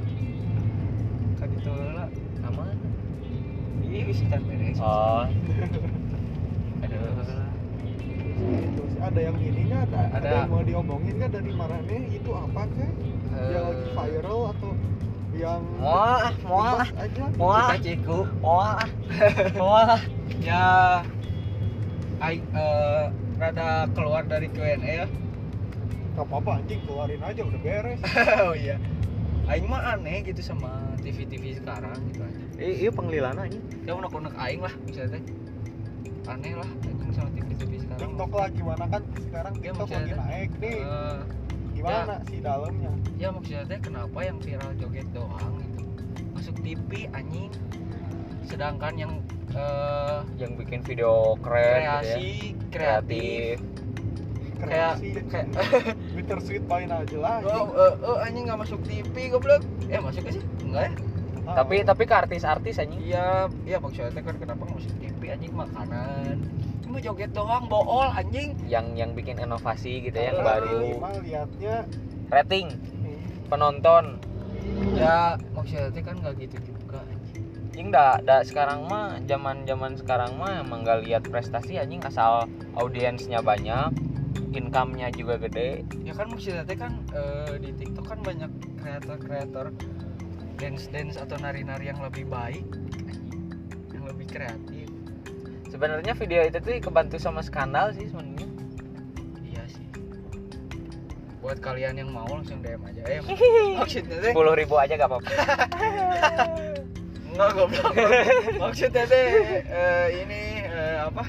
kan 1.36 1.50
itu 1.50 1.68
lah 1.92 2.08
Aman. 2.42 2.76
iya 3.84 4.02
bisa 4.06 4.24
kan 4.26 4.40
beres 4.42 4.80
Oh. 4.80 5.28
Aduh. 6.80 7.00
Sih. 7.20 7.44
ada 9.00 9.20
yang 9.20 9.36
ininya 9.36 9.84
ada, 9.84 10.00
ada 10.10 10.18
Ada. 10.18 10.30
yang 10.38 10.48
mau 10.48 10.64
diomongin 10.64 11.16
kan 11.18 11.30
dari 11.30 11.52
Marane 11.52 11.98
itu 12.10 12.32
apa 12.32 12.62
kek 12.72 12.92
yang 13.46 13.64
lagi 13.66 13.84
Eh, 13.84 13.92
viral 13.94 14.42
atau 14.50 14.72
yang 15.32 15.62
Mual 15.76 16.20
ah, 16.20 16.34
mual 16.42 16.74
ah. 16.74 16.88
Dibahas 16.88 16.92
aja 16.98 17.24
Mual 17.36 17.60
kita 17.60 17.68
ah. 17.70 17.80
ciku 17.84 18.20
Mual 18.40 18.72
ah. 18.74 18.88
Mual 19.60 19.88
ah. 19.90 20.02
ya 20.40 20.68
ai 22.18 22.36
eh, 22.40 23.06
rada 23.40 23.88
keluar 23.96 24.28
dari 24.28 24.52
Q&A 24.52 24.76
ya 24.76 25.08
gak 26.20 26.28
apa-apa 26.28 26.60
anjing 26.60 26.84
keluarin 26.84 27.24
aja 27.24 27.42
udah 27.48 27.60
beres. 27.64 28.00
Oh 28.44 28.52
iya. 28.52 28.76
Aing 29.48 29.66
mah 29.72 29.96
aneh 29.96 30.28
gitu 30.28 30.44
sama 30.44 30.68
TV-TV 31.00 31.64
sekarang 31.64 31.96
gitu 32.12 32.22
aja. 32.28 32.44
Eh, 32.60 32.84
iya 32.86 32.92
penglilana 32.92 33.48
anjing. 33.48 33.64
ya 33.88 33.96
unek-unek 33.96 34.36
aing 34.36 34.60
lah 34.60 34.74
misalnya 34.84 35.24
aneh 36.28 36.54
lah 36.60 36.70
anjing 36.84 37.12
sama 37.16 37.30
TV-TV 37.32 37.72
sekarang. 37.88 38.00
TikTok 38.04 38.32
lah 38.36 38.48
gimana 38.52 38.84
kan 38.92 39.02
sekarang 39.24 39.54
Ya, 39.64 39.72
TikTok 39.72 39.90
lagi 39.96 40.14
naik 40.20 40.52
nih. 40.60 40.76
Eh, 40.84 41.20
gimana 41.80 42.14
sih 42.28 42.40
dalamnya 42.44 42.92
ya 43.16 43.32
maksudnya 43.32 43.80
kenapa 43.80 44.20
yang 44.20 44.38
viral 44.44 44.72
joget 44.76 45.08
doang 45.16 45.54
gitu? 45.64 45.82
Masuk 46.36 46.56
TV 46.60 47.08
anjing 47.16 47.48
sedangkan 48.50 48.93
yang 48.97 49.14
eh, 49.54 50.20
Yang 50.41 50.52
bikin 50.66 50.80
video 50.82 51.38
keren 51.39 51.62
gitu 51.62 51.78
ya. 51.78 51.86
kreasi 51.86 52.30
kreatif. 52.74 53.56
Kayak 54.60 54.97
kreasi. 55.00 55.08
Kayak 55.30 55.47
bittersweet 56.18 56.64
paling 56.68 56.89
aja 56.91 57.18
lah. 57.22 57.38
Oh, 57.45 57.70
eh, 57.78 57.93
oh 58.04 58.18
anjing 58.20 58.43
nggak 58.50 58.60
masuk 58.60 58.80
TV 58.84 59.30
goblok. 59.32 59.62
Eh 59.88 60.02
masuk 60.02 60.26
sih? 60.28 60.43
Enggak 60.66 60.89
ya? 60.89 60.93
Tapi 61.50 61.82
tapi 61.82 62.04
ke 62.06 62.14
artis-artis 62.14 62.78
anjing. 62.78 63.02
iya 63.02 63.50
iya 63.66 63.82
maksudnya 63.82 64.14
teh 64.14 64.22
kan 64.22 64.38
kenapa 64.38 64.62
nggak 64.70 64.78
masuk 64.78 64.93
TV 65.02 65.22
anjing? 65.34 65.54
Makanan. 65.54 66.36
Mah 66.89 67.02
joget 67.06 67.32
doang 67.34 67.66
bool 67.70 68.10
anjing. 68.10 68.58
Yang 68.66 68.86
yang 68.97 69.12
bikin 69.14 69.38
inovasi 69.38 70.02
gitu 70.10 70.18
ya, 70.18 70.34
yang 70.34 70.41
baru. 70.41 70.97
liatnya 71.22 71.76
Rating. 72.30 72.68
Nih, 73.02 73.18
penonton. 73.50 74.22
ya 74.93 75.34
maksudnya 75.58 76.02
kan 76.06 76.16
nggak 76.22 76.45
gitu 76.45 76.56
juga 76.62 76.79
anjing 77.80 77.96
dah 77.96 78.20
dah 78.20 78.44
sekarang 78.44 78.92
mah 78.92 79.24
zaman-zaman 79.24 79.96
sekarang 79.96 80.36
mah 80.36 80.60
emang 80.60 80.84
gak 80.84 81.00
lihat 81.00 81.24
prestasi 81.24 81.80
anjing 81.80 82.04
asal 82.04 82.44
audiensnya 82.76 83.40
banyak, 83.40 83.96
income-nya 84.52 85.08
juga 85.16 85.40
gede. 85.40 85.88
ya 86.04 86.12
kan 86.12 86.28
maksudnya 86.28 86.68
teh 86.68 86.76
kan 86.76 87.00
eh, 87.16 87.56
di 87.56 87.72
TikTok 87.72 88.04
kan 88.04 88.20
banyak 88.20 88.52
kreator-kreator 88.84 89.72
dance 90.60 90.92
dance 90.92 91.16
atau 91.16 91.40
nari-nari 91.40 91.88
yang 91.88 92.04
lebih 92.04 92.28
baik 92.28 92.68
yang 93.96 94.04
lebih 94.04 94.28
kreatif 94.28 94.92
Sebenarnya 95.72 96.12
video 96.20 96.44
itu 96.44 96.60
tuh 96.60 96.76
kebantu 96.84 97.16
sama 97.16 97.40
skandal 97.40 97.96
sih 97.96 98.12
sebenarnya. 98.12 98.50
iya 99.40 99.64
sih 99.72 99.88
buat 101.40 101.64
kalian 101.64 101.96
yang 101.96 102.12
mau 102.12 102.28
langsung 102.28 102.60
DM 102.60 102.84
aja 102.92 103.08
eh 103.08 103.24
maksudnya 103.80 104.36
Sepuluh 104.36 104.52
ribu 104.60 104.76
aja 104.76 105.00
gak 105.00 105.08
apa-apa. 105.08 105.32
enggak 107.40 107.56
goblok. 107.56 107.94
Maksudnya 108.68 109.04
teh 109.08 109.28
eh, 109.64 110.08
ini 110.12 110.42
eh, 110.68 111.00
apa? 111.08 111.24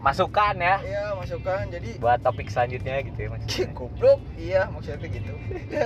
Masukan 0.00 0.56
ya. 0.56 0.76
Iya 0.80 1.04
masukan. 1.16 1.68
Jadi 1.68 2.00
buat 2.00 2.20
topik 2.24 2.48
selanjutnya 2.48 3.04
gitu 3.04 3.18
ya 3.24 3.28
maksudnya. 3.28 3.68
goblok. 3.76 4.20
Iya 4.40 4.60
maksudnya 4.72 5.08
gitu. 5.08 5.34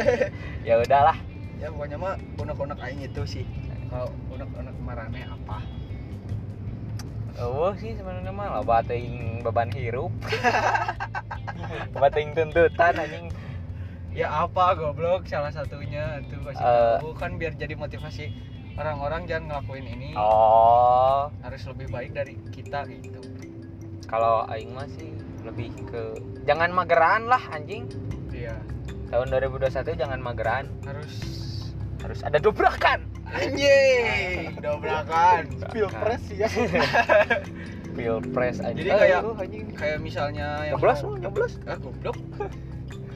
Ya 0.68 0.78
udahlah. 0.78 1.18
ya 1.58 1.74
pokoknya 1.74 1.98
mah 1.98 2.14
unek-unek 2.38 2.78
aing 2.86 3.02
itu 3.02 3.22
sih. 3.26 3.44
Kalau 3.90 4.14
unek-unek 4.30 4.74
marane 4.78 5.26
apa? 5.26 5.58
Oh 7.42 7.74
sih 7.74 7.98
sebenarnya 7.98 8.30
mah 8.30 8.62
loba 8.62 8.86
teuing 8.86 9.42
beban 9.42 9.70
hirup. 9.74 10.14
loba 11.98 12.06
teuing 12.14 12.30
tuntutan 12.30 12.94
anjing. 12.94 13.26
ya 14.14 14.46
apa 14.46 14.78
goblok. 14.78 15.26
Salah 15.26 15.50
satunya 15.50 16.22
tuh 16.30 16.42
kasih 16.46 16.62
tahu. 16.62 17.10
Kan 17.18 17.38
biar 17.42 17.58
jadi 17.58 17.74
motivasi 17.74 18.30
orang-orang 18.78 19.26
jangan 19.26 19.44
ngelakuin 19.50 19.86
ini. 19.88 20.08
Oh, 20.14 21.28
harus 21.42 21.62
lebih 21.66 21.86
baik 21.88 22.10
dari 22.12 22.34
kita 22.48 22.86
gitu. 22.86 23.18
Kalau 24.06 24.46
aing 24.48 24.72
mah 24.72 24.88
sih 24.88 25.12
lebih 25.42 25.68
ke 25.84 26.02
jangan 26.44 26.70
mageran 26.70 27.26
lah 27.26 27.42
anjing. 27.50 27.90
iya. 28.30 28.54
Tahun 29.08 29.26
2021 29.26 29.68
jangan 29.96 30.20
mageran, 30.20 30.68
harus 30.82 31.12
harus 31.98 32.20
ada 32.22 32.38
dobrakan. 32.38 33.02
anjing. 33.28 34.56
Dobrakan. 34.64 35.42
Pilpres 35.68 36.24
ya. 36.30 36.48
Pilpres 37.96 38.56
anjing. 38.60 38.86
Jadi 38.86 38.90
kayak- 38.90 39.24
kayak 39.74 39.98
misalnya 39.98 40.64
yang 40.64 40.78
Nyoblos 40.78 41.00
mau- 41.02 41.18
nyoblos. 41.18 41.52
ah 41.66 41.76
goblok. 41.76 42.16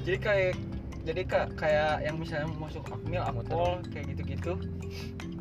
Jadi 0.03 0.19
kayak 0.19 0.53
jadi 1.03 1.23
kayak 1.25 1.49
kayak 1.57 1.93
yang 2.03 2.17
misalnya 2.17 2.47
mau 2.49 2.67
masuk 2.67 2.85
akmil 2.87 3.23
akpol 3.23 3.83
kayak 3.91 4.07
gitu-gitu 4.13 4.55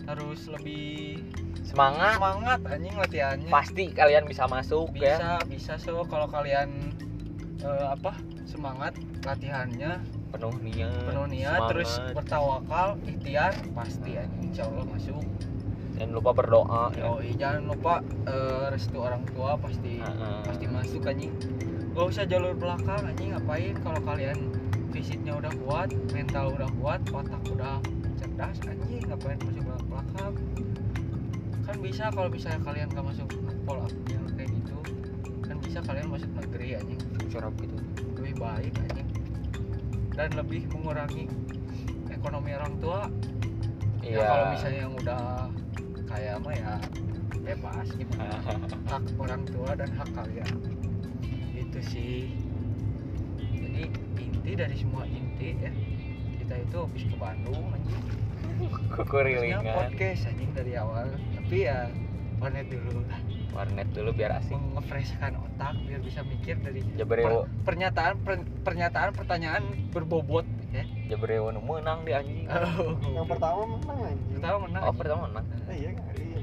harus 0.04 0.47
lebih 0.47 1.22
Semangat. 1.62 2.18
semangat 2.18 2.60
anjing 2.66 2.95
latihannya 2.95 3.47
Pasti 3.47 3.84
kalian 3.89 4.26
bisa 4.26 4.43
masuk 4.45 4.91
ya. 4.93 5.16
bisa 5.16 5.32
bisa 5.45 5.74
so 5.78 6.04
kalau 6.04 6.28
kalian 6.28 6.91
eh, 7.60 7.86
apa 7.88 8.18
semangat 8.43 8.93
latihannya 9.22 10.02
Penuh 10.32 10.56
niat. 10.60 10.91
penuh 11.06 11.28
niat 11.28 11.60
semangat. 11.60 11.70
terus 11.72 11.91
bertawakal 12.12 12.88
ikhtiar 13.04 13.52
pasti 13.72 14.16
anjing 14.16 14.41
insya 14.47 14.66
Allah 14.66 14.86
masuk 14.86 15.24
Jangan 15.91 16.18
lupa 16.18 16.32
berdoa 16.34 16.84
ya. 16.91 17.04
Yoi, 17.06 17.30
jangan 17.36 17.64
lupa 17.68 17.93
eh, 18.26 18.66
restu 18.70 18.97
orang 18.97 19.22
tua 19.30 19.54
pasti 19.56 20.02
Heeh. 20.02 20.36
pasti 20.43 20.66
masuk 20.66 21.04
anjing 21.06 21.32
gak 21.91 22.06
usah 22.08 22.24
jalur 22.24 22.52
belakang 22.52 23.04
anjing 23.06 23.32
ngapain 23.32 23.76
kalau 23.80 23.99
kalian 24.02 24.39
fisiknya 24.89 25.36
udah 25.36 25.54
kuat 25.62 25.88
mental 26.10 26.52
udah 26.52 26.70
kuat 26.76 26.99
otak 27.08 27.43
udah 27.47 27.78
cerdas 28.18 28.58
anjing 28.66 29.04
ngapain 29.06 29.38
masuk 29.41 29.80
kan 31.65 31.76
bisa 31.80 32.11
kalau 32.11 32.30
misalnya 32.30 32.61
kalian 32.67 32.88
gak 32.91 33.05
masuk 33.05 33.28
akpol 33.47 33.78
akmil 33.86 34.24
kayak 34.36 34.49
gitu. 34.51 34.78
Kan 35.45 35.57
bisa 35.63 35.80
kalian 35.86 36.07
masuk 36.11 36.32
negeri 36.36 36.78
anjing. 36.78 37.01
Curap 37.32 37.53
gitu. 37.61 37.78
lebih 38.19 38.34
baik 38.38 38.74
anjing. 38.76 39.09
Dan 40.13 40.30
lebih 40.36 40.67
mengurangi 40.76 41.26
ekonomi 42.11 42.51
orang 42.53 42.74
tua. 42.78 43.07
Iya. 44.01 44.17
ya 44.17 44.24
kalau 44.26 44.45
misalnya 44.51 44.80
yang 44.82 44.93
udah 44.97 45.24
kayak 46.09 46.36
mah 46.41 46.55
ya 46.57 46.74
bebas 47.41 47.88
gimana 47.93 48.38
hak 48.91 49.03
orang 49.17 49.41
tua 49.47 49.69
dan 49.74 49.89
hak 49.95 50.09
kalian. 50.11 50.51
Itu 51.55 51.80
sih. 51.82 52.36
Jadi 53.39 53.84
inti 54.19 54.51
dari 54.57 54.76
semua 54.76 55.07
inti 55.07 55.55
ya 55.55 55.72
kita 56.51 56.55
itu 56.67 56.78
habis 56.84 57.03
ke 57.07 57.15
Bandung 57.15 57.72
anjing 57.72 58.30
kuku 58.70 59.01
Harusnya 59.07 59.24
rilingan 59.57 59.64
podcast 59.72 60.22
anjing 60.28 60.51
dari 60.51 60.74
awal 60.76 61.07
tapi 61.34 61.57
ya 61.64 61.89
warnet 62.38 62.68
dulu 62.68 63.05
lah. 63.05 63.20
Warnet 63.51 63.88
dulu 63.91 64.09
biar 64.12 64.32
asik. 64.39 64.55
Mengefreshkan 64.55 65.38
otak 65.38 65.76
biar 65.84 65.99
bisa 65.99 66.24
mikir 66.24 66.55
dari 66.57 66.82
Jabreo 66.95 67.45
per- 67.45 67.47
pernyataan 67.68 68.14
per- 68.20 68.47
pernyataan 68.64 69.09
pertanyaan 69.12 69.62
berbobot 69.91 70.41
ya. 70.72 70.82
Jabreo 71.07 71.51
nu 71.51 71.59
menang 71.59 72.01
di 72.01 72.12
anjing. 72.12 72.47
Yang 73.05 73.28
pertama 73.28 73.62
menang 73.70 73.99
anjing. 74.07 74.34
Pertama 74.34 74.57
menang. 74.66 74.82
Oh 74.82 74.93
pertama 74.95 75.22
menang. 75.28 75.45
Eh, 75.68 75.76
iya 75.78 75.89
kan? 75.93 76.05
Iya. 76.16 76.39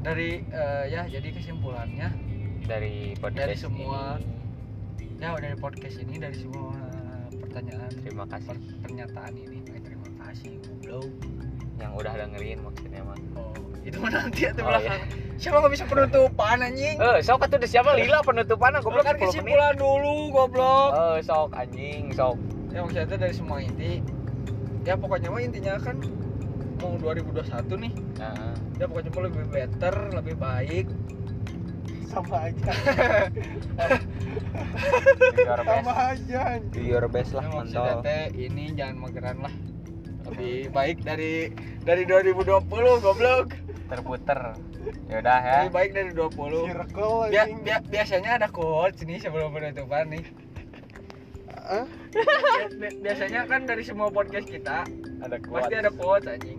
dari 0.00 0.30
eh, 0.42 0.84
ya 0.88 1.02
jadi 1.06 1.28
kesimpulannya 1.30 2.08
dari 2.64 3.12
podcast 3.16 3.46
Dari 3.46 3.56
semua- 3.56 4.16
ini. 4.16 5.20
ya 5.20 5.36
dari 5.36 5.52
podcast 5.54 5.96
ini 5.96 6.16
dari 6.16 6.32
semua 6.34 6.72
pertanyaan 7.30 7.92
terima 7.94 8.24
kasih. 8.24 8.48
per- 8.48 8.64
pernyataan 8.80 9.32
ini 9.34 9.59
Eh, 10.30 10.38
terima 10.38 10.54
kasih 10.54 10.54
goblok 10.62 11.08
yang 11.76 11.92
udah 11.96 12.12
dengerin 12.14 12.58
maksudnya 12.62 13.02
mah. 13.02 13.18
Oh 13.34 13.50
itu 13.80 13.96
mana 13.96 14.16
nanti 14.22 14.44
ya 14.44 14.52
Oh, 14.52 14.68
belakang? 14.68 15.00
siapa 15.40 15.56
nggak 15.56 15.72
bisa 15.72 15.84
penutupan 15.88 16.56
anjing? 16.60 16.96
Eh 17.00 17.18
sok 17.18 17.42
atuh 17.42 17.56
deh 17.56 17.66
siapa 17.66 17.90
lila 17.96 18.20
penutupan? 18.20 18.76
Aku 18.76 18.92
Goblok 18.92 19.04
kan 19.04 19.16
kesimpulan 19.16 19.74
dulu 19.74 20.30
goblok. 20.30 20.90
Eh 20.92 21.18
sok 21.20 21.50
anjing 21.50 22.12
sok. 22.12 22.36
Ya 22.70 22.84
maksudnya 22.84 23.04
itu 23.04 23.16
dari 23.16 23.34
semua 23.34 23.58
inti. 23.58 24.04
Ya 24.84 24.94
pokoknya 24.94 25.32
mah 25.32 25.40
intinya 25.40 25.74
kan 25.76 25.96
mau 26.78 26.94
2021 26.96 27.76
nih. 27.80 27.92
Nah, 28.16 28.52
ya 28.76 28.84
pokoknya 28.86 29.10
mau 29.10 29.22
lebih 29.24 29.44
better 29.48 29.94
lebih 30.12 30.34
baik. 30.36 30.86
Sama 32.06 32.52
aja. 32.52 32.70
Do 35.30 35.40
your 35.40 35.56
sama 35.56 35.92
best 35.92 36.04
aja 36.10 36.42
do 36.68 36.80
your 36.82 37.06
best 37.08 37.30
lah 37.32 37.44
Ya, 37.44 37.50
maksudnya 37.54 37.94
mantap. 37.96 38.04
teh 38.04 38.24
ini 38.36 38.64
jangan 38.74 38.96
mageran 38.98 39.36
lah 39.40 39.54
lebih 40.28 40.68
baik 40.70 41.00
dari 41.00 41.54
dari 41.84 42.02
2020 42.04 42.66
goblok. 43.00 43.56
Terputer. 43.88 44.54
Yaudah 45.10 45.38
ya. 45.42 45.58
Lebih 45.66 45.74
baik 45.74 45.90
dari 45.96 46.10
20 46.14 46.70
circle 46.70 47.14
Bia- 47.64 47.84
biasanya 47.84 48.30
ada 48.38 48.48
quotes 48.48 49.02
nih 49.02 49.18
sebelum 49.18 49.50
penutupan 49.50 50.08
nih. 50.10 50.24
Biasanya 53.02 53.46
kan 53.46 53.66
dari 53.66 53.82
semua 53.86 54.10
podcast 54.10 54.46
kita 54.50 54.82
ada 55.22 55.36
pasti 55.38 55.74
ada 55.74 55.90
quotes 55.90 56.26
anjing. 56.26 56.58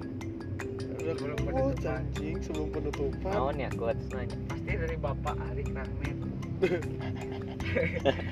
Sebelum 1.02 1.38
quotes, 1.42 1.82
penutupan. 1.82 1.98
anjing 1.98 2.36
sebelum 2.46 2.68
penutupan. 2.70 3.32
Naon 3.34 3.56
ya 3.58 3.70
quotes 3.74 4.06
nanya 4.14 4.38
pasti 4.48 4.72
dari 4.78 4.96
bapak 5.00 5.36
Arik 5.52 5.70
Rahmat. 5.74 6.18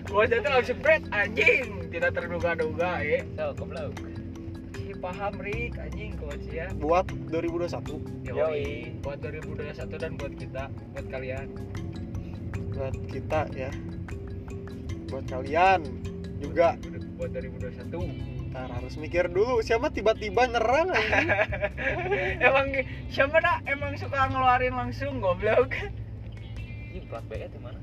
Quotes 0.05 0.35
itu 0.37 0.49
langsung 0.51 0.77
spread 0.77 1.03
anjing. 1.09 1.67
Tidak 1.89 2.11
terduga-duga 2.13 3.01
ya 3.01 3.25
so 3.33 3.55
goblok. 3.57 3.95
si 3.97 4.18
paham 4.99 5.33
Rik. 5.39 5.79
Anjing 5.79 6.13
quotes 6.19 6.45
ya. 6.51 6.67
Buat 6.75 7.07
2021 7.31 8.29
Yoi. 8.29 8.99
buat 8.99 9.17
2021 9.23 9.95
dan 9.95 10.11
buat 10.19 10.33
kita 10.35 10.63
buat 10.93 11.07
kalian. 11.07 11.47
Buat 12.75 12.95
kita 13.07 13.41
ya. 13.55 13.71
Buat 15.09 15.25
kalian 15.31 15.81
juga. 16.43 16.75
Buat 17.15 17.31
2021 17.35 18.39
ntar 18.49 18.65
harus 18.65 18.97
mikir 18.97 19.29
dulu 19.29 19.61
siapa 19.61 19.93
tiba-tiba 19.93 20.49
nyerang 20.49 20.89
emang 22.49 22.81
siapa 23.13 23.37
dah 23.45 23.61
emang 23.69 23.93
suka 23.93 24.25
ngeluarin 24.25 24.73
langsung 24.73 25.21
goblok. 25.21 25.77
Ini 26.89 27.05
plat 27.05 27.21
BE 27.29 27.45
di 27.45 27.59
mana? 27.61 27.77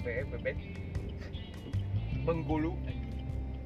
Be 0.00 0.24
bebek 0.32 0.56
Bengkulu. 2.24 2.72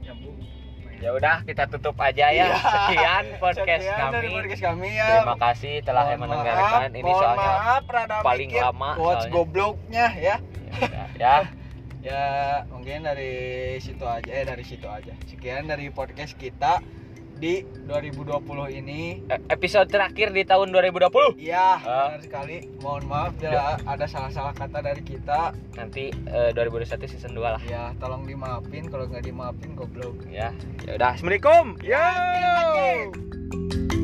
Nyambung 0.02 0.59
ya 1.00 1.10
udah 1.16 1.36
kita 1.48 1.64
tutup 1.66 1.96
aja 1.96 2.28
ya. 2.28 2.52
Iya. 2.52 2.56
sekian 2.60 3.24
podcast 3.42 3.82
Sekian 3.88 4.12
kami. 4.12 4.28
podcast 4.36 4.62
kami 4.62 4.88
ya. 4.94 5.08
Terima 5.24 5.36
kasih 5.40 5.74
telah 5.80 6.04
Mohon 6.04 6.20
mendengarkan. 6.28 6.88
maaf, 6.92 7.00
ini 7.00 7.10
soalnya 7.16 7.50
maaf 7.50 7.82
paling 8.20 8.48
mikir 8.52 8.62
lama 8.62 8.90
soalnya. 8.94 9.30
gobloknya 9.32 10.06
ya. 10.20 10.36
Ya, 10.76 11.04
ya. 11.16 11.34
ya 12.06 12.24
mungkin 12.68 13.04
dari 13.04 13.32
situ 13.80 14.04
aja 14.04 14.28
eh 14.28 14.44
dari 14.44 14.64
situ 14.64 14.86
aja. 14.88 15.12
Sekian 15.24 15.68
dari 15.68 15.88
podcast 15.88 16.36
kita 16.36 16.84
di 17.40 17.54
2020 17.82 18.36
ini 18.70 19.24
E- 19.24 19.40
episode 19.48 19.88
terakhir 19.88 20.30
di 20.30 20.44
tahun 20.44 20.68
2020 20.68 21.34
Iya, 21.34 21.80
Ah. 21.80 22.06
benar 22.12 22.20
sekali. 22.20 22.68
Mohon 22.78 23.04
maaf 23.06 23.32
bila 23.34 23.80
ada 23.80 24.04
salah-salah 24.04 24.52
kata 24.52 24.78
dari 24.78 25.00
kita. 25.00 25.56
nanti 25.72 26.12
eh, 26.28 26.52
2021 26.52 27.08
season 27.08 27.32
2 27.32 27.40
lah 27.50 27.62
Ya, 27.64 27.96
tolong 27.96 28.22
dimaafin 28.22 28.84
kalau 28.86 29.08
nggak 29.08 29.24
dimaafin 29.24 29.72
goblok. 29.72 30.20
ya 30.28 30.52
ya 30.84 30.92
udah 30.94 31.08
assalamualaikum 31.10 31.80
Ya, 31.80 32.04
anjing. 32.60 33.99